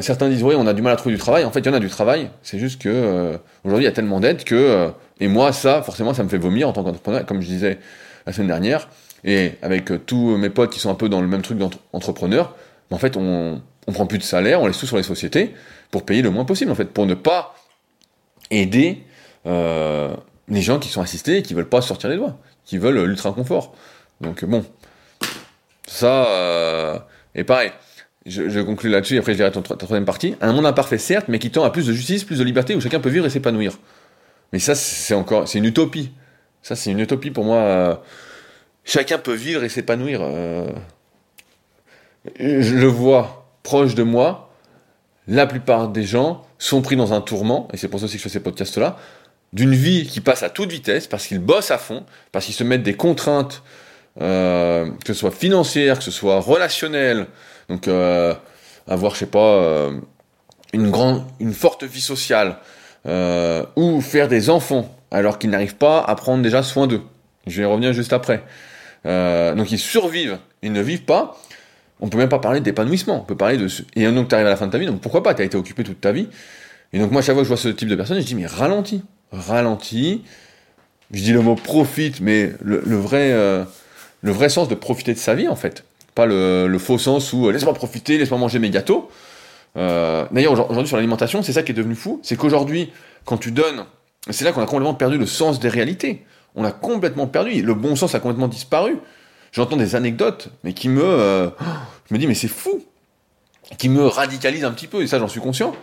certains 0.00 0.28
disent, 0.28 0.42
oui, 0.42 0.54
on 0.56 0.66
a 0.66 0.72
du 0.72 0.82
mal 0.82 0.92
à 0.92 0.96
trouver 0.96 1.14
du 1.14 1.20
travail. 1.20 1.44
En 1.44 1.50
fait, 1.50 1.60
il 1.60 1.66
y 1.66 1.68
en 1.68 1.74
a 1.74 1.80
du 1.80 1.88
travail. 1.88 2.30
C'est 2.42 2.58
juste 2.58 2.80
que, 2.80 3.38
aujourd'hui, 3.64 3.84
il 3.84 3.88
y 3.88 3.90
a 3.90 3.92
tellement 3.92 4.20
d'aide 4.20 4.42
que, 4.44 4.90
et 5.20 5.28
moi, 5.28 5.52
ça, 5.52 5.82
forcément, 5.82 6.14
ça 6.14 6.22
me 6.22 6.28
fait 6.28 6.38
vomir 6.38 6.68
en 6.68 6.72
tant 6.72 6.82
qu'entrepreneur, 6.82 7.26
comme 7.26 7.42
je 7.42 7.46
disais 7.46 7.78
la 8.26 8.32
semaine 8.32 8.48
dernière. 8.48 8.88
Et 9.24 9.52
avec 9.62 10.06
tous 10.06 10.36
mes 10.36 10.50
potes 10.50 10.70
qui 10.70 10.78
sont 10.78 10.90
un 10.90 10.94
peu 10.94 11.08
dans 11.08 11.20
le 11.20 11.26
même 11.26 11.42
truc 11.42 11.58
d'entrepreneur, 11.58 12.54
en 12.90 12.98
fait, 12.98 13.16
on, 13.16 13.60
on 13.86 13.92
prend 13.92 14.06
plus 14.06 14.18
de 14.18 14.22
salaire, 14.22 14.60
on 14.60 14.66
laisse 14.66 14.78
tout 14.78 14.86
sur 14.86 14.96
les 14.96 15.02
sociétés 15.02 15.54
pour 15.90 16.04
payer 16.04 16.22
le 16.22 16.30
moins 16.30 16.44
possible, 16.44 16.70
en 16.70 16.74
fait, 16.74 16.86
pour 16.86 17.06
ne 17.06 17.14
pas 17.14 17.54
aider 18.50 19.02
euh, 19.46 20.14
les 20.48 20.62
gens 20.62 20.78
qui 20.78 20.88
sont 20.88 21.00
assistés 21.00 21.38
et 21.38 21.42
qui 21.42 21.54
veulent 21.54 21.68
pas 21.68 21.82
sortir 21.82 22.10
les 22.10 22.16
doigts, 22.16 22.38
qui 22.64 22.78
veulent 22.78 23.04
l'ultra 23.04 23.32
confort. 23.32 23.74
Donc 24.20 24.44
bon, 24.44 24.64
ça 25.86 26.26
euh, 26.26 26.98
et 27.34 27.44
pareil. 27.44 27.70
Je, 28.26 28.48
je 28.48 28.60
conclue 28.60 28.90
là-dessus, 28.90 29.18
après 29.18 29.32
je 29.32 29.36
dirai 29.36 29.52
ta 29.52 29.60
troisième 29.62 30.04
partie. 30.04 30.34
Un 30.40 30.52
monde 30.52 30.66
imparfait, 30.66 30.98
certes, 30.98 31.26
mais 31.28 31.38
qui 31.38 31.50
tend 31.50 31.64
à 31.64 31.70
plus 31.70 31.86
de 31.86 31.92
justice, 31.92 32.24
plus 32.24 32.38
de 32.38 32.44
liberté, 32.44 32.74
où 32.74 32.80
chacun 32.80 33.00
peut 33.00 33.08
vivre 33.08 33.24
et 33.24 33.30
s'épanouir. 33.30 33.78
Mais 34.52 34.58
ça, 34.58 34.74
c'est 34.74 35.14
encore, 35.14 35.46
c'est 35.46 35.58
une 35.58 35.64
utopie. 35.64 36.12
Ça, 36.62 36.74
c'est 36.74 36.90
une 36.90 36.98
utopie 36.98 37.30
pour 37.30 37.44
moi. 37.44 37.58
Euh, 37.58 37.94
chacun 38.84 39.18
peut 39.18 39.34
vivre 39.34 39.62
et 39.62 39.68
s'épanouir. 39.68 40.20
Euh, 40.22 40.66
je 42.40 42.74
le 42.74 42.86
vois 42.86 43.48
proche 43.62 43.94
de 43.94 44.02
moi, 44.02 44.50
la 45.28 45.46
plupart 45.46 45.88
des 45.88 46.04
gens 46.04 46.44
sont 46.58 46.82
pris 46.82 46.96
dans 46.96 47.12
un 47.12 47.20
tourment, 47.20 47.68
et 47.72 47.76
c'est 47.76 47.88
pour 47.88 48.00
ça 48.00 48.06
aussi 48.06 48.14
que 48.14 48.18
je 48.18 48.22
fais 48.24 48.28
ces 48.28 48.40
podcasts-là, 48.40 48.96
d'une 49.52 49.74
vie 49.74 50.06
qui 50.06 50.20
passe 50.20 50.42
à 50.42 50.50
toute 50.50 50.70
vitesse, 50.70 51.06
parce 51.06 51.26
qu'ils 51.26 51.38
bossent 51.38 51.70
à 51.70 51.78
fond, 51.78 52.04
parce 52.32 52.46
qu'ils 52.46 52.54
se 52.54 52.64
mettent 52.64 52.82
des 52.82 52.94
contraintes, 52.94 53.62
euh, 54.20 54.86
que 55.04 55.12
ce 55.12 55.14
soit 55.14 55.30
financières, 55.30 55.98
que 55.98 56.04
ce 56.04 56.10
soit 56.10 56.40
relationnelles, 56.40 57.26
donc 57.68 57.86
euh, 57.88 58.34
avoir, 58.88 59.14
je 59.14 59.20
sais 59.20 59.26
pas, 59.26 59.38
euh, 59.38 59.92
une 60.72 60.90
grande, 60.90 61.22
une 61.40 61.52
forte 61.52 61.84
vie 61.84 62.00
sociale, 62.00 62.58
ou 63.76 64.00
faire 64.00 64.26
des 64.26 64.50
enfants, 64.50 64.96
alors 65.12 65.38
qu'ils 65.38 65.50
n'arrivent 65.50 65.76
pas 65.76 66.00
à 66.00 66.16
prendre 66.16 66.42
déjà 66.42 66.64
soin 66.64 66.88
d'eux. 66.88 67.02
Je 67.46 67.58
vais 67.58 67.62
y 67.62 67.70
revenir 67.70 67.92
juste 67.92 68.12
après. 68.12 68.42
donc 69.04 69.70
ils 69.70 69.78
survivent, 69.78 70.38
ils 70.62 70.72
ne 70.72 70.80
vivent 70.80 71.04
pas, 71.04 71.38
on 72.00 72.08
peut 72.08 72.18
même 72.18 72.28
pas 72.28 72.38
parler 72.38 72.60
d'épanouissement. 72.60 73.20
On 73.22 73.24
peut 73.24 73.36
parler 73.36 73.56
de. 73.56 73.68
Et 73.94 74.10
donc, 74.10 74.28
tu 74.28 74.34
arrives 74.34 74.46
à 74.46 74.50
la 74.50 74.56
fin 74.56 74.66
de 74.66 74.72
ta 74.72 74.78
vie, 74.78 74.86
donc 74.86 75.00
pourquoi 75.00 75.22
pas 75.22 75.34
Tu 75.34 75.42
as 75.42 75.44
été 75.44 75.56
occupé 75.56 75.84
toute 75.84 76.00
ta 76.00 76.12
vie. 76.12 76.28
Et 76.92 76.98
donc, 76.98 77.10
moi, 77.10 77.22
chaque 77.22 77.34
fois 77.34 77.42
que 77.42 77.48
je 77.48 77.48
vois 77.48 77.56
ce 77.56 77.68
type 77.68 77.88
de 77.88 77.94
personne, 77.94 78.20
je 78.20 78.26
dis, 78.26 78.34
mais 78.34 78.46
ralentis. 78.46 79.02
Ralentis. 79.32 80.22
Je 81.12 81.22
dis 81.22 81.32
le 81.32 81.40
mot 81.40 81.54
profite, 81.54 82.20
mais 82.20 82.52
le, 82.60 82.96
vrai, 82.96 83.32
le 84.22 84.32
vrai 84.32 84.48
sens 84.48 84.68
de 84.68 84.74
profiter 84.74 85.14
de 85.14 85.18
sa 85.18 85.34
vie, 85.34 85.48
en 85.48 85.56
fait. 85.56 85.84
Pas 86.14 86.26
le, 86.26 86.76
faux 86.78 86.98
sens 86.98 87.32
où 87.32 87.46
euh, 87.46 87.52
laisse-moi 87.52 87.74
profiter, 87.74 88.18
laisse-moi 88.18 88.38
manger 88.38 88.58
mes 88.58 88.70
gâteaux. 88.70 89.10
Euh, 89.76 90.24
d'ailleurs, 90.30 90.52
aujourd'hui, 90.52 90.88
sur 90.88 90.96
l'alimentation, 90.96 91.42
c'est 91.42 91.52
ça 91.52 91.62
qui 91.62 91.72
est 91.72 91.74
devenu 91.74 91.94
fou. 91.94 92.20
C'est 92.22 92.36
qu'aujourd'hui, 92.36 92.92
quand 93.24 93.36
tu 93.36 93.50
donnes. 93.50 93.84
C'est 94.30 94.44
là 94.44 94.50
qu'on 94.50 94.62
a 94.62 94.66
complètement 94.66 94.94
perdu 94.94 95.18
le 95.18 95.26
sens 95.26 95.60
des 95.60 95.68
réalités. 95.68 96.24
On 96.56 96.64
a 96.64 96.72
complètement 96.72 97.26
perdu. 97.26 97.62
Le 97.62 97.74
bon 97.74 97.94
sens 97.94 98.14
a 98.14 98.20
complètement 98.20 98.48
disparu 98.48 98.96
j'entends 99.52 99.76
des 99.76 99.94
anecdotes, 99.94 100.50
mais 100.64 100.74
qui 100.74 100.90
me, 100.90 101.02
euh, 101.02 101.48
je 102.08 102.14
me 102.14 102.18
dis 102.18 102.26
mais 102.26 102.34
c'est 102.34 102.48
fou, 102.48 102.84
qui 103.78 103.88
me 103.88 104.04
radicalisent 104.06 104.64
un 104.64 104.72
petit 104.72 104.86
peu 104.86 105.00
et 105.00 105.06
ça 105.06 105.18
j'en 105.18 105.28
suis 105.28 105.40
conscient. 105.40 105.74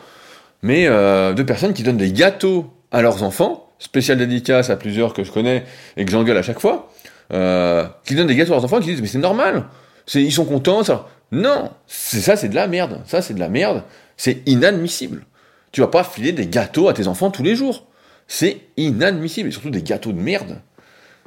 Mais 0.61 0.85
de 0.85 1.43
personnes 1.43 1.73
qui 1.73 1.83
donnent 1.83 1.97
des 1.97 2.11
gâteaux 2.13 2.71
à 2.91 3.01
leurs 3.01 3.23
enfants, 3.23 3.69
spécial 3.79 4.17
dédicace 4.17 4.69
à 4.69 4.77
plusieurs 4.77 5.13
que 5.13 5.23
je 5.23 5.31
connais 5.31 5.65
et 5.97 6.05
que 6.05 6.11
j'engueule 6.11 6.37
à 6.37 6.43
chaque 6.43 6.59
fois, 6.59 6.92
euh, 7.31 7.85
qui 8.05 8.15
donnent 8.15 8.27
des 8.27 8.35
gâteaux 8.35 8.53
à 8.53 8.55
leurs 8.55 8.65
enfants, 8.65 8.79
qui 8.79 8.87
disent 8.87 9.01
mais 9.01 9.07
c'est 9.07 9.17
normal, 9.17 9.65
ils 10.13 10.31
sont 10.31 10.45
contents, 10.45 10.83
ça. 10.83 11.07
Non, 11.31 11.71
c'est 11.87 12.21
ça, 12.21 12.35
c'est 12.35 12.49
de 12.49 12.55
la 12.55 12.67
merde. 12.67 13.01
Ça, 13.05 13.21
c'est 13.21 13.33
de 13.33 13.39
la 13.39 13.49
merde. 13.49 13.83
C'est 14.17 14.43
inadmissible. 14.45 15.25
Tu 15.71 15.81
vas 15.81 15.87
pas 15.87 16.03
filer 16.03 16.31
des 16.31 16.45
gâteaux 16.45 16.89
à 16.89 16.93
tes 16.93 17.07
enfants 17.07 17.31
tous 17.31 17.41
les 17.41 17.55
jours. 17.55 17.87
C'est 18.27 18.57
inadmissible. 18.77 19.49
Et 19.49 19.51
surtout 19.51 19.71
des 19.71 19.81
gâteaux 19.81 20.11
de 20.11 20.19
merde. 20.19 20.61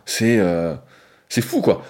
C'est 0.05 0.41
c'est 1.29 1.43
fou, 1.43 1.61
quoi. 1.61 1.83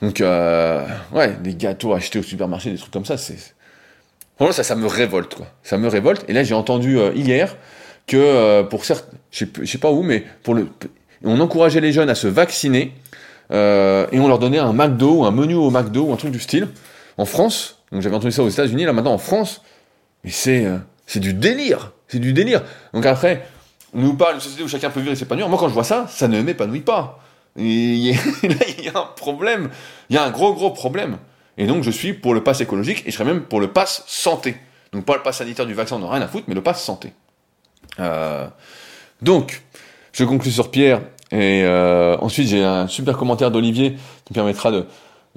Donc, 0.00 0.20
euh, 0.20 0.84
ouais, 1.12 1.36
des 1.40 1.54
gâteaux 1.54 1.92
achetés 1.92 2.18
au 2.18 2.22
supermarché, 2.22 2.70
des 2.70 2.78
trucs 2.78 2.92
comme 2.92 3.04
ça, 3.04 3.16
c'est. 3.16 3.54
Franchement, 4.36 4.52
ça, 4.52 4.64
ça 4.64 4.74
me 4.74 4.86
révolte, 4.86 5.34
quoi. 5.34 5.46
Ça 5.62 5.78
me 5.78 5.88
révolte. 5.88 6.24
Et 6.28 6.32
là, 6.32 6.42
j'ai 6.42 6.54
entendu 6.54 6.98
euh, 6.98 7.12
hier 7.14 7.56
que 8.06 8.16
euh, 8.16 8.62
pour 8.64 8.84
certains, 8.84 9.16
je 9.30 9.64
sais 9.64 9.78
pas 9.78 9.92
où, 9.92 10.02
mais 10.02 10.24
pour 10.42 10.54
le, 10.54 10.68
on 11.22 11.38
encourageait 11.38 11.80
les 11.80 11.92
jeunes 11.92 12.10
à 12.10 12.14
se 12.14 12.26
vacciner 12.26 12.92
euh, 13.52 14.06
et 14.12 14.18
on 14.18 14.28
leur 14.28 14.38
donnait 14.38 14.58
un 14.58 14.72
McDo 14.72 15.16
ou 15.16 15.24
un 15.24 15.30
menu 15.30 15.54
au 15.54 15.70
McDo 15.70 16.04
ou 16.04 16.12
un 16.12 16.16
truc 16.16 16.30
du 16.30 16.40
style. 16.40 16.68
En 17.18 17.26
France, 17.26 17.82
donc 17.92 18.00
j'avais 18.00 18.16
entendu 18.16 18.32
ça 18.32 18.42
aux 18.42 18.48
États-Unis, 18.48 18.84
là 18.84 18.92
maintenant 18.94 19.12
en 19.12 19.18
France, 19.18 19.62
mais 20.24 20.30
c'est 20.30 20.66
du 21.16 21.34
délire, 21.34 21.92
c'est 22.08 22.18
du 22.18 22.32
délire. 22.32 22.62
Donc 22.94 23.04
après, 23.04 23.46
on 23.94 24.00
nous 24.00 24.14
parle 24.14 24.32
d'une 24.32 24.40
société 24.40 24.62
où 24.62 24.68
chacun 24.68 24.90
peut 24.90 25.00
vivre 25.00 25.12
et 25.12 25.16
s'épanouir. 25.16 25.48
Moi, 25.48 25.58
quand 25.58 25.68
je 25.68 25.74
vois 25.74 25.84
ça, 25.84 26.06
ça 26.08 26.28
ne 26.28 26.40
m'épanouit 26.40 26.80
pas. 26.80 27.18
il 27.56 27.98
y, 27.98 28.12
a, 28.88 28.98
un 28.98 29.04
problème. 29.14 29.68
Il 30.08 30.16
y 30.16 30.18
a 30.18 30.24
un 30.24 30.30
gros, 30.30 30.54
gros 30.54 30.70
problème. 30.70 31.18
Et 31.58 31.66
donc, 31.66 31.82
je 31.82 31.90
suis 31.90 32.14
pour 32.14 32.32
le 32.32 32.42
pass 32.42 32.62
écologique 32.62 33.02
et 33.06 33.10
je 33.10 33.16
serais 33.16 33.26
même 33.26 33.42
pour 33.42 33.60
le 33.60 33.70
pass 33.70 34.04
santé. 34.06 34.56
Donc, 34.92 35.04
pas 35.04 35.16
le 35.16 35.22
pass 35.22 35.38
sanitaire 35.38 35.66
du 35.66 35.74
vaccin, 35.74 35.96
on 35.96 35.98
n'a 35.98 36.10
rien 36.10 36.22
à 36.22 36.28
foutre, 36.28 36.44
mais 36.48 36.54
le 36.54 36.62
pass 36.62 36.82
santé. 36.82 37.12
Euh, 38.00 38.46
donc, 39.20 39.62
je 40.12 40.24
conclus 40.24 40.52
sur 40.52 40.70
Pierre. 40.70 41.02
Et 41.32 41.62
euh, 41.64 42.16
ensuite, 42.20 42.48
j'ai 42.48 42.62
un 42.62 42.86
super 42.86 43.16
commentaire 43.16 43.50
d'Olivier 43.50 43.96
qui 44.26 44.34
permettra 44.34 44.70
de, 44.70 44.84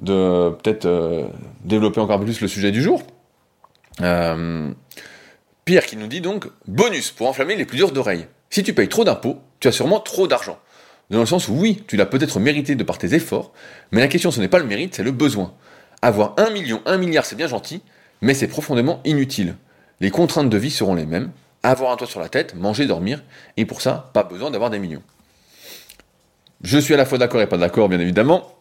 de 0.00 0.50
peut-être 0.62 0.84
euh, 0.84 1.24
développer 1.64 2.00
encore 2.00 2.20
plus 2.20 2.40
le 2.42 2.48
sujet 2.48 2.70
du 2.70 2.82
jour. 2.82 3.02
Euh, 4.02 4.70
Pierre 5.64 5.86
qui 5.86 5.96
nous 5.96 6.06
dit 6.06 6.20
donc 6.20 6.48
bonus 6.68 7.10
pour 7.10 7.28
enflammer 7.28 7.56
les 7.56 7.64
plus 7.64 7.78
dures 7.78 7.92
d'oreilles. 7.92 8.26
Si 8.50 8.62
tu 8.62 8.74
payes 8.74 8.88
trop 8.88 9.04
d'impôts, 9.04 9.38
tu 9.58 9.68
as 9.68 9.72
sûrement 9.72 9.98
trop 9.98 10.28
d'argent. 10.28 10.58
Dans 11.08 11.20
le 11.20 11.26
sens 11.26 11.48
où 11.48 11.54
oui, 11.54 11.82
tu 11.88 11.96
l'as 11.96 12.04
peut-être 12.04 12.38
mérité 12.40 12.74
de 12.74 12.84
par 12.84 12.98
tes 12.98 13.14
efforts, 13.14 13.52
mais 13.90 14.00
la 14.00 14.08
question 14.08 14.30
ce 14.30 14.40
n'est 14.40 14.48
pas 14.48 14.58
le 14.58 14.66
mérite, 14.66 14.94
c'est 14.94 15.02
le 15.02 15.12
besoin. 15.12 15.54
Avoir 16.02 16.34
un 16.36 16.50
million, 16.50 16.82
un 16.84 16.98
milliard, 16.98 17.24
c'est 17.24 17.36
bien 17.36 17.48
gentil, 17.48 17.80
mais 18.20 18.34
c'est 18.34 18.48
profondément 18.48 19.00
inutile. 19.04 19.54
Les 20.00 20.10
contraintes 20.10 20.50
de 20.50 20.58
vie 20.58 20.70
seront 20.70 20.94
les 20.94 21.06
mêmes. 21.06 21.30
Avoir 21.62 21.90
un 21.90 21.96
toit 21.96 22.06
sur 22.06 22.20
la 22.20 22.28
tête, 22.28 22.54
manger, 22.54 22.86
dormir, 22.86 23.22
et 23.56 23.64
pour 23.64 23.80
ça, 23.80 24.10
pas 24.12 24.24
besoin 24.24 24.50
d'avoir 24.50 24.70
des 24.70 24.78
millions. 24.78 25.02
Je 26.62 26.78
suis 26.78 26.94
à 26.94 26.96
la 26.96 27.04
fois 27.04 27.18
d'accord 27.18 27.40
et 27.40 27.46
pas 27.46 27.58
d'accord, 27.58 27.88
bien 27.88 28.00
évidemment. 28.00 28.56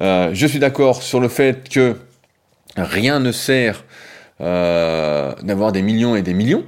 Euh, 0.00 0.30
je 0.32 0.46
suis 0.46 0.58
d'accord 0.58 1.02
sur 1.02 1.20
le 1.20 1.28
fait 1.28 1.68
que 1.68 1.96
rien 2.76 3.18
ne 3.20 3.32
sert 3.32 3.84
euh, 4.40 5.34
d'avoir 5.42 5.72
des 5.72 5.82
millions 5.82 6.16
et 6.16 6.22
des 6.22 6.34
millions. 6.34 6.64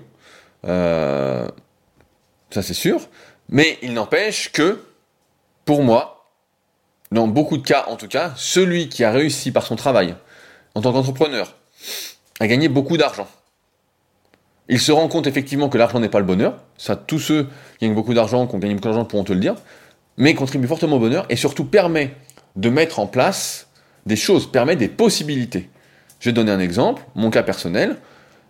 Euh, 0.66 1.46
ça 2.50 2.62
c'est 2.62 2.74
sûr. 2.74 3.08
Mais 3.48 3.78
il 3.82 3.92
n'empêche 3.94 4.52
que, 4.52 4.80
pour 5.64 5.82
moi, 5.82 6.30
dans 7.12 7.28
beaucoup 7.28 7.56
de 7.56 7.62
cas 7.62 7.84
en 7.88 7.96
tout 7.96 8.08
cas, 8.08 8.32
celui 8.36 8.88
qui 8.88 9.04
a 9.04 9.10
réussi 9.10 9.52
par 9.52 9.64
son 9.64 9.76
travail, 9.76 10.14
en 10.74 10.80
tant 10.80 10.92
qu'entrepreneur, 10.92 11.54
a 12.40 12.46
gagné 12.46 12.68
beaucoup 12.68 12.96
d'argent. 12.96 13.28
Il 14.68 14.80
se 14.80 14.92
rend 14.92 15.08
compte 15.08 15.26
effectivement 15.26 15.70
que 15.70 15.78
l'argent 15.78 15.98
n'est 15.98 16.10
pas 16.10 16.18
le 16.18 16.26
bonheur. 16.26 16.58
Ça, 16.76 16.94
tous 16.94 17.18
ceux 17.18 17.44
qui 17.78 17.86
gagnent 17.86 17.94
beaucoup 17.94 18.12
d'argent, 18.12 18.46
qui 18.46 18.54
ont 18.54 18.58
gagné 18.58 18.74
beaucoup 18.74 18.88
d'argent 18.88 19.06
pourront 19.06 19.24
te 19.24 19.32
le 19.32 19.40
dire. 19.40 19.54
Mais 20.18 20.34
contribue 20.34 20.66
fortement 20.66 20.96
au 20.96 21.00
bonheur 21.00 21.24
et 21.30 21.36
surtout 21.36 21.64
permet 21.64 22.14
de 22.56 22.68
mettre 22.68 22.98
en 22.98 23.06
place 23.06 23.68
des 24.04 24.16
choses, 24.16 24.50
permet 24.50 24.76
des 24.76 24.88
possibilités. 24.88 25.70
Je 26.20 26.28
vais 26.28 26.32
donner 26.32 26.50
un 26.50 26.60
exemple, 26.60 27.02
mon 27.14 27.30
cas 27.30 27.42
personnel. 27.42 27.96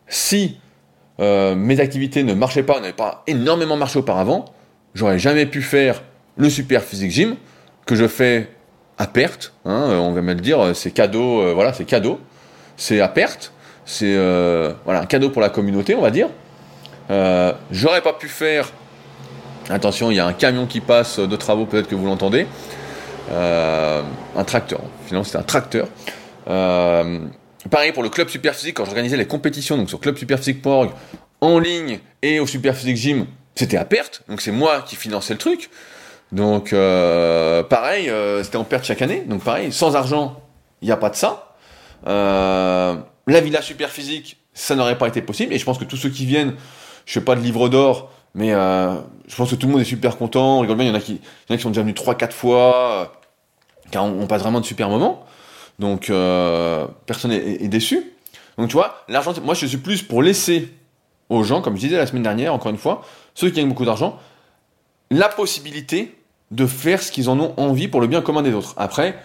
Si 0.07 0.59
euh, 1.20 1.54
mes 1.54 1.81
activités 1.81 2.22
ne 2.22 2.33
marchaient 2.33 2.62
pas, 2.62 2.81
n'avaient 2.81 2.92
pas 2.92 3.22
énormément 3.26 3.76
marché 3.76 3.98
auparavant, 3.98 4.46
j'aurais 4.94 5.18
jamais 5.18 5.44
pu 5.44 5.61
faire 5.61 6.02
le 6.37 6.48
super 6.48 6.83
physique 6.83 7.11
gym 7.11 7.37
que 7.85 7.94
je 7.94 8.07
fais 8.07 8.48
à 8.96 9.07
perte. 9.07 9.52
Hein, 9.64 9.98
on 10.00 10.12
va 10.12 10.22
me 10.22 10.33
le 10.33 10.40
dire, 10.40 10.74
c'est 10.74 10.92
cadeau, 10.92 11.42
euh, 11.42 11.52
voilà, 11.52 11.72
c'est 11.72 11.85
cadeau, 11.85 12.20
c'est 12.76 13.00
à 13.00 13.09
perte, 13.09 13.52
c'est 13.85 14.14
euh, 14.16 14.72
voilà 14.85 15.02
un 15.02 15.07
cadeau 15.07 15.31
pour 15.31 15.42
la 15.42 15.50
communauté, 15.50 15.94
on 15.94 16.00
va 16.00 16.11
dire. 16.11 16.28
j'aurais 17.70 18.02
pas 18.02 18.14
pu 18.14 18.28
faire. 18.28 18.72
Attention, 19.70 20.11
il 20.11 20.16
y 20.16 20.20
a 20.20 20.26
un 20.26 20.33
camion 20.33 20.66
qui 20.66 20.81
passe 20.81 21.18
de 21.18 21.37
travaux, 21.37 21.66
peut-être 21.66 21.88
que 21.88 21.94
vous 21.94 22.07
l'entendez. 22.07 22.46
un 23.31 24.44
tracteur. 24.44 24.81
Finalement, 25.07 25.24
c'est 25.24 25.38
un 25.38 25.42
tracteur. 25.42 25.88
Pareil 27.70 27.92
pour 27.92 28.02
le 28.02 28.09
club 28.09 28.28
Superphysique, 28.28 28.76
quand 28.76 28.85
j'organisais 28.85 29.16
les 29.16 29.26
compétitions 29.26 29.76
donc 29.76 29.88
sur 29.88 30.00
clubsuperphysique.org 30.00 30.90
en 31.40 31.59
ligne 31.59 32.00
et 32.22 32.40
au 32.40 32.46
Superphysique 32.46 32.96
Gym, 32.96 33.26
c'était 33.54 33.76
à 33.76 33.85
perte. 33.85 34.22
Donc 34.28 34.40
c'est 34.40 34.52
moi 34.52 34.83
qui 34.83 34.96
finançais 34.96 35.35
le 35.35 35.38
truc. 35.38 35.70
Donc 36.33 36.72
euh, 36.72 37.62
pareil, 37.62 38.09
euh, 38.09 38.42
c'était 38.42 38.57
en 38.57 38.64
perte 38.64 38.85
chaque 38.85 39.02
année. 39.02 39.22
Donc 39.26 39.42
pareil, 39.42 39.72
sans 39.72 39.96
argent, 39.96 40.40
il 40.83 40.87
n'y 40.87 40.92
a 40.92 40.96
pas 40.96 41.11
de 41.11 41.16
ça. 41.16 41.57
Euh, 42.07 42.96
la 43.26 43.40
Villa 43.40 43.61
Superphysique, 43.61 44.38
ça 44.54 44.74
n'aurait 44.74 44.98
pas 44.98 45.09
été 45.09 45.20
possible. 45.22 45.52
Et 45.52 45.59
je 45.59 45.64
pense 45.64 45.78
que 45.78 45.85
tous 45.85 45.96
ceux 45.96 46.11
qui 46.11 46.24
viennent, 46.26 46.54
je 47.04 47.12
fais 47.12 47.20
pas 47.20 47.35
de 47.35 47.40
livre 47.40 47.68
d'or, 47.68 48.11
mais 48.38 48.51
je 48.51 49.37
pense 49.37 49.51
que 49.51 49.57
tout 49.57 49.66
le 49.66 49.72
monde 49.72 49.83
est 49.83 49.85
super 49.85 50.16
content. 50.16 50.59
On 50.59 50.61
rigole 50.61 50.77
bien. 50.77 50.87
Il 50.87 50.88
y 50.88 50.92
en 50.92 50.94
a 50.94 51.01
qui, 51.01 51.20
a 51.51 51.59
sont 51.59 51.68
déjà 51.68 51.83
venus 51.83 51.96
3-4 51.96 52.31
fois. 52.31 53.12
car 53.90 54.05
on, 54.05 54.22
on 54.22 54.27
passe 54.27 54.42
vraiment 54.42 54.61
de 54.61 54.66
super 54.66 54.88
moments. 54.88 55.27
Donc 55.79 56.11
euh, 56.11 56.87
personne 57.07 57.33
est, 57.33 57.68
déçu. 57.68 58.12
Donc 58.57 58.68
tu 58.68 58.74
vois, 58.74 59.05
l'argent, 59.09 59.33
moi 59.42 59.55
je 59.55 59.66
suis 59.66 59.79
plus 59.79 60.03
pour 60.03 60.22
laisser 60.22 60.72
aux 61.29 61.44
gens, 61.44 61.62
comme 61.62 61.77
je 61.77 61.81
disais 61.81 61.96
la 61.96 62.07
semaine 62.07 62.22
dernière, 62.22 62.53
encore 62.55 62.70
une 62.70 62.79
fois, 62.79 63.03
ceux 63.35 63.51
qui 63.51 63.57
gagnent 63.57 63.68
beaucoup 63.68 63.85
d'argent, 63.85 64.18
la 65.11 65.29
possibilité 65.29 66.16
de 66.51 66.66
faire 66.66 67.03
ce 67.03 67.12
qu'ils 67.12 67.31
en 67.31 67.38
ont 67.38 67.55
envie 67.57 67.88
pour 67.88 68.01
le 68.01 68.07
bien 68.07 68.22
commun 68.22 68.42
des 68.42 68.53
autres. 68.53 68.74
Après, 68.77 69.22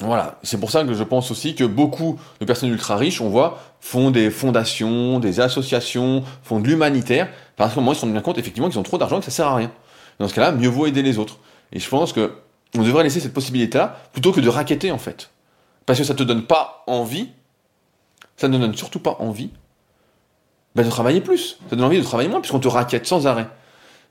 voilà, 0.00 0.38
c'est 0.42 0.58
pour 0.58 0.70
ça 0.70 0.82
que 0.84 0.92
je 0.92 1.04
pense 1.04 1.30
aussi 1.30 1.54
que 1.54 1.64
beaucoup 1.64 2.18
de 2.40 2.44
personnes 2.44 2.70
ultra 2.70 2.96
riches, 2.96 3.20
on 3.20 3.28
voit, 3.28 3.60
font 3.80 4.10
des 4.10 4.30
fondations, 4.30 5.20
des 5.20 5.40
associations, 5.40 6.24
font 6.42 6.58
de 6.58 6.66
l'humanitaire, 6.66 7.28
parce 7.56 7.74
qu'au 7.74 7.80
moment 7.80 7.92
ils 7.92 7.96
se 7.96 8.00
rendent 8.00 8.12
bien 8.12 8.20
compte 8.20 8.38
effectivement 8.38 8.68
qu'ils 8.68 8.78
ont 8.78 8.84
trop 8.84 8.98
d'argent 8.98 9.18
et 9.18 9.20
que 9.20 9.26
ça 9.26 9.30
sert 9.30 9.46
à 9.46 9.54
rien. 9.54 9.70
Dans 10.18 10.28
ce 10.28 10.34
cas-là, 10.34 10.52
mieux 10.52 10.68
vaut 10.68 10.86
aider 10.86 11.02
les 11.02 11.18
autres. 11.18 11.38
Et 11.72 11.78
je 11.78 11.88
pense 11.88 12.12
que 12.12 12.32
on 12.76 12.82
devrait 12.82 13.04
laisser 13.04 13.20
cette 13.20 13.34
possibilité-là 13.34 13.96
plutôt 14.12 14.32
que 14.32 14.40
de 14.40 14.48
raqueter 14.48 14.90
en 14.90 14.98
fait. 14.98 15.30
Parce 15.86 15.98
que 15.98 16.04
ça 16.04 16.14
te 16.14 16.22
donne 16.22 16.42
pas 16.42 16.82
envie, 16.86 17.28
ça 18.36 18.48
ne 18.48 18.58
donne 18.58 18.74
surtout 18.74 18.98
pas 18.98 19.16
envie 19.20 19.50
bah, 20.74 20.82
de 20.82 20.90
travailler 20.90 21.20
plus. 21.20 21.58
Ça 21.70 21.76
donne 21.76 21.84
envie 21.84 21.98
de 21.98 22.04
travailler 22.04 22.28
moins 22.28 22.40
puisqu'on 22.40 22.58
te 22.58 22.68
raquette 22.68 23.06
sans 23.06 23.26
arrêt. 23.26 23.46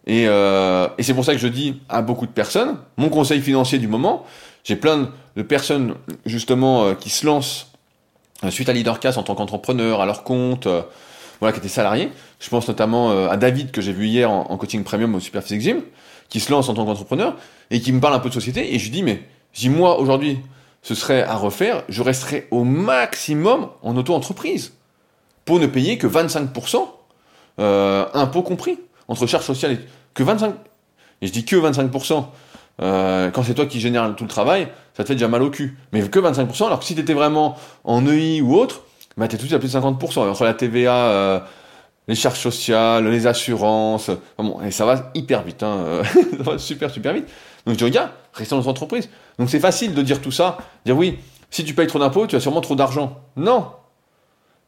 Euh, 0.10 0.88
et 0.98 1.04
c'est 1.04 1.14
pour 1.14 1.26
ça 1.26 1.34
que 1.34 1.40
je 1.40 1.48
dis 1.48 1.82
à 1.90 2.02
beaucoup 2.02 2.26
de 2.26 2.32
personnes, 2.32 2.78
mon 2.98 3.10
conseil 3.10 3.42
financier 3.42 3.80
du 3.80 3.88
moment, 3.88 4.26
j'ai 4.64 4.76
plein 4.76 5.12
de 5.36 5.42
personnes 5.42 5.96
justement 6.26 6.86
euh, 6.86 6.94
qui 6.94 7.10
se 7.10 7.26
lancent 7.26 7.72
euh, 8.44 8.52
suite 8.52 8.70
à 8.70 8.74
LeaderCast 8.74 9.18
en 9.18 9.24
tant 9.24 9.36
qu'entrepreneur, 9.36 10.02
à 10.02 10.06
leur 10.06 10.24
compte, 10.24 10.68
voilà, 11.40 11.54
qui 11.54 11.60
étaient 11.60 11.70
salariés. 11.70 12.10
Je 12.40 12.50
pense 12.50 12.68
notamment 12.68 13.30
à 13.30 13.38
David 13.38 13.72
que 13.72 13.82
j'ai 13.82 13.94
vu 13.94 14.08
hier 14.08 14.30
en, 14.30 14.58
coaching 14.58 14.84
premium 14.84 15.16
au 15.16 15.20
Superphysique 15.20 15.62
Gym 15.62 15.82
qui 16.30 16.40
se 16.40 16.52
lance 16.52 16.70
en 16.70 16.74
tant 16.74 16.86
qu'entrepreneur 16.86 17.36
et 17.70 17.80
qui 17.80 17.92
me 17.92 18.00
parle 18.00 18.14
un 18.16 18.20
peu 18.20 18.30
de 18.30 18.34
société. 18.34 18.74
Et 18.74 18.80
je 18.80 18.86
lui 18.86 18.92
dis, 18.92 19.04
mais 19.04 19.24
si 19.54 19.70
moi 19.70 20.00
aujourd'hui 20.00 20.40
ce 20.82 20.96
serait 20.96 21.24
à 21.24 21.36
refaire, 21.36 21.84
je 21.90 22.04
resterais 22.04 22.48
au 22.52 22.64
maximum 22.64 23.70
en 23.82 23.96
auto-entreprise 23.96 24.74
pour 25.46 25.60
ne 25.60 25.66
payer 25.66 25.98
que 25.98 26.08
25%, 26.08 26.88
euh, 27.60 28.06
impôts 28.14 28.44
compris, 28.44 28.78
entre 29.08 29.26
charges 29.26 29.46
sociales 29.46 29.74
et 29.74 29.80
que 30.14 30.24
25%. 30.24 30.54
Et 31.22 31.28
je 31.28 31.32
dis 31.32 31.46
que 31.46 31.56
25%. 31.56 32.26
Euh, 32.82 33.30
quand 33.32 33.44
c'est 33.44 33.54
toi 33.54 33.66
qui 33.66 33.80
génère 33.80 34.16
tout 34.16 34.24
le 34.24 34.30
travail, 34.30 34.68
ça 34.96 35.04
te 35.04 35.10
fait 35.10 35.16
déjà 35.16 35.28
mal 35.28 35.42
au 35.44 35.50
cul. 35.50 35.78
Mais 35.92 36.02
que 36.08 36.20
25%, 36.20 36.66
alors 36.66 36.80
que 36.80 36.86
si 36.86 36.96
tu 36.96 37.02
étais 37.02 37.14
vraiment 37.14 37.56
en 37.84 38.06
EI 38.08 38.42
ou 38.42 38.56
autre, 38.56 38.82
bah 39.18 39.28
t'es 39.28 39.38
tout 39.38 39.44
de 39.44 39.48
suite 39.48 39.54
à 39.54 39.60
plus 39.60 39.74
de 39.74 39.80
50%. 39.80 40.30
Entre 40.30 40.44
la 40.44 40.54
TVA, 40.54 40.96
euh, 40.96 41.40
les 42.08 42.16
charges 42.16 42.40
sociales, 42.40 43.08
les 43.08 43.28
assurances, 43.28 44.10
bon, 44.38 44.60
et 44.62 44.72
ça 44.72 44.86
va 44.86 45.12
hyper 45.14 45.44
vite, 45.44 45.64
hein, 45.64 46.02
ça 46.38 46.44
va 46.44 46.58
super 46.58 46.90
super 46.90 47.14
vite. 47.14 47.28
Donc 47.66 47.74
je 47.74 47.78
dis, 47.78 47.84
regarde, 47.86 48.10
restons 48.34 48.60
dans 48.60 48.70
entreprise. 48.70 49.10
Donc 49.40 49.50
c'est 49.50 49.60
facile 49.60 49.94
de 49.94 50.02
dire 50.02 50.22
tout 50.22 50.32
ça, 50.32 50.58
dire 50.86 50.98
oui, 50.98 51.20
si 51.50 51.64
tu 51.64 51.74
payes 51.74 51.88
trop 51.88 52.00
d'impôts, 52.00 52.28
tu 52.28 52.36
as 52.36 52.40
sûrement 52.40 52.62
trop 52.62 52.76
d'argent. 52.76 53.22
Non, 53.38 53.68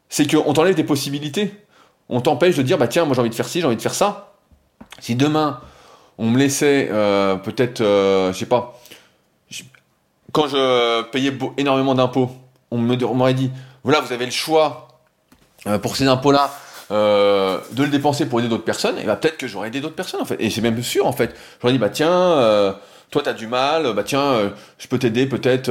c'est 0.08 0.30
qu'on 0.30 0.52
t'enlève 0.52 0.74
des 0.74 0.84
possibilités. 0.84 1.52
On 2.08 2.20
t'empêche 2.20 2.56
de 2.56 2.62
dire, 2.62 2.78
bah 2.78 2.88
tiens, 2.88 3.04
moi 3.04 3.14
j'ai 3.14 3.20
envie 3.20 3.30
de 3.30 3.34
faire 3.34 3.48
ci, 3.48 3.60
j'ai 3.60 3.66
envie 3.66 3.76
de 3.76 3.82
faire 3.82 3.94
ça. 3.94 4.34
Si 5.00 5.16
demain, 5.16 5.60
on 6.18 6.26
me 6.26 6.38
laissait 6.38 6.88
euh, 6.90 7.36
peut-être, 7.36 7.80
euh, 7.80 8.32
je 8.32 8.38
sais 8.38 8.46
pas, 8.46 8.80
quand 10.32 10.48
je 10.48 11.02
payais 11.10 11.32
énormément 11.56 11.94
d'impôts, 11.94 12.30
on 12.70 12.78
m'aurait 12.78 13.34
dit, 13.34 13.50
voilà, 13.84 14.00
vous 14.00 14.12
avez 14.12 14.26
le 14.26 14.32
choix 14.32 14.88
euh, 15.66 15.78
pour 15.78 15.96
ces 15.96 16.06
impôts-là, 16.06 16.50
euh, 16.90 17.58
de 17.72 17.82
le 17.82 17.88
dépenser 17.88 18.26
pour 18.26 18.40
aider 18.40 18.48
d'autres 18.48 18.64
personnes, 18.64 18.98
et 18.98 19.04
bah 19.04 19.16
peut-être 19.16 19.38
que 19.38 19.46
j'aurais 19.46 19.68
aidé 19.68 19.80
d'autres 19.80 19.94
personnes 19.94 20.20
en 20.20 20.24
fait. 20.24 20.36
Et 20.38 20.50
c'est 20.50 20.60
même 20.60 20.82
sûr 20.82 21.06
en 21.06 21.12
fait. 21.12 21.34
J'aurais 21.60 21.72
dit 21.72 21.78
bah 21.78 21.88
tiens, 21.90 22.74
toi 23.10 23.22
t'as 23.24 23.32
du 23.32 23.46
mal, 23.46 23.92
bah 23.94 24.02
tiens, 24.04 24.52
je 24.78 24.88
peux 24.88 24.98
t'aider 24.98 25.26
peut-être 25.26 25.70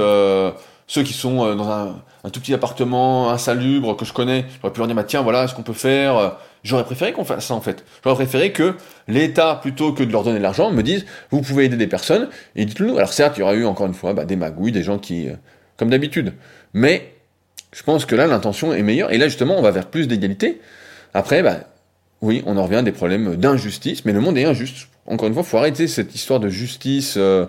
ceux 0.88 1.04
qui 1.04 1.14
sont 1.14 1.56
dans 1.56 1.70
un, 1.70 1.96
un, 2.24 2.30
tout 2.30 2.40
petit 2.40 2.54
appartement 2.54 3.30
insalubre 3.32 3.96
que 3.96 4.06
je 4.06 4.14
connais. 4.14 4.46
J'aurais 4.62 4.74
pu 4.74 4.80
leur 4.80 4.88
dire 4.88 4.96
bah 4.96 5.04
tiens 5.04 5.22
voilà 5.22 5.48
ce 5.48 5.56
qu'on 5.56 5.64
peut 5.64 5.74
faire. 5.74 6.38
J'aurais 6.66 6.84
préféré 6.84 7.14
qu'on 7.14 7.24
fasse 7.24 7.46
ça 7.46 7.54
en 7.54 7.62
fait. 7.62 7.86
J'aurais 8.04 8.16
préféré 8.16 8.52
que 8.52 8.76
l'État 9.08 9.60
plutôt 9.62 9.94
que 9.94 10.04
de 10.04 10.12
leur 10.12 10.24
donner 10.24 10.40
de 10.40 10.44
l'argent 10.44 10.72
me 10.72 10.84
dise 10.84 11.06
vous 11.32 11.42
pouvez 11.42 11.66
aider 11.66 11.78
des 11.78 11.88
personnes 11.88 12.28
et 12.58 12.66
dites-le 12.66 12.88
nous. 12.88 12.98
Alors 12.98 13.14
certes 13.14 13.38
il 13.38 13.40
y 13.40 13.44
aura 13.44 13.56
eu 13.56 13.66
encore 13.66 13.88
une 13.88 13.94
fois 13.94 14.14
bah, 14.14 14.26
des 14.26 14.36
magouilles, 14.36 14.74
des 14.74 14.84
gens 14.84 15.00
qui 15.00 15.30
comme 15.78 15.90
d'habitude, 15.90 16.34
mais 16.74 17.14
je 17.72 17.84
pense 17.84 18.06
que 18.06 18.16
là 18.16 18.28
l'intention 18.28 18.74
est 18.74 18.84
meilleure 18.84 19.14
et 19.14 19.18
là 19.18 19.28
justement 19.28 19.58
on 19.58 19.62
va 19.62 19.72
vers 19.72 19.88
plus 19.88 20.08
d'égalité 20.08 20.60
après, 21.16 21.42
bah, 21.42 21.62
oui, 22.20 22.44
on 22.46 22.58
en 22.58 22.64
revient 22.64 22.76
à 22.76 22.82
des 22.82 22.92
problèmes 22.92 23.38
d'injustice, 23.38 24.04
mais 24.04 24.12
le 24.12 24.20
monde 24.20 24.38
est 24.38 24.44
injuste. 24.44 24.90
Encore 25.06 25.30
une 25.30 25.34
fois, 25.34 25.44
il 25.44 25.50
faut 25.50 25.58
arrêter 25.58 25.88
cette 25.88 26.14
histoire 26.14 26.42
de 26.42 26.50
justice, 26.50 27.16
euh, 27.16 27.46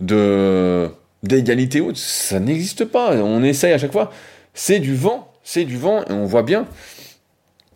de 0.00 0.88
d'égalité. 1.22 1.82
Ça 1.94 2.40
n'existe 2.40 2.86
pas. 2.86 3.14
On 3.16 3.42
essaye 3.42 3.74
à 3.74 3.78
chaque 3.78 3.92
fois. 3.92 4.10
C'est 4.54 4.78
du 4.78 4.94
vent, 4.94 5.30
c'est 5.42 5.64
du 5.64 5.76
vent, 5.76 6.02
et 6.04 6.12
on 6.12 6.24
voit 6.24 6.42
bien. 6.42 6.66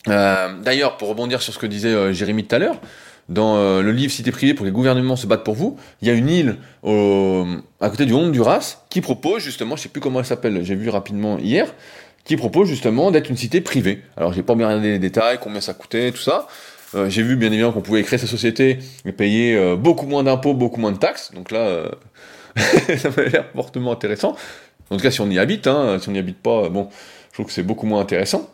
Euh, 0.06 0.52
d'ailleurs, 0.62 0.96
pour 0.96 1.08
rebondir 1.08 1.42
sur 1.42 1.52
ce 1.52 1.58
que 1.58 1.66
disait 1.66 1.88
euh, 1.88 2.12
Jérémy 2.12 2.44
tout 2.44 2.54
à 2.54 2.58
l'heure, 2.58 2.80
dans 3.28 3.56
euh, 3.56 3.82
le 3.82 3.92
livre 3.92 4.12
Cité 4.12 4.30
privée 4.30 4.54
pour 4.54 4.64
que 4.64 4.68
les 4.68 4.72
gouvernements 4.72 5.16
se 5.16 5.26
battent 5.26 5.44
pour 5.44 5.54
vous, 5.54 5.76
il 6.00 6.08
y 6.08 6.10
a 6.10 6.14
une 6.14 6.28
île 6.28 6.56
au, 6.82 7.44
à 7.80 7.90
côté 7.90 8.06
du 8.06 8.14
Honduras 8.14 8.78
qui 8.88 9.00
propose 9.00 9.42
justement, 9.42 9.76
je 9.76 9.82
sais 9.82 9.88
plus 9.88 10.00
comment 10.00 10.20
elle 10.20 10.26
s'appelle, 10.26 10.64
j'ai 10.64 10.74
vu 10.74 10.88
rapidement 10.88 11.38
hier, 11.38 11.74
qui 12.24 12.36
propose 12.36 12.68
justement 12.68 13.10
d'être 13.10 13.28
une 13.28 13.36
cité 13.36 13.60
privée. 13.60 14.02
Alors 14.16 14.32
j'ai 14.32 14.42
pas 14.42 14.54
bien 14.54 14.66
regardé 14.66 14.92
les 14.92 14.98
détails, 14.98 15.38
combien 15.40 15.60
ça 15.60 15.74
coûtait, 15.74 16.12
tout 16.12 16.18
ça. 16.18 16.46
Euh, 16.94 17.10
j'ai 17.10 17.22
vu 17.22 17.36
bien 17.36 17.48
évidemment 17.48 17.72
qu'on 17.72 17.82
pouvait 17.82 18.02
créer 18.02 18.18
sa 18.18 18.26
société 18.26 18.78
et 19.04 19.12
payer 19.12 19.76
beaucoup 19.76 20.06
moins 20.06 20.22
d'impôts, 20.22 20.54
beaucoup 20.54 20.80
moins 20.80 20.92
de 20.92 20.98
taxes. 20.98 21.32
Donc 21.34 21.50
là, 21.50 21.90
ça 22.96 23.10
m'a 23.14 23.24
l'air 23.24 23.44
fortement 23.54 23.92
intéressant. 23.92 24.36
En 24.90 24.96
tout 24.96 25.02
cas, 25.02 25.10
si 25.10 25.20
on 25.20 25.30
y 25.30 25.38
habite, 25.38 25.66
hein, 25.66 25.98
si 26.00 26.08
on 26.08 26.12
n'y 26.12 26.18
habite 26.18 26.38
pas, 26.38 26.70
bon, 26.70 26.88
je 27.28 27.34
trouve 27.34 27.46
que 27.46 27.52
c'est 27.52 27.62
beaucoup 27.62 27.86
moins 27.86 28.00
intéressant. 28.00 28.48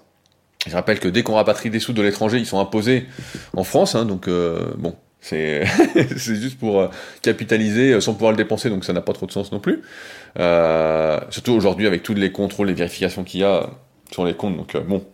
Je 0.67 0.75
rappelle 0.75 0.99
que 0.99 1.09
dès 1.09 1.23
qu'on 1.23 1.35
rapatrie 1.35 1.71
des 1.71 1.81
sous 1.81 1.93
de 1.93 2.03
l'étranger, 2.03 2.39
ils 2.39 2.47
sont 2.47 2.59
imposés 2.59 3.07
en 3.55 3.65
France, 3.65 3.95
hein, 3.95 4.05
donc 4.05 4.29
bon, 4.79 4.95
c'est 5.21 5.67
juste 6.17 6.59
pour 6.59 6.89
capitaliser 7.23 8.01
sans 8.01 8.15
pouvoir 8.15 8.33
le 8.33 8.37
dépenser, 8.37 8.71
donc 8.71 8.85
ça 8.85 8.93
n'a 8.93 9.01
pas 9.01 9.13
trop 9.13 9.27
de 9.27 9.33
sens 9.33 9.53
non 9.53 9.61
plus. 9.61 9.83
surtout 11.31 11.53
aujourd'hui 11.53 11.87
avec 11.87 12.03
tous 12.03 12.15
les 12.15 12.33
contrôles, 12.33 12.69
les 12.69 12.75
vérifications 12.75 13.25
qu'il 13.25 13.41
y 13.41 13.45
a 13.45 13.69
sur 14.11 14.25
les 14.25 14.35
comptes, 14.35 14.57
donc 14.57 14.77
bon, 14.87 15.05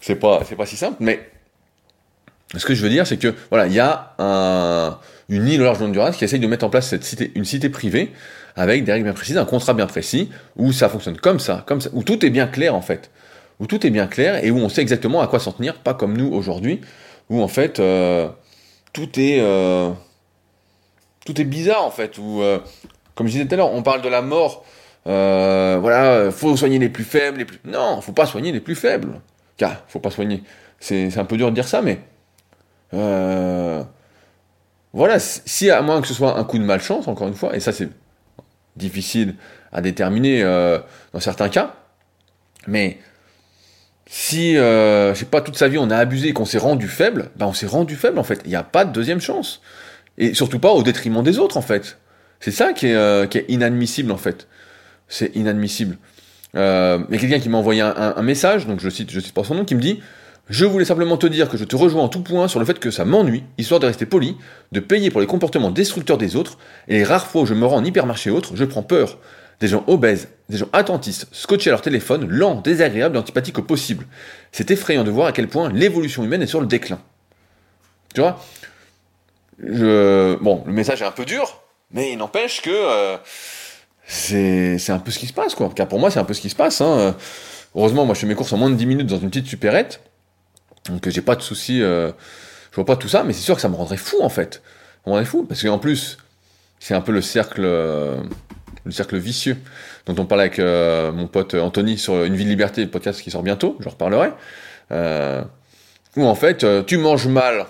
c'est 0.00 0.16
pas 0.16 0.42
c'est 0.46 0.56
pas 0.56 0.66
si 0.66 0.76
simple, 0.76 0.96
mais 1.00 1.20
ce 2.56 2.66
que 2.66 2.74
je 2.74 2.82
veux 2.82 2.90
dire, 2.90 3.06
c'est 3.06 3.16
que 3.16 3.34
voilà, 3.50 3.66
il 3.66 3.72
y 3.72 3.80
a 3.80 4.14
un, 4.18 4.98
une 5.28 5.48
île 5.48 5.60
au 5.62 5.64
large 5.64 5.78
de 5.78 5.84
Honduras 5.84 6.12
qui 6.12 6.24
essaye 6.24 6.40
de 6.40 6.46
mettre 6.46 6.64
en 6.64 6.70
place 6.70 6.88
cette 6.88 7.30
une 7.34 7.44
cité 7.44 7.68
privée 7.68 8.12
avec 8.56 8.84
des 8.84 8.92
règles 8.92 9.04
bien 9.04 9.14
précises, 9.14 9.38
un 9.38 9.44
contrat 9.44 9.72
bien 9.72 9.86
précis, 9.86 10.28
où 10.56 10.72
ça 10.72 10.88
fonctionne 10.88 11.16
comme 11.16 11.40
ça, 11.40 11.64
comme 11.66 11.80
ça, 11.80 11.88
où 11.94 12.02
tout 12.02 12.24
est 12.24 12.30
bien 12.30 12.46
clair 12.46 12.74
en 12.74 12.82
fait, 12.82 13.10
où 13.60 13.66
tout 13.66 13.86
est 13.86 13.90
bien 13.90 14.06
clair 14.06 14.44
et 14.44 14.50
où 14.50 14.58
on 14.58 14.68
sait 14.68 14.82
exactement 14.82 15.20
à 15.20 15.26
quoi 15.26 15.38
s'en 15.38 15.52
tenir, 15.52 15.74
pas 15.78 15.94
comme 15.94 16.16
nous 16.16 16.32
aujourd'hui, 16.32 16.80
où 17.30 17.42
en 17.42 17.48
fait 17.48 17.80
euh, 17.80 18.28
tout 18.92 19.08
est 19.18 19.40
euh, 19.40 19.90
tout 21.24 21.40
est 21.40 21.44
bizarre 21.44 21.84
en 21.84 21.90
fait, 21.90 22.18
où 22.18 22.42
euh, 22.42 22.58
comme 23.14 23.26
je 23.26 23.32
disais 23.32 23.46
tout 23.46 23.54
à 23.54 23.56
l'heure, 23.56 23.72
on 23.72 23.82
parle 23.82 24.02
de 24.02 24.08
la 24.08 24.22
mort, 24.22 24.64
voilà, 25.04 26.30
faut 26.30 26.56
soigner 26.56 26.78
les 26.78 26.88
plus 26.88 27.04
faibles, 27.04 27.38
les 27.38 27.44
plus 27.44 27.58
non, 27.64 28.00
faut 28.00 28.12
pas 28.12 28.26
soigner 28.26 28.52
les 28.52 28.60
plus 28.60 28.74
faibles, 28.74 29.20
car 29.56 29.84
faut 29.88 30.00
pas 30.00 30.10
soigner, 30.10 30.42
c'est 30.80 31.16
un 31.18 31.24
peu 31.24 31.36
dur 31.36 31.50
de 31.50 31.54
dire 31.54 31.68
ça, 31.68 31.82
mais 31.82 32.00
voilà, 34.92 35.18
si 35.18 35.70
à 35.70 35.80
moins 35.82 36.00
que 36.00 36.08
ce 36.08 36.14
soit 36.14 36.38
un 36.38 36.44
coup 36.44 36.58
de 36.58 36.64
malchance, 36.64 37.08
encore 37.08 37.28
une 37.28 37.34
fois, 37.34 37.56
et 37.56 37.60
ça 37.60 37.72
c'est 37.72 37.88
difficile 38.76 39.36
à 39.72 39.80
déterminer 39.80 40.42
dans 41.12 41.20
certains 41.20 41.48
cas, 41.48 41.74
mais 42.66 42.98
si, 44.14 44.58
euh, 44.58 45.14
pas, 45.30 45.40
toute 45.40 45.56
sa 45.56 45.68
vie 45.68 45.78
on 45.78 45.88
a 45.88 45.96
abusé 45.96 46.28
et 46.28 46.32
qu'on 46.34 46.44
s'est 46.44 46.58
rendu 46.58 46.86
faible, 46.86 47.30
ben 47.36 47.46
on 47.46 47.54
s'est 47.54 47.64
rendu 47.64 47.96
faible 47.96 48.18
en 48.18 48.22
fait. 48.22 48.42
Il 48.44 48.50
n'y 48.50 48.56
a 48.56 48.62
pas 48.62 48.84
de 48.84 48.92
deuxième 48.92 49.22
chance. 49.22 49.62
Et 50.18 50.34
surtout 50.34 50.58
pas 50.58 50.70
au 50.70 50.82
détriment 50.82 51.22
des 51.22 51.38
autres 51.38 51.56
en 51.56 51.62
fait. 51.62 51.96
C'est 52.38 52.50
ça 52.50 52.74
qui 52.74 52.88
est, 52.88 52.94
euh, 52.94 53.26
inadmissible 53.48 54.12
en 54.12 54.18
fait. 54.18 54.48
C'est 55.08 55.34
inadmissible. 55.34 55.96
Euh, 56.54 56.98
quelqu'un 57.10 57.38
qui 57.38 57.48
m'a 57.48 57.56
envoyé 57.56 57.80
un, 57.80 58.20
message, 58.20 58.66
donc 58.66 58.80
je 58.80 58.90
cite, 58.90 59.10
je 59.10 59.18
cite 59.18 59.32
pas 59.32 59.44
son 59.44 59.54
nom, 59.54 59.64
qui 59.64 59.74
me 59.74 59.80
dit 59.80 60.02
je 60.50 60.66
voulais 60.66 60.84
simplement 60.84 61.16
te 61.16 61.26
dire 61.26 61.48
que 61.48 61.56
je 61.56 61.64
te 61.64 61.74
rejoins 61.74 62.02
en 62.02 62.08
tout 62.08 62.20
point 62.20 62.48
sur 62.48 62.60
le 62.60 62.66
fait 62.66 62.78
que 62.78 62.90
ça 62.90 63.06
m'ennuie, 63.06 63.44
histoire 63.56 63.80
de 63.80 63.86
rester 63.86 64.04
poli, 64.04 64.36
de 64.72 64.80
payer 64.80 65.10
pour 65.10 65.22
les 65.22 65.26
comportements 65.26 65.70
destructeurs 65.70 66.18
des 66.18 66.36
autres, 66.36 66.58
et 66.86 66.98
les 66.98 67.04
rares 67.04 67.28
fois 67.28 67.42
où 67.42 67.46
je 67.46 67.54
me 67.54 67.64
rends 67.64 67.76
en 67.76 67.84
hypermarché 67.84 68.28
autre, 68.28 68.56
je 68.56 68.64
prends 68.66 68.82
peur. 68.82 69.16
Des 69.60 69.68
gens 69.68 69.84
obèses, 69.86 70.28
des 70.48 70.58
gens 70.58 70.68
attentistes, 70.72 71.28
scotchés 71.32 71.70
à 71.70 71.72
leur 71.72 71.82
téléphone, 71.82 72.28
lents, 72.28 72.56
désagréables 72.56 73.16
et 73.16 73.18
antipathiques 73.18 73.58
au 73.58 73.62
possible. 73.62 74.06
C'est 74.50 74.70
effrayant 74.70 75.04
de 75.04 75.10
voir 75.10 75.28
à 75.28 75.32
quel 75.32 75.48
point 75.48 75.70
l'évolution 75.70 76.24
humaine 76.24 76.42
est 76.42 76.46
sur 76.46 76.60
le 76.60 76.66
déclin. 76.66 77.00
Tu 78.14 78.20
vois? 78.20 78.40
Bon, 79.58 80.64
le 80.66 80.72
message 80.72 81.02
est 81.02 81.06
un 81.06 81.12
peu 81.12 81.24
dur, 81.24 81.62
mais 81.92 82.12
il 82.12 82.18
n'empêche 82.18 82.60
que 82.60 82.70
euh, 82.70 83.16
c'est 84.06 84.90
un 84.90 84.98
peu 84.98 85.10
ce 85.12 85.18
qui 85.18 85.28
se 85.28 85.32
passe, 85.32 85.54
quoi. 85.54 85.70
Car 85.74 85.86
pour 85.86 86.00
moi, 86.00 86.10
c'est 86.10 86.18
un 86.18 86.24
peu 86.24 86.34
ce 86.34 86.40
qui 86.40 86.50
se 86.50 86.56
passe. 86.56 86.80
Hein. 86.80 87.14
Heureusement, 87.74 88.04
moi, 88.04 88.14
je 88.14 88.20
fais 88.20 88.26
mes 88.26 88.34
courses 88.34 88.52
en 88.52 88.56
moins 88.56 88.70
de 88.70 88.74
10 88.74 88.86
minutes 88.86 89.06
dans 89.06 89.18
une 89.18 89.30
petite 89.30 89.46
supérette. 89.46 90.00
Donc 90.88 91.08
j'ai 91.08 91.20
pas 91.20 91.36
de 91.36 91.42
souci, 91.42 91.82
euh, 91.82 92.10
je 92.70 92.76
vois 92.76 92.84
pas 92.84 92.96
tout 92.96 93.08
ça, 93.08 93.22
mais 93.22 93.32
c'est 93.32 93.42
sûr 93.42 93.54
que 93.54 93.60
ça 93.60 93.68
me 93.68 93.76
rendrait 93.76 93.96
fou 93.96 94.16
en 94.20 94.28
fait. 94.28 94.54
Ça 94.54 95.00
me 95.06 95.10
rendrait 95.12 95.24
fou, 95.24 95.44
parce 95.44 95.62
qu'en 95.62 95.78
plus, 95.78 96.18
c'est 96.80 96.94
un 96.94 97.00
peu 97.00 97.12
le 97.12 97.22
cercle, 97.22 97.62
euh, 97.64 98.20
le 98.84 98.92
cercle 98.92 99.16
vicieux 99.16 99.56
dont 100.06 100.14
on 100.20 100.26
parle 100.26 100.42
avec 100.42 100.58
euh, 100.58 101.12
mon 101.12 101.26
pote 101.26 101.54
Anthony 101.54 101.98
sur 101.98 102.24
Une 102.24 102.34
vie 102.34 102.44
de 102.44 102.48
liberté, 102.48 102.82
le 102.82 102.90
podcast 102.90 103.20
qui 103.20 103.30
sort 103.30 103.42
bientôt, 103.42 103.76
je 103.80 103.88
reparlerai. 103.88 104.30
Euh, 104.90 105.42
où 106.16 106.26
en 106.26 106.34
fait, 106.34 106.64
euh, 106.64 106.82
tu 106.82 106.98
manges 106.98 107.26
mal, 107.26 107.66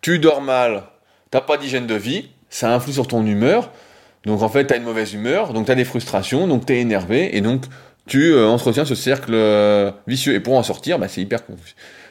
tu 0.00 0.18
dors 0.18 0.42
mal, 0.42 0.84
t'as 1.30 1.40
pas 1.40 1.56
d'hygiène 1.56 1.86
de 1.86 1.94
vie, 1.94 2.28
ça 2.50 2.72
influe 2.72 2.92
sur 2.92 3.08
ton 3.08 3.24
humeur, 3.26 3.70
donc 4.24 4.42
en 4.42 4.48
fait, 4.48 4.66
t'as 4.66 4.76
une 4.76 4.84
mauvaise 4.84 5.14
humeur, 5.14 5.52
donc 5.52 5.66
t'as 5.66 5.74
des 5.74 5.84
frustrations, 5.84 6.46
donc 6.46 6.66
t'es 6.66 6.78
énervé, 6.78 7.36
et 7.36 7.40
donc 7.40 7.64
tu 8.06 8.38
entretiens 8.38 8.84
ce 8.84 8.94
cercle 8.94 9.34
vicieux. 10.06 10.34
Et 10.34 10.40
pour 10.40 10.54
en 10.56 10.62
sortir, 10.62 10.98
bah, 10.98 11.08
c'est 11.08 11.20
hyper 11.20 11.40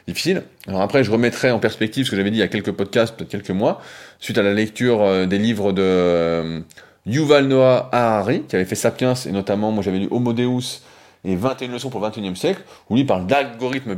difficile. 0.08 0.44
Alors 0.68 0.82
après, 0.82 1.04
je 1.04 1.12
remettrai 1.12 1.52
en 1.52 1.60
perspective 1.60 2.06
ce 2.06 2.12
que 2.12 2.18
j'avais 2.18 2.32
dit 2.32 2.38
il 2.38 2.42
y 2.42 2.44
a 2.44 2.48
quelques 2.48 2.72
podcasts, 2.72 3.16
peut-être 3.16 3.30
quelques 3.30 3.50
mois, 3.52 3.82
suite 4.20 4.38
à 4.38 4.44
la 4.44 4.54
lecture 4.54 5.28
des 5.28 5.38
livres 5.38 5.72
de 5.72 6.64
Yuval 7.06 7.48
Noah 7.48 7.90
Harari, 7.92 8.44
qui 8.44 8.56
avait 8.56 8.66
fait 8.66 8.76
Sapiens, 8.76 9.14
et 9.14 9.32
notamment, 9.32 9.72
moi 9.72 9.84
j'avais 9.84 10.00
lu 10.00 10.08
Homo 10.12 10.34
Deus 10.34 10.82
et 11.24 11.36
21 11.36 11.70
leçons 11.70 11.90
pour 11.90 12.00
le 12.00 12.08
21e 12.08 12.36
siècle, 12.36 12.62
où 12.90 12.96
lui 12.96 13.04
parle 13.04 13.26
d'algorithmes 13.28 13.96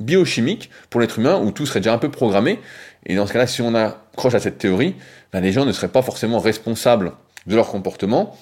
biochimiques 0.00 0.70
pour 0.90 1.00
l'être 1.00 1.18
humain, 1.18 1.40
où 1.42 1.50
tout 1.50 1.66
serait 1.66 1.80
déjà 1.80 1.94
un 1.94 1.98
peu 1.98 2.10
programmé. 2.10 2.60
Et 3.06 3.16
dans 3.16 3.26
ce 3.26 3.32
cas-là, 3.32 3.46
si 3.46 3.62
on 3.62 3.74
accroche 3.74 4.34
à 4.34 4.40
cette 4.40 4.58
théorie, 4.58 4.94
ben, 5.32 5.40
les 5.40 5.52
gens 5.52 5.64
ne 5.64 5.72
seraient 5.72 5.88
pas 5.88 6.02
forcément 6.02 6.38
responsables 6.38 7.12
de 7.46 7.56
leur 7.56 7.68
comportement, 7.68 8.36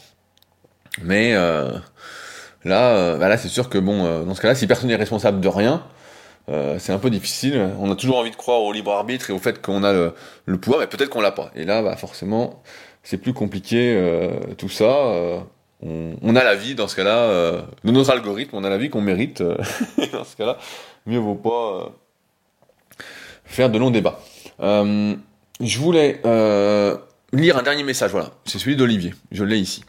mais 1.03 1.35
euh, 1.35 1.71
là, 2.65 2.97
euh, 2.97 3.19
ben 3.19 3.29
là 3.29 3.39
c'est 3.39 3.49
sûr 3.49 3.69
que 3.69 3.79
bon, 3.79 4.05
euh, 4.05 4.25
dans 4.25 4.35
ce 4.35 4.41
cas-là, 4.41 4.55
si 4.55 4.67
personne 4.67 4.89
n'est 4.89 4.97
responsable 4.97 5.41
de 5.41 5.49
rien, 5.49 5.83
euh, 6.49 6.79
c'est 6.79 6.93
un 6.93 6.99
peu 6.99 7.11
difficile. 7.11 7.71
On 7.79 7.91
a 7.91 7.95
toujours 7.95 8.19
envie 8.19 8.31
de 8.31 8.37
croire 8.37 8.61
au 8.63 8.73
libre 8.73 8.93
arbitre 8.93 9.31
et 9.31 9.33
au 9.33 9.39
fait 9.39 9.63
qu'on 9.63 9.85
a 9.85 9.93
le, 9.93 10.15
le, 10.47 10.59
pouvoir, 10.59 10.81
mais 10.81 10.87
peut-être 10.87 11.11
qu'on 11.11 11.21
l'a 11.21 11.33
pas. 11.33 11.51
Et 11.55 11.65
là, 11.65 11.83
bah, 11.83 11.97
forcément, 11.97 12.63
c'est 13.03 13.19
plus 13.19 13.33
compliqué 13.33 13.95
euh, 13.97 14.31
tout 14.57 14.69
ça. 14.69 14.85
Euh, 14.85 15.41
on, 15.83 16.37
a 16.37 16.45
la 16.45 16.55
vie 16.55 16.75
dans 16.75 16.89
ce 16.89 16.97
cas-là, 16.97 17.17
euh, 17.17 17.63
de 17.85 17.91
notre 17.91 18.11
algorithme, 18.11 18.57
on 18.57 18.65
a 18.65 18.71
la 18.71 18.79
vie 18.79 18.91
qu'on 18.91 19.01
mérite. 19.01 19.43
Dans 20.13 20.25
ce 20.25 20.37
cas-là, 20.37 20.59
mieux 21.07 21.19
vaut 21.19 21.35
pas 21.35 21.93
faire 23.45 23.71
de 23.71 23.79
longs 23.79 23.91
débats. 23.91 24.21
je 24.61 25.79
voulais 25.79 26.21
lire 27.33 27.57
un 27.57 27.63
dernier 27.63 27.83
message. 27.83 28.11
Voilà, 28.11 28.31
c'est 28.45 28.59
celui 28.59 28.77
d'Olivier. 28.77 29.15
Je 29.33 29.43
l'ai 29.43 29.59
ici. 29.59 29.83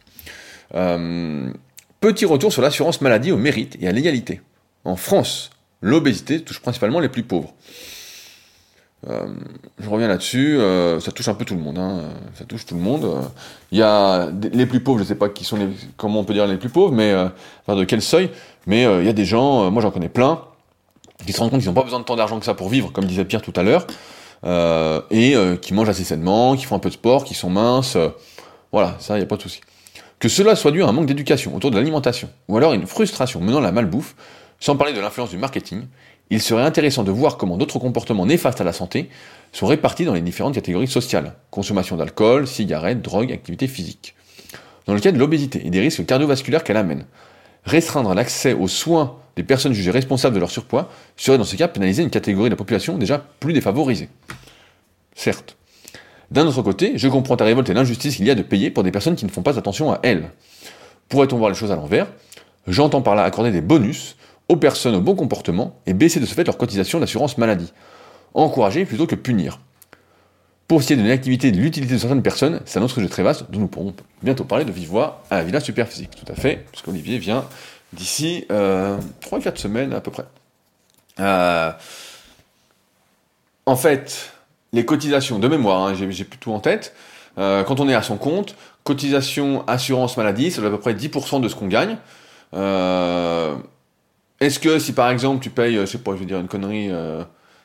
petit 0.70 2.26
retour 2.26 2.53
sur 2.53 2.62
l'assurance 2.62 3.01
maladie 3.01 3.34
au 3.34 3.38
mérite 3.38 3.78
et 3.82 3.88
à 3.89 3.91
l'égalité. 3.91 4.39
En 4.86 4.95
France, 4.95 5.49
l'obésité 5.82 6.41
touche 6.41 6.62
principalement 6.62 7.01
les 7.01 7.09
plus 7.09 7.24
pauvres. 7.24 7.53
Euh, 9.09 9.27
je 9.79 9.89
reviens 9.89 10.07
là-dessus, 10.07 10.59
euh, 10.59 10.99
ça 10.99 11.11
touche 11.11 11.27
un 11.27 11.33
peu 11.33 11.43
tout 11.43 11.55
le 11.55 11.59
monde, 11.59 11.79
hein, 11.79 12.01
ça 12.35 12.45
touche 12.45 12.65
tout 12.65 12.75
le 12.75 12.81
monde. 12.81 13.09
Il 13.71 13.79
y 13.79 13.81
a 13.81 14.29
les 14.53 14.65
plus 14.67 14.79
pauvres, 14.79 14.99
je 14.99 15.03
sais 15.03 15.15
pas 15.15 15.29
qui 15.29 15.43
sont 15.43 15.57
les, 15.57 15.69
comment 15.97 16.19
on 16.19 16.23
peut 16.23 16.33
dire 16.33 16.45
les 16.45 16.57
plus 16.57 16.69
pauvres, 16.69 16.93
mais 16.93 17.11
euh, 17.11 17.27
enfin 17.65 17.75
de 17.75 17.83
quel 17.83 18.01
seuil, 18.01 18.29
mais 18.67 18.83
il 18.83 19.05
y 19.05 19.09
a 19.09 19.13
des 19.13 19.25
gens, 19.25 19.71
moi 19.71 19.81
j'en 19.81 19.89
connais 19.89 20.09
plein, 20.09 20.41
qui 21.25 21.33
se 21.33 21.39
rendent 21.39 21.49
compte 21.49 21.61
qu'ils 21.61 21.69
n'ont 21.69 21.75
pas 21.75 21.83
besoin 21.83 21.99
de 21.99 22.05
tant 22.05 22.15
d'argent 22.15 22.39
que 22.39 22.45
ça 22.45 22.53
pour 22.53 22.69
vivre, 22.69 22.91
comme 22.91 23.05
disait 23.05 23.25
Pierre 23.25 23.41
tout 23.41 23.53
à 23.55 23.63
l'heure, 23.63 23.87
et 25.09 25.35
qui 25.61 25.73
mangent 25.73 25.89
assez 25.89 26.03
sainement, 26.03 26.55
qui 26.55 26.65
font 26.65 26.75
un 26.75 26.79
peu 26.79 26.89
de 26.89 26.93
sport, 26.93 27.23
qui 27.23 27.33
sont 27.33 27.49
minces, 27.49 27.97
voilà, 28.71 28.97
ça 28.99 29.17
il 29.17 29.21
y 29.21 29.23
a 29.23 29.27
pas 29.27 29.37
de 29.37 29.41
souci. 29.41 29.61
Que 30.19 30.29
cela 30.29 30.55
soit 30.55 30.69
dû 30.69 30.83
à 30.83 30.87
un 30.87 30.91
manque 30.91 31.07
d'éducation 31.07 31.55
autour 31.55 31.71
de 31.71 31.77
l'alimentation, 31.77 32.29
ou 32.47 32.57
alors 32.57 32.73
une 32.73 32.85
frustration 32.85 33.41
menant 33.41 33.57
à 33.57 33.61
la 33.61 33.71
malbouffe, 33.71 34.15
sans 34.59 34.75
parler 34.75 34.93
de 34.93 34.99
l'influence 34.99 35.31
du 35.31 35.37
marketing, 35.37 35.87
il 36.32 36.41
serait 36.41 36.63
intéressant 36.63 37.03
de 37.03 37.11
voir 37.11 37.38
comment 37.38 37.57
d'autres 37.57 37.77
comportements 37.77 38.25
néfastes 38.25 38.61
à 38.61 38.63
la 38.63 38.71
santé 38.71 39.09
sont 39.51 39.67
répartis 39.67 40.05
dans 40.05 40.13
les 40.13 40.21
différentes 40.21 40.55
catégories 40.55 40.88
sociales. 40.88 41.36
Consommation 41.51 41.97
d'alcool, 41.97 42.47
cigarettes, 42.47 43.01
drogue, 43.01 43.34
activité 43.34 43.67
physique. 43.67 44.15
Dans 44.88 44.93
le 44.93 45.01
cas 45.01 45.11
de 45.11 45.19
l'obésité 45.19 45.61
et 45.65 45.69
des 45.69 45.82
risques 45.82 46.05
cardiovasculaires 46.05 46.63
qu'elle 46.63 46.77
amène, 46.77 47.05
restreindre 47.65 48.13
l'accès 48.13 48.53
aux 48.53 48.69
soins 48.69 49.17
des 49.36 49.43
personnes 49.43 49.73
jugées 49.73 49.91
responsables 49.91 50.34
de 50.34 50.39
leur 50.39 50.49
surpoids 50.49 50.89
serait 51.17 51.38
dans 51.38 51.43
ce 51.43 51.57
cas 51.57 51.67
pénaliser 51.67 52.01
une 52.01 52.09
catégorie 52.09 52.49
de 52.49 52.53
la 52.53 52.57
population 52.57 52.97
déjà 52.97 53.23
plus 53.41 53.51
défavorisée. 53.51 54.07
Certes. 55.15 55.57
D'un 56.32 56.47
autre 56.47 56.61
côté, 56.61 56.93
je 56.95 57.09
comprends 57.09 57.36
ta 57.36 57.43
révolte 57.43 57.69
et 57.69 57.73
l'injustice 57.73 58.15
qu'il 58.15 58.25
y 58.25 58.32
a 58.32 58.36
de 58.36 58.41
payer 58.41 58.71
pour 58.71 58.84
des 58.84 58.91
personnes 58.91 59.17
qui 59.17 59.25
ne 59.25 59.32
font 59.32 59.41
pas 59.41 59.59
attention 59.59 59.91
à 59.91 59.99
elles. 60.01 60.29
Pourrait-on 61.09 61.38
voir 61.38 61.49
les 61.49 61.57
choses 61.57 61.73
à 61.73 61.75
l'envers? 61.75 62.07
J'entends 62.67 63.01
par 63.01 63.15
là 63.15 63.23
accorder 63.23 63.51
des 63.51 63.59
bonus 63.59 64.15
aux 64.51 64.57
personnes 64.57 64.95
au 64.95 65.01
bon 65.01 65.15
comportement 65.15 65.79
et 65.85 65.93
baisser 65.93 66.19
de 66.19 66.25
ce 66.25 66.33
fait 66.33 66.43
leur 66.43 66.57
cotisation 66.57 66.99
d'assurance 66.99 67.37
maladie. 67.37 67.71
Encourager 68.33 68.83
plutôt 68.83 69.07
que 69.07 69.15
punir. 69.15 69.59
Pour 70.67 70.81
ce 70.81 70.87
qui 70.87 70.93
est 70.93 70.97
de 70.97 71.07
l'activité 71.07 71.47
et 71.47 71.51
de 71.53 71.57
l'utilité 71.57 71.93
de 71.93 71.97
certaines 71.97 72.21
personnes, 72.21 72.59
c'est 72.65 72.77
un 72.79 72.81
autre 72.81 72.95
sujet 72.95 73.07
très 73.07 73.23
vaste 73.23 73.45
dont 73.49 73.61
nous 73.61 73.67
pourrons 73.67 73.93
bientôt 74.21 74.43
parler 74.43 74.65
de 74.65 74.71
vive 74.73 74.89
voix 74.89 75.23
à 75.29 75.37
la 75.37 75.43
Villa 75.43 75.61
Superphysique. 75.61 76.11
Tout 76.11 76.29
à 76.29 76.35
fait, 76.35 76.65
puisqu'Olivier 76.69 77.17
vient 77.17 77.45
d'ici 77.93 78.45
euh, 78.51 78.97
3-4 79.21 79.55
semaines 79.55 79.93
à 79.93 80.01
peu 80.01 80.11
près. 80.11 80.25
Euh, 81.21 81.71
en 83.65 83.75
fait, 83.77 84.33
les 84.73 84.83
cotisations 84.83 85.39
de 85.39 85.47
mémoire, 85.47 85.87
hein, 85.87 85.93
j'ai 85.93 86.25
plus 86.25 86.39
tout 86.39 86.51
en 86.51 86.59
tête. 86.59 86.93
Euh, 87.37 87.63
quand 87.63 87.79
on 87.79 87.87
est 87.87 87.95
à 87.95 88.01
son 88.01 88.17
compte, 88.17 88.55
cotisation 88.83 89.65
assurance 89.65 90.17
maladie, 90.17 90.51
ça 90.51 90.59
doit 90.59 90.69
à 90.69 90.73
peu 90.73 90.79
près 90.79 90.93
10% 90.93 91.39
de 91.39 91.47
ce 91.47 91.55
qu'on 91.55 91.67
gagne. 91.67 91.95
Euh, 92.53 93.55
est-ce 94.41 94.59
que 94.59 94.77
si 94.79 94.91
par 94.91 95.09
exemple 95.09 95.41
tu 95.41 95.49
payes, 95.49 95.75
je 95.75 95.85
sais 95.85 95.99
pas, 95.99 96.11
je 96.13 96.17
vais 96.17 96.25
dire 96.25 96.39
une 96.39 96.49
connerie, 96.49 96.89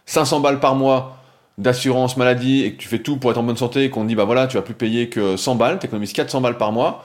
500 0.07 0.41
balles 0.41 0.61
par 0.61 0.77
mois 0.77 1.19
d'assurance 1.59 2.17
maladie 2.17 2.65
et 2.65 2.75
que 2.75 2.79
tu 2.79 2.87
fais 2.87 3.01
tout 3.01 3.17
pour 3.17 3.33
être 3.33 3.39
en 3.39 3.43
bonne 3.43 3.57
santé 3.57 3.85
et 3.85 3.91
qu'on 3.91 4.03
te 4.03 4.09
dit 4.09 4.15
bah 4.15 4.25
voilà 4.25 4.47
tu 4.47 4.57
vas 4.59 4.63
plus 4.63 4.75
payer 4.75 5.09
que 5.09 5.37
100 5.37 5.55
balles, 5.57 5.79
tu 5.79 5.87
économises 5.87 6.13
400 6.13 6.41
balles 6.41 6.59
par 6.59 6.71
mois, 6.71 7.05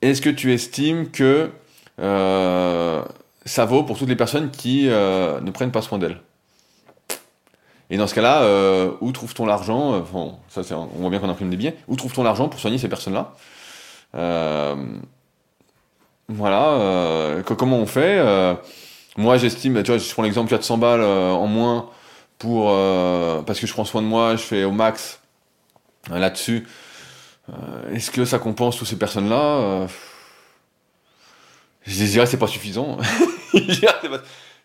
est-ce 0.00 0.20
que 0.20 0.30
tu 0.30 0.52
estimes 0.52 1.10
que 1.10 1.50
ça 1.98 3.64
vaut 3.66 3.84
pour 3.84 3.98
toutes 3.98 4.08
les 4.08 4.16
personnes 4.16 4.50
qui 4.50 4.86
ne 4.86 5.50
prennent 5.50 5.72
pas 5.72 5.82
soin 5.82 5.98
d'elles? 5.98 6.18
Et 7.92 7.98
dans 7.98 8.06
ce 8.06 8.14
cas-là, 8.14 8.44
euh, 8.44 8.92
où 9.02 9.12
trouve-t-on 9.12 9.44
l'argent 9.44 9.92
euh, 9.92 10.00
On 10.14 10.38
voit 10.98 11.10
bien 11.10 11.18
qu'on 11.18 11.28
imprime 11.28 11.50
des 11.50 11.58
billets. 11.58 11.76
Où 11.88 11.96
trouve-t-on 11.96 12.22
l'argent 12.22 12.48
pour 12.48 12.58
soigner 12.58 12.78
ces 12.78 12.88
personnes-là? 12.88 13.34
Euh, 14.14 14.74
Voilà. 16.34 17.42
comment 17.44 17.78
on 17.78 17.86
fait 17.86 18.20
Moi, 19.16 19.36
j'estime, 19.38 19.82
tu 19.82 19.90
vois, 19.90 19.98
je 19.98 20.12
prends 20.12 20.22
l'exemple 20.22 20.50
400 20.50 20.78
balles 20.78 21.02
en 21.02 21.46
moins 21.46 21.90
pour 22.38 22.70
parce 23.46 23.60
que 23.60 23.66
je 23.66 23.72
prends 23.72 23.84
soin 23.84 24.02
de 24.02 24.06
moi, 24.06 24.36
je 24.36 24.42
fais 24.42 24.64
au 24.64 24.72
max 24.72 25.20
là-dessus. 26.10 26.66
Est-ce 27.92 28.10
que 28.10 28.24
ça 28.24 28.38
compense 28.38 28.76
toutes 28.76 28.88
ces 28.88 28.98
personnes-là 28.98 29.86
Je 31.86 32.04
dirais 32.04 32.26
c'est 32.26 32.38
pas 32.38 32.46
suffisant. 32.46 32.98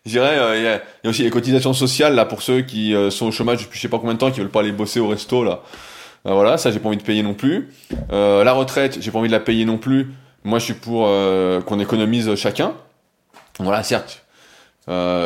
Je 0.08 0.12
dirais, 0.12 0.38
euh, 0.38 0.56
il 0.56 0.62
y, 0.62 1.06
a 1.06 1.10
aussi 1.10 1.22
les 1.22 1.28
cotisations 1.28 1.74
sociales 1.74 2.14
là 2.14 2.24
pour 2.24 2.40
ceux 2.40 2.62
qui 2.62 2.94
euh, 2.94 3.10
sont 3.10 3.26
au 3.26 3.30
chômage 3.30 3.58
depuis 3.58 3.76
je 3.76 3.82
sais 3.82 3.88
pas 3.88 3.98
combien 3.98 4.14
de 4.14 4.18
temps, 4.18 4.30
qui 4.30 4.40
veulent 4.40 4.48
pas 4.48 4.60
aller 4.60 4.72
bosser 4.72 5.00
au 5.00 5.08
resto 5.08 5.44
là. 5.44 5.60
Euh, 6.26 6.32
voilà, 6.32 6.56
ça 6.56 6.70
j'ai 6.70 6.78
pas 6.78 6.88
envie 6.88 6.96
de 6.96 7.02
payer 7.02 7.22
non 7.22 7.34
plus. 7.34 7.68
la 8.10 8.52
retraite, 8.52 8.98
j'ai 9.02 9.10
pas 9.10 9.18
envie 9.18 9.28
de 9.28 9.32
la 9.32 9.40
payer 9.40 9.66
non 9.66 9.76
plus. 9.76 10.14
Moi 10.48 10.58
je 10.58 10.64
suis 10.64 10.74
pour 10.74 11.06
qu'on 11.66 11.78
économise 11.78 12.34
chacun. 12.34 12.72
Voilà, 13.58 13.82
certes. 13.82 14.24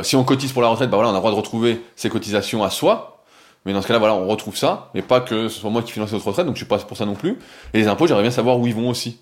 si 0.03 0.17
on 0.17 0.25
cotise 0.25 0.53
pour 0.53 0.63
la 0.63 0.69
retraite, 0.69 0.91
bah 0.91 0.97
voilà, 0.97 1.11
on 1.11 1.13
a 1.13 1.17
le 1.17 1.21
droit 1.21 1.31
de 1.31 1.37
retrouver 1.37 1.81
ses 1.95 2.11
cotisations 2.11 2.65
à 2.65 2.71
soi. 2.71 3.23
Mais 3.65 3.73
dans 3.73 3.81
ce 3.81 3.87
cas-là, 3.87 4.01
voilà, 4.01 4.15
on 4.15 4.27
retrouve 4.27 4.57
ça, 4.57 4.91
mais 4.93 5.03
pas 5.03 5.21
que 5.21 5.47
ce 5.47 5.61
soit 5.61 5.71
moi 5.71 5.83
qui 5.83 5.93
finance 5.93 6.11
notre 6.11 6.27
retraite, 6.27 6.47
donc 6.47 6.57
je 6.57 6.59
suis 6.59 6.67
pas 6.67 6.79
pour 6.79 6.97
ça 6.97 7.07
non 7.07 7.15
plus. 7.15 7.39
Et 7.73 7.79
les 7.79 7.87
impôts, 7.87 8.09
j'aimerais 8.09 8.23
bien 8.23 8.33
savoir 8.33 8.59
où 8.59 8.67
ils 8.67 8.75
vont 8.75 8.89
aussi. 8.89 9.21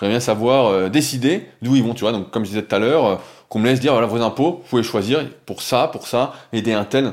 J'aimerais 0.00 0.14
bien 0.14 0.20
savoir 0.20 0.88
décider 0.88 1.46
d'où 1.60 1.76
ils 1.76 1.82
vont, 1.82 1.92
tu 1.92 2.00
vois. 2.00 2.12
Donc 2.12 2.30
comme 2.30 2.44
je 2.44 2.50
disais 2.50 2.62
tout 2.62 2.74
à 2.74 2.78
l'heure, 2.78 3.20
qu'on 3.50 3.58
me 3.58 3.66
laisse 3.66 3.80
dire, 3.80 3.92
voilà, 3.92 4.06
vos 4.06 4.22
impôts, 4.22 4.62
vous 4.62 4.68
pouvez 4.70 4.82
choisir 4.82 5.28
pour 5.44 5.60
ça, 5.60 5.88
pour 5.88 6.06
ça, 6.06 6.32
aider 6.54 6.72
un 6.72 6.84
tel. 6.84 7.12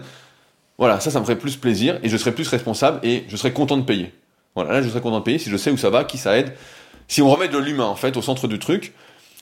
Voilà, 0.77 1.01
ça, 1.01 1.11
ça 1.11 1.19
me 1.19 1.25
ferait 1.25 1.37
plus 1.37 1.57
plaisir 1.57 1.99
et 2.01 2.07
je 2.07 2.15
serais 2.15 2.31
plus 2.31 2.47
responsable 2.47 3.01
et 3.03 3.25
je 3.27 3.35
serais 3.35 3.51
content 3.51 3.75
de 3.75 3.83
payer. 3.83 4.13
Voilà, 4.55 4.71
là, 4.71 4.81
je 4.81 4.87
serais 4.87 5.01
content 5.01 5.19
de 5.19 5.25
payer 5.25 5.37
si 5.37 5.49
je 5.49 5.57
sais 5.57 5.71
où 5.71 5.77
ça 5.77 5.89
va, 5.89 6.05
qui 6.05 6.17
ça 6.17 6.37
aide. 6.37 6.53
Si 7.07 7.21
on 7.21 7.29
remet 7.29 7.47
de 7.47 7.57
l'humain, 7.57 7.85
en 7.85 7.95
fait, 7.95 8.17
au 8.17 8.21
centre 8.21 8.47
du 8.47 8.59
truc, 8.59 8.93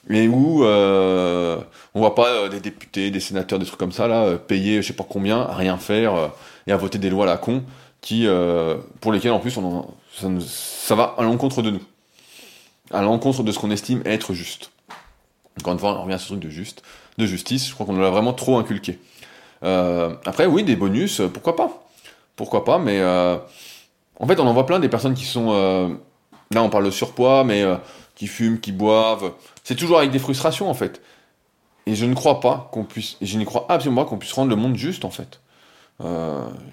et 0.10 0.28
où 0.28 0.66
euh, 0.66 1.58
on 1.94 2.00
voit 2.00 2.16
pas 2.16 2.28
euh, 2.28 2.50
des 2.50 2.60
députés, 2.60 3.10
des 3.10 3.20
sénateurs, 3.20 3.60
des 3.60 3.66
trucs 3.66 3.80
comme 3.80 3.92
ça, 3.92 4.08
là, 4.08 4.26
euh, 4.26 4.38
payer 4.38 4.82
je 4.82 4.88
sais 4.88 4.94
pas 4.94 5.06
combien, 5.08 5.42
à 5.42 5.56
rien 5.56 5.78
faire 5.78 6.16
euh, 6.16 6.28
et 6.68 6.72
à 6.72 6.78
voter 6.78 6.98
des 6.98 7.10
lois 7.10 7.24
à 7.24 7.28
la 7.28 7.38
con, 7.38 7.64
qui, 8.02 8.28
pour 9.00 9.14
lesquelles, 9.14 9.32
en 9.32 9.40
plus, 9.40 9.56
on 9.58 9.88
ça, 10.14 10.28
ça 10.42 10.96
va 10.96 11.16
à 11.18 11.24
l'encontre 11.24 11.62
de 11.62 11.72
nous. 11.72 11.82
À 12.92 13.02
l'encontre 13.02 13.44
de 13.44 13.52
ce 13.52 13.60
qu'on 13.60 13.72
estime 13.72 14.02
être 14.06 14.34
juste. 14.34 14.72
Encore 15.60 15.74
une 15.74 15.80
fois, 15.80 15.98
on 15.98 16.04
revient 16.04 16.16
à 16.16 16.20
ce 16.20 16.28
truc 16.28 16.40
de 16.40 16.50
juste, 16.50 16.84
de 17.18 17.26
justice. 17.26 17.70
Je 17.70 17.74
crois 17.74 17.86
qu'on 17.86 17.98
l'a 17.98 18.10
vraiment 18.10 18.34
trop 18.34 18.58
inculqué. 18.58 19.00
Après, 19.62 20.46
oui, 20.46 20.64
des 20.64 20.76
bonus, 20.76 21.22
pourquoi 21.34 21.56
pas? 21.56 21.88
Pourquoi 22.36 22.66
pas 22.66 22.78
Mais 22.78 23.02
en 23.02 24.28
fait, 24.28 24.40
on 24.40 24.48
en 24.48 24.54
voit 24.54 24.66
plein 24.66 24.80
des 24.80 24.90
personnes 24.90 25.14
qui 25.14 25.26
sont 25.26 25.98
là, 26.52 26.64
on 26.64 26.70
parle 26.70 26.86
de 26.86 26.92
surpoids, 26.92 27.44
mais 27.44 27.64
qui 28.16 28.28
fument, 28.28 28.60
qui 28.60 28.72
boivent. 28.72 29.34
C'est 29.64 29.76
toujours 29.76 30.00
avec 30.00 30.12
des 30.12 30.20
frustrations, 30.20 30.70
en 30.70 30.74
fait. 30.74 31.02
Et 31.86 31.96
je 31.96 32.06
ne 32.06 32.14
crois 32.14 32.40
pas 32.40 32.70
qu'on 32.72 32.84
puisse, 32.86 33.18
et 33.22 33.26
je 33.26 33.38
n'y 33.38 33.46
crois 33.46 33.66
absolument 33.70 34.04
pas 34.04 34.10
qu'on 34.10 34.18
puisse 34.18 34.34
rendre 34.34 34.50
le 34.50 34.56
monde 34.56 34.76
juste, 34.76 35.06
en 35.06 35.12
fait. 35.12 35.40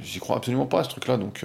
J'y 0.02 0.18
crois 0.18 0.36
absolument 0.36 0.66
pas 0.66 0.80
à 0.80 0.84
ce 0.84 0.90
truc-là. 0.90 1.16
Donc, 1.16 1.44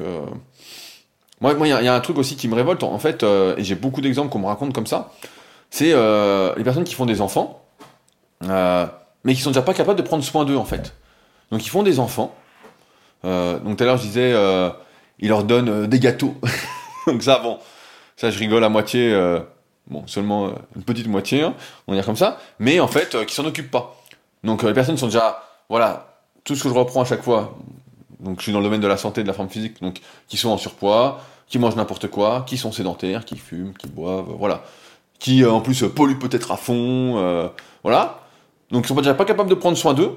moi, 1.41 1.53
il 1.61 1.67
y, 1.67 1.71
a 1.71 1.95
un 1.95 1.99
truc 2.01 2.17
aussi 2.17 2.35
qui 2.35 2.47
me 2.47 2.55
révolte, 2.55 2.83
en 2.83 2.99
fait, 2.99 3.23
et 3.23 3.63
j'ai 3.63 3.75
beaucoup 3.75 4.01
d'exemples 4.01 4.29
qu'on 4.29 4.39
me 4.39 4.47
raconte 4.47 4.73
comme 4.73 4.87
ça 4.87 5.11
c'est 5.75 5.91
euh, 5.91 6.53
les 6.55 6.63
personnes 6.63 6.85
qui 6.85 6.93
font 6.93 7.05
des 7.05 7.19
enfants, 7.19 7.61
euh, 8.43 8.87
mais 9.25 9.33
qui 9.33 9.41
sont 9.41 9.49
déjà 9.49 9.61
pas 9.61 9.73
capables 9.73 9.97
de 9.97 10.07
prendre 10.07 10.23
soin 10.23 10.45
d'eux 10.45 10.55
en 10.55 10.63
fait. 10.63 10.93
Donc 11.51 11.65
ils 11.65 11.69
font 11.69 11.83
des 11.83 11.99
enfants. 11.99 12.33
Euh, 13.25 13.59
donc 13.59 13.77
tout 13.77 13.83
à 13.83 13.87
l'heure 13.87 13.97
je 13.97 14.03
disais, 14.03 14.33
ils 15.19 15.27
leur 15.27 15.43
donnent 15.43 15.87
des 15.87 15.99
gâteaux. 15.99 16.35
donc 17.07 17.23
ça 17.23 17.39
bon, 17.39 17.59
ça 18.15 18.29
je 18.29 18.39
rigole 18.39 18.63
à 18.63 18.69
moitié, 18.69 19.13
bon 19.87 20.05
seulement 20.07 20.51
une 20.75 20.83
petite 20.83 21.07
moitié, 21.07 21.43
hein, 21.43 21.53
on 21.87 21.91
va 21.91 21.97
dire 21.97 22.05
comme 22.05 22.15
ça, 22.15 22.39
mais 22.59 22.79
en 22.79 22.87
fait 22.87 23.25
qui 23.25 23.35
s'en 23.35 23.45
occupent 23.45 23.71
pas. 23.71 23.95
Donc 24.43 24.63
les 24.63 24.73
personnes 24.73 24.97
sont 24.97 25.07
déjà, 25.07 25.43
voilà, 25.69 26.17
tout 26.43 26.55
ce 26.55 26.63
que 26.63 26.69
je 26.69 26.73
reprends 26.73 27.01
à 27.01 27.05
chaque 27.05 27.23
fois. 27.23 27.57
Donc 28.19 28.39
je 28.39 28.43
suis 28.43 28.51
dans 28.51 28.59
le 28.59 28.65
domaine 28.65 28.81
de 28.81 28.87
la 28.87 28.97
santé, 28.97 29.23
de 29.23 29.27
la 29.27 29.33
forme 29.33 29.49
physique, 29.49 29.81
donc 29.81 29.99
qui 30.27 30.37
sont 30.37 30.49
en 30.49 30.57
surpoids, 30.57 31.21
qui 31.47 31.59
mangent 31.59 31.75
n'importe 31.75 32.07
quoi, 32.07 32.45
qui 32.47 32.57
sont 32.57 32.71
sédentaires, 32.71 33.25
qui 33.25 33.37
fument, 33.37 33.73
qui 33.73 33.87
boivent, 33.87 34.33
voilà 34.37 34.63
qui 35.19 35.43
euh, 35.43 35.51
en 35.51 35.61
plus 35.61 35.83
polluent 35.83 36.19
peut-être 36.19 36.51
à 36.51 36.57
fond, 36.57 37.17
euh, 37.17 37.47
voilà. 37.83 38.19
Donc 38.71 38.85
ils 38.85 38.87
sont 38.87 38.95
déjà 38.95 39.13
pas 39.13 39.25
capables 39.25 39.49
de 39.49 39.55
prendre 39.55 39.77
soin 39.77 39.93
d'eux. 39.93 40.11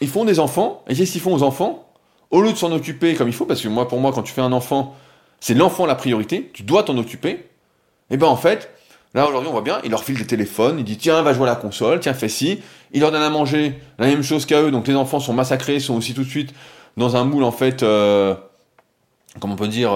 Ils 0.00 0.08
font 0.08 0.24
des 0.24 0.40
enfants, 0.40 0.82
et 0.88 0.94
qu'est-ce 0.94 1.12
qu'ils 1.12 1.20
font 1.20 1.34
aux 1.34 1.42
enfants? 1.42 1.88
Au 2.30 2.42
lieu 2.42 2.52
de 2.52 2.56
s'en 2.56 2.72
occuper 2.72 3.14
comme 3.14 3.28
il 3.28 3.34
faut, 3.34 3.46
parce 3.46 3.60
que 3.60 3.68
moi, 3.68 3.88
pour 3.88 4.00
moi, 4.00 4.12
quand 4.12 4.22
tu 4.22 4.32
fais 4.32 4.42
un 4.42 4.52
enfant, 4.52 4.94
c'est 5.40 5.54
l'enfant 5.54 5.86
la 5.86 5.94
priorité, 5.94 6.50
tu 6.52 6.62
dois 6.62 6.82
t'en 6.82 6.96
occuper. 6.98 7.30
Et 7.30 8.14
eh 8.14 8.16
ben 8.16 8.26
en 8.26 8.36
fait, 8.36 8.70
là 9.14 9.26
aujourd'hui 9.28 9.48
on 9.48 9.52
voit 9.52 9.62
bien, 9.62 9.80
il 9.84 9.90
leur 9.90 10.04
file 10.04 10.18
des 10.18 10.26
téléphones, 10.26 10.78
il 10.78 10.84
dit 10.84 10.96
tiens 10.96 11.22
va 11.22 11.32
jouer 11.32 11.44
à 11.44 11.52
la 11.52 11.56
console, 11.56 12.00
tiens 12.00 12.14
fais 12.14 12.28
ci, 12.28 12.60
il 12.92 13.00
leur 13.00 13.10
donne 13.10 13.22
à 13.22 13.30
manger 13.30 13.80
la 13.98 14.06
même 14.06 14.22
chose 14.22 14.46
qu'à 14.46 14.62
eux, 14.62 14.70
donc 14.70 14.86
les 14.86 14.94
enfants 14.94 15.20
sont 15.20 15.32
massacrés, 15.32 15.80
sont 15.80 15.96
aussi 15.96 16.14
tout 16.14 16.22
de 16.22 16.28
suite 16.28 16.54
dans 16.96 17.16
un 17.16 17.24
moule 17.24 17.42
en 17.42 17.50
fait, 17.50 17.82
euh, 17.82 18.34
comment 19.40 19.54
on 19.54 19.56
peut 19.56 19.68
dire, 19.68 19.92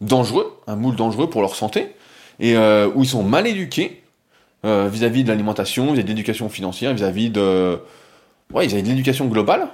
dangereux, 0.00 0.60
un 0.66 0.76
moule 0.76 0.96
dangereux 0.96 1.30
pour 1.30 1.40
leur 1.40 1.54
santé 1.54 1.94
et 2.40 2.56
euh, 2.56 2.88
où 2.94 3.02
ils 3.02 3.08
sont 3.08 3.22
mal 3.22 3.46
éduqués 3.46 4.02
euh, 4.64 4.88
vis-à-vis 4.90 5.24
de 5.24 5.28
l'alimentation, 5.28 5.84
vis-à-vis 5.86 6.04
de 6.04 6.08
l'éducation 6.08 6.48
financière, 6.48 6.92
vis-à-vis 6.94 7.30
de, 7.30 7.78
ouais, 8.52 8.66
vis-à-vis 8.66 8.82
de 8.82 8.88
l'éducation 8.88 9.26
globale, 9.26 9.68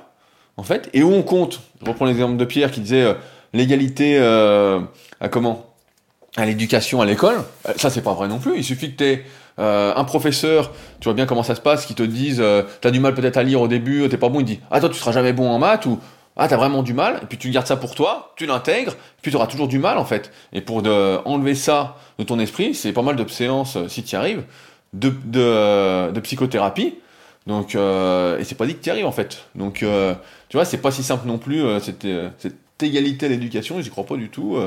en 0.57 0.63
fait, 0.63 0.91
et 0.93 1.03
où 1.03 1.13
on 1.13 1.23
compte. 1.23 1.61
Je 1.83 1.89
reprends 1.89 2.07
l'exemple 2.07 2.37
de 2.37 2.45
Pierre 2.45 2.71
qui 2.71 2.81
disait 2.81 3.03
euh, 3.03 3.15
l'égalité 3.53 4.19
à 4.19 5.29
comment? 5.29 5.67
À 6.37 6.47
l'éducation 6.47 7.01
à 7.01 7.07
l'école, 7.07 7.43
ça 7.77 7.91
c'est 7.91 8.03
pas 8.03 8.15
vrai 8.15 8.29
non 8.29 8.39
plus. 8.39 8.57
Il 8.57 8.65
suffit 8.65 8.93
que 8.93 8.97
tu 8.99 9.05
aies 9.05 9.25
un 9.59 10.05
professeur, 10.05 10.71
tu 11.01 11.05
vois 11.05 11.15
bien 11.15 11.27
comment 11.27 11.43
ça 11.43 11.55
se 11.55 11.61
passe, 11.61 11.87
qui 11.87 11.95
te 11.95 12.05
dise 12.05 12.43
tu 12.81 12.89
as 12.89 12.91
du 12.91 13.01
mal 13.01 13.15
peut-être 13.15 13.37
à 13.37 13.43
lire 13.43 13.61
au 13.61 13.69
début, 13.69 14.09
t'es 14.09 14.17
pas 14.17 14.29
bon, 14.29 14.41
il 14.41 14.45
dit 14.45 14.61
ah 14.71 14.79
toi 14.81 14.89
tu 14.89 14.95
seras 14.95 15.13
jamais 15.13 15.33
bon 15.33 15.51
en 15.51 15.59
maths 15.59 15.87
ou 15.87 15.99
ah 16.37 16.49
t'as 16.49 16.57
vraiment 16.57 16.83
du 16.83 16.95
mal, 16.95 17.19
et 17.23 17.27
puis 17.27 17.37
tu 17.37 17.51
gardes 17.51 17.67
ça 17.67 17.77
pour 17.77 17.95
toi, 17.95 18.33
tu 18.37 18.47
l'intègres, 18.47 18.95
puis 19.21 19.31
tu 19.31 19.37
auras 19.37 19.47
toujours 19.47 19.69
du 19.69 19.79
mal 19.79 19.99
en 19.99 20.05
fait. 20.05 20.31
Et 20.53 20.61
pour 20.61 20.79
enlever 21.27 21.55
ça 21.55 21.97
de 22.19 22.25
ton 22.25 22.39
esprit, 22.39 22.75
c'est 22.75 22.93
pas 22.93 23.03
mal 23.03 23.17
de 23.17 23.29
séances, 23.29 23.77
euh, 23.77 23.89
si 23.89 24.03
tu 24.05 24.15
y 24.15 24.17
arrives, 24.17 24.45
de, 24.95 25.13
de, 25.25 25.41
euh, 25.41 26.21
psychothérapie. 26.23 26.95
Donc, 27.47 27.75
euh, 27.75 28.39
et 28.39 28.45
c'est 28.45 28.55
pas 28.55 28.67
dit 28.67 28.75
que 28.75 28.83
tu 28.83 28.91
arrives 28.91 29.07
en 29.07 29.13
fait. 29.13 29.45
Donc, 29.55 29.83
euh, 29.83 30.15
tu 30.49 30.57
vois, 30.57 30.65
c'est 30.65 30.79
pas 30.79 30.91
si 30.91 31.03
simple 31.03 31.27
non 31.27 31.39
plus, 31.39 31.63
égalité 32.83 33.27
à 33.27 33.29
l'éducation, 33.29 33.81
j'y 33.81 33.91
crois 33.91 34.05
pas 34.05 34.17
du 34.17 34.29
tout, 34.29 34.59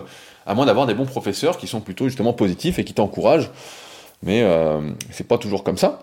à 0.46 0.54
moins 0.54 0.66
d'avoir 0.66 0.86
des 0.88 0.94
bons 0.94 1.06
professeurs 1.06 1.58
qui 1.58 1.68
sont 1.68 1.82
plutôt 1.82 2.08
justement 2.08 2.34
positifs 2.34 2.80
et 2.80 2.84
qui 2.84 2.94
t'encouragent. 2.94 3.52
Mais 4.22 4.46
c'est 5.12 5.28
pas 5.28 5.38
toujours 5.38 5.64
comme 5.64 5.78
ça. 5.78 6.00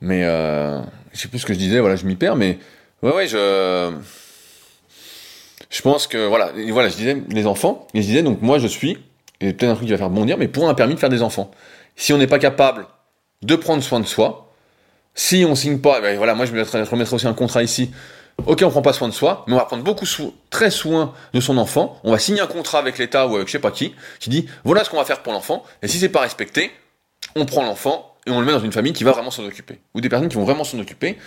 mais 0.00 0.22
je 0.22 1.18
sais 1.18 1.28
plus 1.28 1.38
ce 1.38 1.46
que 1.46 1.54
je 1.54 1.58
disais, 1.58 1.80
voilà, 1.80 1.96
je 1.96 2.06
m'y 2.06 2.16
perds, 2.16 2.36
mais 2.36 2.58
Ouais, 3.04 3.12
ouais, 3.12 3.26
je. 3.26 3.92
Je 5.68 5.82
pense 5.82 6.06
que, 6.06 6.26
voilà, 6.26 6.52
voilà, 6.70 6.88
je 6.88 6.96
disais 6.96 7.22
les 7.28 7.46
enfants, 7.46 7.86
et 7.92 8.00
je 8.00 8.06
disais 8.06 8.22
donc 8.22 8.40
moi 8.40 8.58
je 8.58 8.66
suis, 8.66 8.96
et 9.40 9.52
peut-être 9.52 9.72
un 9.72 9.74
truc 9.74 9.86
qui 9.86 9.92
va 9.92 9.98
faire 9.98 10.08
bondir, 10.08 10.38
mais 10.38 10.48
pour 10.48 10.68
un 10.70 10.74
permis 10.74 10.94
de 10.94 11.00
faire 11.00 11.10
des 11.10 11.20
enfants. 11.20 11.50
Si 11.96 12.14
on 12.14 12.18
n'est 12.18 12.26
pas 12.28 12.38
capable 12.38 12.86
de 13.42 13.56
prendre 13.56 13.82
soin 13.82 14.00
de 14.00 14.06
soi, 14.06 14.54
si 15.14 15.44
on 15.46 15.54
signe 15.54 15.80
pas, 15.80 16.00
ben 16.00 16.16
voilà, 16.16 16.34
moi 16.34 16.46
je 16.46 16.52
me 16.52 16.62
remettrai 16.62 17.14
aussi 17.14 17.26
un 17.26 17.34
contrat 17.34 17.62
ici. 17.62 17.90
Ok, 18.46 18.62
on 18.64 18.70
prend 18.70 18.82
pas 18.82 18.92
soin 18.92 19.08
de 19.08 19.14
soi, 19.14 19.44
mais 19.46 19.54
on 19.54 19.56
va 19.56 19.64
prendre 19.64 19.84
beaucoup 19.84 20.06
très 20.50 20.70
soin 20.70 21.14
de 21.32 21.40
son 21.40 21.56
enfant. 21.56 21.98
On 22.04 22.12
va 22.12 22.18
signer 22.18 22.40
un 22.40 22.46
contrat 22.46 22.78
avec 22.78 22.98
l'État 22.98 23.26
ou 23.26 23.36
avec 23.36 23.46
je 23.46 23.52
sais 23.52 23.58
pas 23.58 23.70
qui, 23.70 23.94
qui 24.20 24.28
dit 24.28 24.48
voilà 24.64 24.84
ce 24.84 24.90
qu'on 24.90 24.98
va 24.98 25.04
faire 25.04 25.22
pour 25.22 25.32
l'enfant. 25.32 25.62
Et 25.82 25.88
si 25.88 25.98
c'est 25.98 26.08
pas 26.08 26.20
respecté, 26.20 26.70
on 27.36 27.46
prend 27.46 27.62
l'enfant 27.62 28.14
et 28.26 28.30
on 28.30 28.40
le 28.40 28.46
met 28.46 28.52
dans 28.52 28.60
une 28.60 28.72
famille 28.72 28.92
qui 28.92 29.04
va 29.04 29.12
vraiment 29.12 29.30
s'en 29.30 29.44
occuper, 29.44 29.80
ou 29.94 30.00
des 30.00 30.08
personnes 30.08 30.28
qui 30.28 30.36
vont 30.36 30.44
vraiment 30.44 30.64
s'en 30.64 30.78
occuper. 30.78 31.18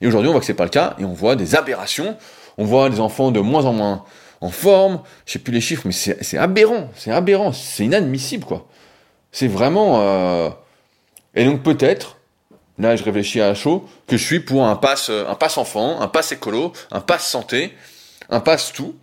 Et 0.00 0.06
aujourd'hui, 0.06 0.28
on 0.28 0.32
voit 0.32 0.40
que 0.40 0.46
c'est 0.46 0.54
pas 0.54 0.64
le 0.64 0.70
cas, 0.70 0.94
et 0.98 1.04
on 1.04 1.12
voit 1.12 1.36
des 1.36 1.54
aberrations. 1.54 2.16
On 2.58 2.64
voit 2.64 2.88
des 2.90 3.00
enfants 3.00 3.30
de 3.30 3.40
moins 3.40 3.64
en 3.64 3.72
moins 3.72 4.04
en 4.40 4.50
forme. 4.50 5.00
Je 5.26 5.32
sais 5.32 5.38
plus 5.38 5.52
les 5.52 5.60
chiffres, 5.60 5.82
mais 5.86 5.92
c'est 5.92 6.38
aberrant, 6.38 6.90
c'est 6.94 7.10
aberrant, 7.10 7.52
c'est 7.52 7.84
inadmissible, 7.84 8.44
quoi. 8.44 8.66
C'est 9.32 9.48
vraiment. 9.48 10.00
Euh... 10.00 10.50
Et 11.34 11.44
donc 11.44 11.62
peut-être, 11.62 12.18
là, 12.78 12.96
je 12.96 13.04
réfléchis 13.04 13.40
à 13.40 13.54
chaud, 13.54 13.88
que 14.06 14.16
je 14.16 14.24
suis 14.24 14.40
pour 14.40 14.66
un 14.66 14.76
pass, 14.76 15.10
un 15.10 15.34
pass 15.34 15.58
enfant, 15.58 16.00
un 16.00 16.08
pass 16.08 16.32
écolo, 16.32 16.72
un 16.90 17.00
pass 17.00 17.26
santé, 17.26 17.74
un 18.30 18.40
passe-tout. 18.40 18.94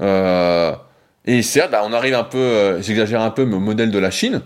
et 0.00 1.42
certes, 1.42 1.70
bah, 1.70 1.82
on 1.84 1.92
arrive 1.92 2.14
un 2.14 2.24
peu, 2.24 2.80
j'exagère 2.80 3.20
un 3.20 3.30
peu, 3.30 3.44
mais 3.44 3.56
au 3.56 3.60
modèle 3.60 3.90
de 3.90 3.98
la 3.98 4.10
Chine. 4.10 4.42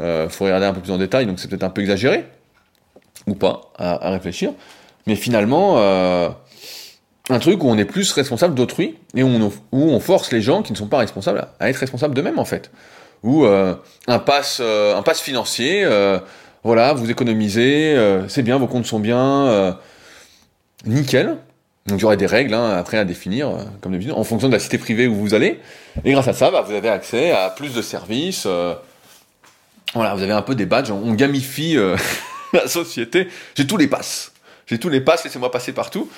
Il 0.00 0.28
faut 0.30 0.44
regarder 0.44 0.66
un 0.66 0.72
peu 0.72 0.80
plus 0.80 0.92
en 0.92 0.98
détail, 0.98 1.26
donc 1.26 1.38
c'est 1.38 1.48
peut-être 1.48 1.62
un 1.62 1.70
peu 1.70 1.80
exagéré, 1.80 2.26
ou 3.26 3.34
pas, 3.34 3.72
à, 3.78 4.10
réfléchir. 4.10 4.52
Mais 5.06 5.16
finalement, 5.16 5.78
un 7.30 7.38
truc 7.38 7.62
où 7.62 7.68
on 7.68 7.78
est 7.78 7.84
plus 7.84 8.12
responsable 8.12 8.54
d'autrui 8.54 8.98
et 9.14 9.22
où 9.22 9.52
on, 9.72 10.00
force 10.00 10.32
les 10.32 10.42
gens 10.42 10.62
qui 10.62 10.72
ne 10.72 10.76
sont 10.76 10.88
pas 10.88 10.98
responsables 10.98 11.46
à 11.60 11.70
être 11.70 11.76
responsables 11.76 12.14
d'eux-mêmes 12.14 12.38
en 12.38 12.44
fait. 12.44 12.70
Ou 13.22 13.44
euh, 13.44 13.74
un 14.08 14.18
pass, 14.18 14.58
euh, 14.60 14.96
un 14.96 15.02
pass 15.02 15.20
financier, 15.20 15.84
euh, 15.84 16.18
voilà, 16.64 16.92
vous 16.92 17.10
économisez, 17.10 17.96
c'est 18.28 18.42
bien, 18.42 18.58
vos 18.58 18.66
comptes 18.66 18.86
sont 18.86 19.00
bien, 19.00 19.76
nickel. 20.84 21.38
Donc 21.86 21.98
il 21.98 22.02
y 22.02 22.04
aurait 22.04 22.16
des 22.16 22.26
règles 22.26 22.54
hein, 22.54 22.76
après 22.76 22.98
à 22.98 23.04
définir, 23.04 23.50
comme 23.80 23.90
d'habitude, 23.90 24.14
en 24.14 24.22
fonction 24.22 24.48
de 24.48 24.52
la 24.52 24.60
cité 24.60 24.78
privée 24.78 25.08
où 25.08 25.16
vous 25.16 25.34
allez. 25.34 25.58
Et 26.04 26.12
grâce 26.12 26.28
à 26.28 26.32
ça, 26.32 26.50
bah, 26.52 26.64
vous 26.64 26.72
avez 26.72 26.88
accès 26.88 27.32
à 27.32 27.50
plus 27.50 27.74
de 27.74 27.82
services. 27.82 28.46
voilà, 29.94 30.14
vous 30.14 30.22
avez 30.22 30.32
un 30.32 30.42
peu 30.42 30.54
des 30.54 30.66
badges, 30.66 30.92
on 30.92 31.14
gamifie 31.14 31.76
la 32.52 32.68
société. 32.68 33.28
J'ai 33.56 33.66
tous 33.66 33.76
les 33.76 33.88
passes. 33.88 34.32
J'ai 34.66 34.78
tous 34.78 34.88
les 34.88 35.00
passes, 35.00 35.24
laissez-moi 35.24 35.50
passer 35.50 35.72
partout. 35.72 36.08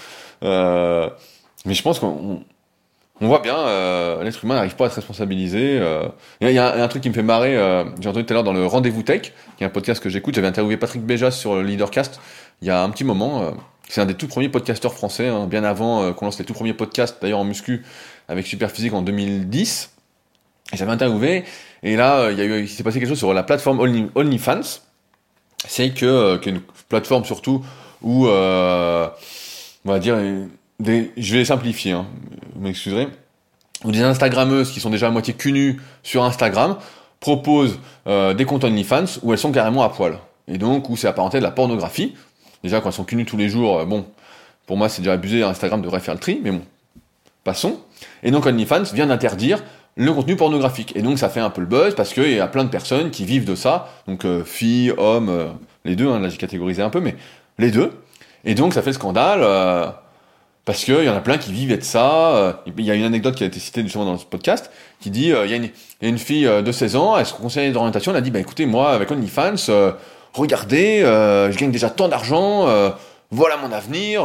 Euh, 0.43 1.09
mais 1.65 1.75
je 1.75 1.83
pense 1.83 1.99
qu'on 1.99 2.45
on 3.21 3.29
voit 3.29 3.39
bien, 3.39 3.57
euh, 3.57 4.25
l'être 4.25 4.43
humain 4.43 4.57
n'arrive 4.57 4.75
pas 4.75 4.87
à 4.87 4.91
se 4.91 4.97
responsabiliser. 4.97 5.79
Euh. 5.81 6.09
Il 6.41 6.51
y, 6.51 6.59
a 6.59 6.83
un 6.83 6.89
truc 6.89 7.03
qui 7.03 7.09
me 7.09 7.15
fait 7.15 7.23
marrer, 7.23 7.57
euh, 7.57 7.85
j'ai 8.01 8.09
entendu 8.09 8.27
tout 8.27 8.33
à 8.33 8.35
l'heure 8.35 8.45
dans 8.45 8.53
le 8.53 8.67
Rendez-vous 8.67 9.05
Tech, 9.05 9.33
qui 9.57 9.63
est 9.63 9.67
un 9.67 9.71
podcast 9.71 10.03
que 10.03 10.09
j'écoute, 10.09 10.35
j'avais 10.35 10.49
interviewé 10.49 10.77
Patrick 10.77 11.03
Béjas 11.03 11.31
sur 11.31 11.55
le 11.55 11.63
Leadercast 11.63 12.21
il 12.63 12.69
y 12.69 12.71
a 12.71 12.83
un 12.83 12.91
petit 12.91 13.05
moment. 13.05 13.43
Euh. 13.43 13.51
c'est 13.89 14.01
un 14.01 14.07
des 14.07 14.15
tout 14.15 14.27
premiers 14.27 14.49
podcasteurs 14.49 14.95
français, 14.95 15.29
hein, 15.29 15.47
bien 15.47 15.63
avant 15.63 16.13
qu'on 16.13 16.25
lance 16.25 16.39
les 16.39 16.45
tout 16.45 16.55
premiers 16.55 16.75
podcasts, 16.75 17.23
d'ailleurs 17.23 17.39
en 17.39 17.45
muscu, 17.45 17.85
avec 18.29 18.47
Superphysique 18.47 18.93
en 18.93 19.03
2010. 19.03 19.91
Et 20.73 20.77
j'avais 20.77 20.93
interviewé, 20.93 21.45
et 21.85 21.95
là, 21.95 22.31
il 22.31 22.39
y 22.39 22.41
a 22.41 22.45
eu, 22.45 22.63
il 22.63 22.69
s'est 22.69 22.83
passé 22.83 22.99
quelque 22.99 23.11
chose 23.11 23.19
sur 23.19 23.33
la 23.33 23.45
plateforme 23.45 23.81
OnlyFans. 24.15 24.81
C'est 25.67 25.91
que, 25.91 26.37
qu'une 26.39 26.61
plateforme 26.89 27.25
surtout 27.25 27.65
où 28.03 28.27
on 28.27 29.91
va 29.93 29.99
dire, 29.99 30.17
je 30.81 31.37
vais 31.37 31.45
simplifier, 31.45 31.93
hein, 31.93 32.07
vous 32.55 32.63
m'excuserez, 32.63 33.09
des 33.85 34.03
Instagrammeuses 34.03 34.71
qui 34.71 34.81
sont 34.81 34.91
déjà 34.91 35.09
à 35.09 35.11
moitié 35.11 35.35
cul 35.35 35.81
sur 36.03 36.25
Instagram 36.25 36.77
proposent 37.21 37.79
euh, 38.07 38.35
des 38.35 38.45
comptes 38.45 38.65
OnlyFans 38.65 39.19
où 39.23 39.33
elles 39.33 39.39
sont 39.39 39.53
carrément 39.53 39.83
à 39.83 39.89
poil. 39.89 40.19
Et 40.49 40.59
donc, 40.59 40.91
où 40.91 40.97
c'est 40.97 41.07
apparenté 41.07 41.39
de 41.39 41.43
la 41.43 41.51
pornographie. 41.51 42.15
Déjà, 42.63 42.81
quand 42.81 42.89
elles 42.89 42.95
sont 42.95 43.05
cul 43.05 43.25
tous 43.25 43.37
les 43.37 43.49
jours, 43.49 43.81
euh, 43.81 43.85
bon, 43.85 44.07
pour 44.67 44.77
moi, 44.77 44.89
c'est 44.89 45.03
déjà 45.03 45.13
abusé, 45.13 45.43
Instagram 45.43 45.81
devrait 45.81 46.01
faire 46.01 46.15
le 46.15 46.21
tri, 46.21 46.41
mais 46.43 46.51
bon, 46.51 46.63
passons. 47.43 47.81
Et 48.23 48.31
donc, 48.31 48.47
OnlyFans 48.47 48.85
vient 48.95 49.07
d'interdire 49.07 49.63
le 49.97 50.13
contenu 50.13 50.37
pornographique. 50.37 50.93
Et 50.97 51.03
donc, 51.03 51.19
ça 51.19 51.29
fait 51.29 51.41
un 51.41 51.51
peu 51.51 51.61
le 51.61 51.67
buzz 51.67 51.95
parce 51.95 52.13
qu'il 52.13 52.33
y 52.33 52.41
a 52.41 52.47
plein 52.47 52.65
de 52.65 52.71
personnes 52.71 53.11
qui 53.11 53.25
vivent 53.25 53.47
de 53.47 53.55
ça. 53.55 53.89
Donc, 54.07 54.25
euh, 54.25 54.45
filles, 54.45 54.93
hommes, 54.97 55.55
les 55.85 55.97
deux, 55.97 56.09
hein, 56.09 56.21
là 56.21 56.29
j'ai 56.29 56.37
catégorisé 56.37 56.83
un 56.83 56.91
peu, 56.91 57.01
mais 57.01 57.17
les 57.59 57.71
deux. 57.71 57.93
Et 58.47 58.55
donc 58.55 58.75
ça 58.75 58.83
fait 58.83 58.93
scandale, 58.93 59.41
parce 60.65 60.85
qu'il 60.85 61.03
y 61.05 61.09
en 61.09 61.17
a 61.17 61.21
plein 61.21 61.37
qui 61.37 61.53
vivaient 61.53 61.77
de 61.77 61.85
ça. 61.85 62.37
Euh, 62.37 62.53
il 62.77 62.85
y 62.85 62.91
a 62.91 62.95
une 62.95 63.05
anecdote 63.05 63.35
qui 63.35 63.45
a 63.45 63.47
été 63.47 63.61
citée 63.61 63.83
justement 63.83 64.07
dans 64.07 64.19
ce 64.19 64.25
podcast, 64.25 64.71
qui 65.01 65.11
dit, 65.11 65.33
euh, 65.33 65.45
il, 65.45 65.51
y 65.51 65.55
a 65.55 65.57
une, 65.57 65.65
y, 65.65 66.07
a 66.07 66.09
une, 66.09 66.19
fille 66.19 66.45
de 66.45 66.73
16 66.73 66.97
ans, 66.97 67.19
elle 67.19 67.27
se 67.27 67.35
conseillait 67.35 67.71
d'orientation, 67.71 68.13
elle 68.13 68.19
a 68.19 68.23
dit, 68.23 68.31
bah 68.31 68.41
écoutez, 68.41 68.67
moi 68.67 68.93
avec 68.93 69.11
OnlyFans, 69.11 69.95
regardez, 70.33 71.01
je 71.03 71.57
gagne 71.59 71.71
déjà 71.71 71.91
tant 71.91 72.09
d'argent, 72.09 72.67
voilà 73.31 73.57
mon 73.59 73.73
avenir. 73.73 74.25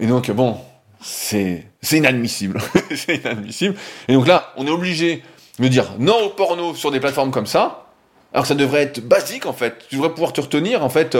Et 0.00 0.06
donc 0.06 0.30
bon, 0.32 0.56
c'est 1.00 1.66
inadmissible. 1.92 2.60
c'est 2.96 3.16
inadmissible. 3.16 3.76
Et 4.08 4.14
donc 4.14 4.26
là, 4.26 4.52
on 4.56 4.66
est 4.66 4.70
obligé 4.70 5.22
de 5.60 5.68
dire 5.68 5.92
non 5.98 6.16
au 6.24 6.30
porno 6.30 6.74
sur 6.74 6.90
des 6.90 6.98
plateformes 6.98 7.30
comme 7.30 7.46
ça, 7.46 7.86
alors 8.32 8.42
que 8.42 8.48
ça 8.48 8.56
devrait 8.56 8.82
être 8.82 9.00
basique 9.00 9.46
en 9.46 9.52
fait. 9.52 9.86
Tu 9.88 9.94
devrais 9.94 10.10
pouvoir 10.10 10.32
te 10.32 10.40
retenir 10.40 10.82
en 10.82 10.88
fait 10.88 11.16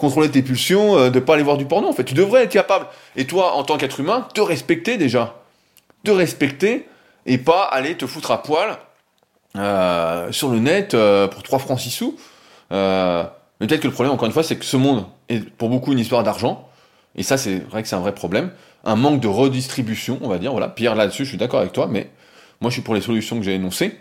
contrôler 0.00 0.30
tes 0.30 0.42
pulsions, 0.42 0.96
euh, 0.96 1.10
de 1.10 1.20
pas 1.20 1.34
aller 1.34 1.42
voir 1.42 1.56
du 1.56 1.66
porno. 1.66 1.88
En 1.88 1.92
fait, 1.92 2.04
tu 2.04 2.14
devrais 2.14 2.44
être 2.44 2.52
capable. 2.52 2.86
Et 3.14 3.26
toi, 3.26 3.54
en 3.54 3.62
tant 3.62 3.76
qu'être 3.76 4.00
humain, 4.00 4.26
te 4.34 4.40
respecter 4.40 4.96
déjà, 4.96 5.36
te 6.02 6.10
respecter 6.10 6.88
et 7.26 7.38
pas 7.38 7.62
aller 7.62 7.96
te 7.96 8.06
foutre 8.06 8.30
à 8.32 8.42
poil 8.42 8.78
euh, 9.56 10.32
sur 10.32 10.48
le 10.48 10.58
net 10.58 10.94
euh, 10.94 11.28
pour 11.28 11.42
3 11.42 11.58
francs 11.58 11.78
6 11.78 11.90
sous. 11.90 12.16
mais 12.70 13.26
peut-être 13.60 13.80
que 13.80 13.88
le 13.88 13.92
problème, 13.92 14.12
encore 14.12 14.26
une 14.26 14.32
fois, 14.32 14.42
c'est 14.42 14.56
que 14.56 14.64
ce 14.64 14.76
monde 14.76 15.04
est 15.28 15.48
pour 15.50 15.68
beaucoup 15.68 15.92
une 15.92 15.98
histoire 15.98 16.24
d'argent. 16.24 16.66
Et 17.14 17.22
ça, 17.22 17.36
c'est 17.36 17.58
vrai 17.58 17.82
que 17.82 17.88
c'est 17.88 17.96
un 17.96 18.00
vrai 18.00 18.14
problème. 18.14 18.50
Un 18.84 18.96
manque 18.96 19.20
de 19.20 19.28
redistribution, 19.28 20.18
on 20.22 20.28
va 20.28 20.38
dire. 20.38 20.52
Voilà. 20.52 20.68
Pierre, 20.68 20.94
là-dessus, 20.94 21.24
je 21.24 21.30
suis 21.30 21.38
d'accord 21.38 21.60
avec 21.60 21.72
toi, 21.72 21.86
mais 21.90 22.08
moi, 22.60 22.70
je 22.70 22.74
suis 22.74 22.82
pour 22.82 22.94
les 22.94 23.00
solutions 23.02 23.36
que 23.36 23.42
j'ai 23.42 23.54
énoncées. 23.54 23.98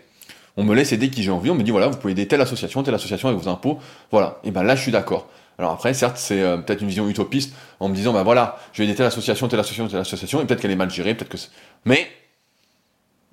On 0.56 0.64
me 0.64 0.76
laisse 0.76 0.92
aider 0.92 1.10
qui 1.10 1.24
j'ai 1.24 1.32
envie. 1.32 1.50
On 1.50 1.56
me 1.56 1.64
dit, 1.64 1.72
voilà, 1.72 1.88
vous 1.88 1.98
pouvez 1.98 2.12
aider 2.12 2.28
telle 2.28 2.42
association, 2.42 2.84
telle 2.84 2.96
association 2.96 3.28
avec 3.28 3.42
vos 3.42 3.50
impôts. 3.50 3.80
Voilà. 4.12 4.40
Et 4.44 4.52
ben 4.52 4.64
là, 4.64 4.76
je 4.76 4.82
suis 4.82 4.92
d'accord. 4.92 5.28
Alors 5.60 5.74
après, 5.74 5.94
certes, 5.94 6.16
c'est 6.18 6.42
euh, 6.42 6.58
peut-être 6.58 6.82
une 6.82 6.88
vision 6.88 7.10
utopiste 7.10 7.54
en 7.82 7.90
me 7.90 7.94
disant, 7.94 8.14
bah 8.14 8.24
voilà, 8.24 8.58
je 8.72 8.82
vais 8.82 8.86
aider 8.86 8.96
telle 8.96 9.06
association, 9.06 9.50
telle 9.50 9.60
association, 9.60 9.90
telle 9.90 10.00
association, 10.00 10.42
et 10.42 10.46
peut-être 10.46 10.62
qu'elle 10.62 10.72
est 10.72 10.78
mal 10.78 10.90
gérée, 10.90 11.14
peut-être 11.16 11.30
que 11.30 11.38
Mais, 11.84 12.08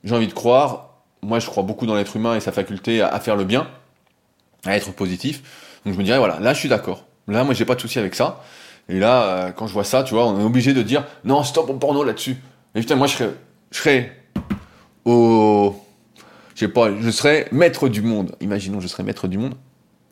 j'ai 0.03 0.13
envie 0.13 0.27
de 0.27 0.33
croire, 0.33 0.97
moi 1.23 1.39
je 1.39 1.47
crois 1.47 1.63
beaucoup 1.63 1.87
dans 1.87 1.95
l'être 1.95 2.17
humain 2.17 2.35
et 2.35 2.41
sa 2.41 2.51
faculté 2.51 3.01
à, 3.01 3.19
faire 3.21 3.37
le 3.37 3.45
bien, 3.45 3.69
à 4.65 4.77
être 4.77 4.93
positif. 4.93 5.79
Donc 5.85 5.95
je 5.95 5.99
me 5.99 6.05
dirais, 6.05 6.19
voilà, 6.19 6.41
là 6.41 6.53
je 6.53 6.59
suis 6.59 6.69
d'accord. 6.69 7.05
Là, 7.29 7.45
moi 7.45 7.55
j'ai 7.55 7.65
pas 7.65 7.77
de 7.77 7.81
souci 7.81 8.01
avec 8.01 8.17
ça. 8.17 8.43
Et 8.89 8.99
là, 8.99 9.23
euh, 9.23 9.53
quand 9.53 9.69
je 9.69 9.73
vois 9.73 9.85
ça, 9.85 10.03
tu 10.03 10.15
vois, 10.15 10.27
on 10.27 10.41
est 10.41 10.45
obligé 10.45 10.75
de 10.75 10.83
dire, 10.83 11.05
non, 11.25 11.45
stop 11.45 11.71
au 11.71 11.75
porno 11.75 12.03
là-dessus. 12.03 12.37
Et 12.75 12.81
putain, 12.81 12.97
moi 12.97 13.07
je 13.07 13.15
serais, 13.15 13.31
je 13.71 13.79
serais 13.79 14.17
au... 15.05 15.77
Je 16.57 16.61
sais 16.61 16.69
pas, 16.69 16.89
je 17.01 17.11
serais 17.11 17.47
maître 17.53 17.89
du 17.89 18.03
monde. 18.03 18.35
Imaginons, 18.41 18.81
je 18.81 18.89
serais 18.89 19.05
maître 19.05 19.29
du 19.29 19.39
monde. 19.39 19.55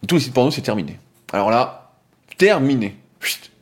Tout 0.06 0.16
les 0.16 0.20
sites 0.20 0.34
porno, 0.34 0.52
c'est 0.52 0.60
terminé. 0.60 0.98
Alors 1.32 1.50
là, 1.50 1.83
terminé. 2.36 2.96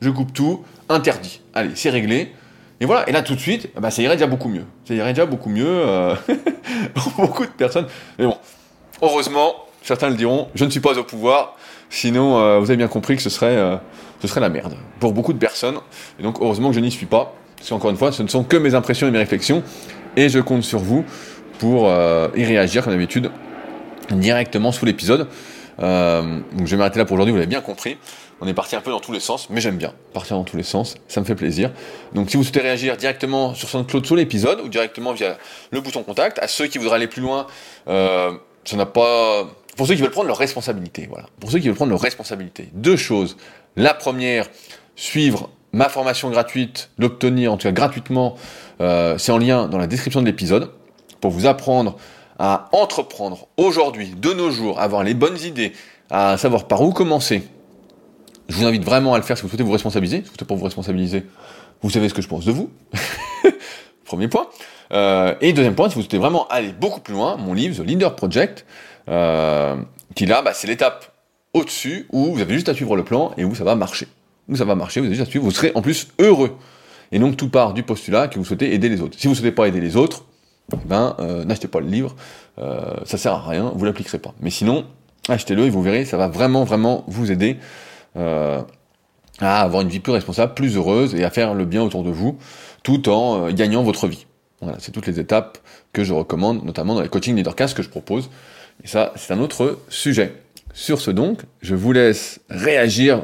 Je 0.01 0.09
coupe 0.09 0.33
tout, 0.33 0.63
interdit. 0.89 1.41
Allez, 1.53 1.71
c'est 1.75 1.89
réglé. 1.89 2.33
Et 2.79 2.85
voilà, 2.85 3.07
et 3.07 3.13
là 3.13 3.21
tout 3.21 3.35
de 3.35 3.39
suite, 3.39 3.69
bah, 3.79 3.91
ça 3.91 4.01
irait 4.01 4.15
déjà 4.15 4.27
beaucoup 4.27 4.49
mieux. 4.49 4.65
Ça 4.85 4.93
irait 4.93 5.13
déjà 5.13 5.25
beaucoup 5.25 5.49
mieux 5.49 5.65
euh, 5.65 6.15
pour 6.93 7.11
beaucoup 7.13 7.45
de 7.45 7.51
personnes. 7.51 7.87
Mais 8.19 8.25
bon, 8.25 8.35
heureusement, 9.01 9.53
certains 9.81 10.09
le 10.09 10.15
diront, 10.15 10.49
je 10.55 10.65
ne 10.65 10.69
suis 10.69 10.81
pas 10.81 10.97
au 10.97 11.03
pouvoir, 11.03 11.55
sinon 11.89 12.37
euh, 12.37 12.59
vous 12.59 12.69
avez 12.69 12.77
bien 12.77 12.89
compris 12.89 13.15
que 13.15 13.21
ce 13.21 13.29
serait, 13.29 13.55
euh, 13.55 13.77
ce 14.21 14.27
serait 14.27 14.41
la 14.41 14.49
merde 14.49 14.75
pour 14.99 15.13
beaucoup 15.13 15.31
de 15.31 15.37
personnes. 15.37 15.77
Et 16.19 16.23
donc 16.23 16.39
heureusement 16.41 16.69
que 16.69 16.75
je 16.75 16.81
n'y 16.81 16.91
suis 16.91 17.05
pas, 17.05 17.33
parce 17.55 17.69
qu'encore 17.69 17.91
une 17.91 17.97
fois, 17.97 18.11
ce 18.11 18.21
ne 18.23 18.27
sont 18.27 18.43
que 18.43 18.57
mes 18.57 18.75
impressions 18.75 19.07
et 19.07 19.11
mes 19.11 19.19
réflexions, 19.19 19.63
et 20.17 20.27
je 20.27 20.39
compte 20.39 20.63
sur 20.63 20.79
vous 20.79 21.05
pour 21.59 21.89
y 22.35 22.43
réagir 22.43 22.83
comme 22.83 22.91
d'habitude 22.91 23.31
directement 24.11 24.73
sous 24.73 24.85
l'épisode. 24.85 25.29
Donc 25.79 26.65
je 26.65 26.71
vais 26.71 26.77
m'arrêter 26.77 26.99
là 26.99 27.05
pour 27.05 27.15
aujourd'hui, 27.15 27.31
vous 27.31 27.37
l'avez 27.37 27.47
bien 27.47 27.61
compris. 27.61 27.97
On 28.41 28.47
est 28.47 28.53
parti 28.53 28.75
un 28.75 28.81
peu 28.81 28.91
dans 28.91 28.99
tous 28.99 29.13
les 29.13 29.21
sens, 29.21 29.49
mais 29.49 29.61
j'aime 29.61 29.77
bien 29.77 29.93
partir 30.13 30.37
dans 30.37 30.43
tous 30.43 30.57
les 30.57 30.63
sens, 30.63 30.95
ça 31.07 31.19
me 31.21 31.25
fait 31.25 31.35
plaisir. 31.35 31.71
Donc 32.13 32.29
si 32.29 32.37
vous 32.37 32.43
souhaitez 32.43 32.61
réagir 32.61 32.97
directement 32.97 33.53
sur 33.53 33.69
SoundCloud 33.69 34.05
sur 34.05 34.15
l'épisode 34.15 34.61
ou 34.61 34.69
directement 34.69 35.13
via 35.13 35.37
le 35.71 35.81
bouton 35.81 36.03
contact, 36.03 36.39
à 36.39 36.47
ceux 36.47 36.67
qui 36.67 36.77
voudraient 36.77 36.95
aller 36.95 37.07
plus 37.07 37.21
loin, 37.21 37.47
euh, 37.87 38.31
ça 38.63 38.77
n'a 38.77 38.85
pas... 38.85 39.45
Pour 39.75 39.87
ceux 39.87 39.95
qui 39.95 40.01
veulent 40.01 40.11
prendre 40.11 40.27
leur 40.27 40.37
responsabilité, 40.37 41.07
voilà. 41.09 41.25
Pour 41.39 41.51
ceux 41.51 41.59
qui 41.59 41.67
veulent 41.67 41.75
prendre 41.75 41.91
leur 41.91 42.01
responsabilité. 42.01 42.69
Deux 42.73 42.95
choses. 42.95 43.37
La 43.75 43.93
première, 43.93 44.47
suivre 44.95 45.49
ma 45.71 45.89
formation 45.89 46.29
gratuite, 46.29 46.91
l'obtenir 46.99 47.51
en 47.51 47.57
tout 47.57 47.63
cas 47.63 47.71
gratuitement, 47.71 48.35
euh, 48.81 49.17
c'est 49.17 49.31
en 49.31 49.39
lien 49.39 49.67
dans 49.67 49.79
la 49.79 49.87
description 49.87 50.21
de 50.21 50.27
l'épisode, 50.27 50.69
pour 51.21 51.31
vous 51.31 51.47
apprendre 51.47 51.97
à 52.39 52.69
entreprendre 52.71 53.47
aujourd'hui, 53.57 54.13
de 54.17 54.33
nos 54.33 54.51
jours, 54.51 54.79
avoir 54.79 55.03
les 55.03 55.13
bonnes 55.13 55.39
idées, 55.39 55.73
à 56.09 56.37
savoir 56.37 56.67
par 56.67 56.81
où 56.81 56.91
commencer, 56.91 57.43
je 58.49 58.57
vous 58.57 58.65
invite 58.65 58.83
vraiment 58.83 59.13
à 59.13 59.17
le 59.17 59.23
faire 59.23 59.37
si 59.37 59.43
vous 59.43 59.49
souhaitez 59.49 59.63
vous 59.63 59.71
responsabiliser. 59.71 60.17
Si 60.17 60.23
vous 60.23 60.27
souhaitez 60.29 60.45
pas 60.45 60.55
vous 60.55 60.63
responsabiliser, 60.63 61.25
vous 61.81 61.89
savez 61.89 62.09
ce 62.09 62.13
que 62.13 62.21
je 62.21 62.27
pense 62.27 62.45
de 62.45 62.51
vous. 62.51 62.69
Premier 64.05 64.27
point. 64.27 64.47
Euh, 64.91 65.35
et 65.41 65.53
deuxième 65.53 65.75
point, 65.75 65.89
si 65.89 65.95
vous 65.95 66.01
souhaitez 66.01 66.17
vraiment 66.17 66.47
aller 66.49 66.71
beaucoup 66.71 66.99
plus 66.99 67.13
loin, 67.13 67.37
mon 67.37 67.53
livre, 67.53 67.81
The 67.81 67.87
Leader 67.87 68.15
Project, 68.15 68.65
euh, 69.09 69.75
qui 70.15 70.25
là, 70.25 70.41
bah, 70.41 70.53
c'est 70.53 70.67
l'étape 70.67 71.11
au-dessus 71.53 72.07
où 72.11 72.33
vous 72.33 72.41
avez 72.41 72.53
juste 72.53 72.69
à 72.69 72.73
suivre 72.73 72.95
le 72.95 73.03
plan 73.03 73.31
et 73.37 73.45
où 73.45 73.55
ça 73.55 73.63
va 73.63 73.75
marcher. 73.75 74.07
Où 74.49 74.55
ça 74.55 74.65
va 74.65 74.75
marcher, 74.75 74.99
vous 74.99 75.05
avez 75.05 75.15
juste 75.15 75.27
à 75.27 75.29
suivre, 75.29 75.45
vous 75.45 75.51
serez 75.51 75.71
en 75.75 75.81
plus 75.81 76.09
heureux. 76.19 76.57
Et 77.11 77.19
donc 77.19 77.37
tout 77.37 77.49
part 77.49 77.73
du 77.73 77.83
postulat 77.83 78.27
que 78.27 78.39
vous 78.39 78.45
souhaitez 78.45 78.73
aider 78.73 78.89
les 78.89 79.01
autres. 79.01 79.17
Si 79.19 79.27
vous 79.27 79.33
ne 79.33 79.37
souhaitez 79.37 79.51
pas 79.51 79.67
aider 79.67 79.79
les 79.79 79.95
autres, 79.95 80.25
eh 80.71 80.77
ben 80.85 81.15
euh, 81.19 81.43
n'achetez 81.43 81.67
pas 81.67 81.79
le 81.79 81.87
livre, 81.87 82.15
euh, 82.59 82.95
ça 83.05 83.17
sert 83.17 83.33
à 83.33 83.47
rien, 83.47 83.71
vous 83.75 83.85
l'appliquerez 83.85 84.19
pas. 84.19 84.33
Mais 84.39 84.49
sinon, 84.49 84.85
achetez-le 85.29 85.65
et 85.65 85.69
vous 85.69 85.81
verrez, 85.81 86.05
ça 86.05 86.17
va 86.17 86.27
vraiment 86.27 86.63
vraiment 86.63 87.03
vous 87.07 87.31
aider 87.31 87.57
euh, 88.15 88.61
à 89.39 89.61
avoir 89.61 89.81
une 89.81 89.89
vie 89.89 89.99
plus 89.99 90.13
responsable, 90.13 90.53
plus 90.53 90.77
heureuse 90.77 91.15
et 91.15 91.23
à 91.23 91.29
faire 91.29 91.53
le 91.53 91.65
bien 91.65 91.81
autour 91.81 92.03
de 92.03 92.11
vous, 92.11 92.37
tout 92.83 93.09
en 93.09 93.49
gagnant 93.51 93.83
votre 93.83 94.07
vie. 94.07 94.25
Voilà, 94.61 94.77
c'est 94.79 94.91
toutes 94.91 95.07
les 95.07 95.19
étapes 95.19 95.57
que 95.91 96.03
je 96.03 96.13
recommande, 96.13 96.63
notamment 96.63 96.95
dans 96.95 97.01
les 97.01 97.09
coachings 97.09 97.35
leadercast 97.35 97.75
que 97.75 97.83
je 97.83 97.89
propose. 97.89 98.29
Et 98.83 98.87
ça, 98.87 99.11
c'est 99.15 99.33
un 99.33 99.39
autre 99.39 99.79
sujet. 99.89 100.33
Sur 100.73 100.99
ce 101.01 101.11
donc, 101.11 101.41
je 101.61 101.75
vous 101.75 101.91
laisse 101.91 102.39
réagir 102.49 103.23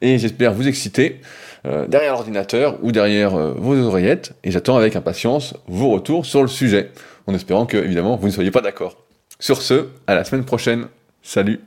et 0.00 0.18
j'espère 0.18 0.54
vous 0.54 0.68
exciter. 0.68 1.20
Euh, 1.66 1.86
derrière 1.86 2.12
l'ordinateur 2.12 2.78
ou 2.82 2.92
derrière 2.92 3.34
euh, 3.34 3.54
vos 3.56 3.76
oreillettes, 3.76 4.34
et 4.44 4.50
j'attends 4.50 4.76
avec 4.76 4.96
impatience 4.96 5.54
vos 5.66 5.90
retours 5.90 6.24
sur 6.26 6.42
le 6.42 6.48
sujet, 6.48 6.90
en 7.26 7.34
espérant 7.34 7.66
que, 7.66 7.76
évidemment, 7.76 8.16
vous 8.16 8.28
ne 8.28 8.32
soyez 8.32 8.50
pas 8.50 8.60
d'accord. 8.60 8.96
Sur 9.40 9.60
ce, 9.60 9.88
à 10.06 10.14
la 10.14 10.24
semaine 10.24 10.44
prochaine. 10.44 10.86
Salut 11.22 11.60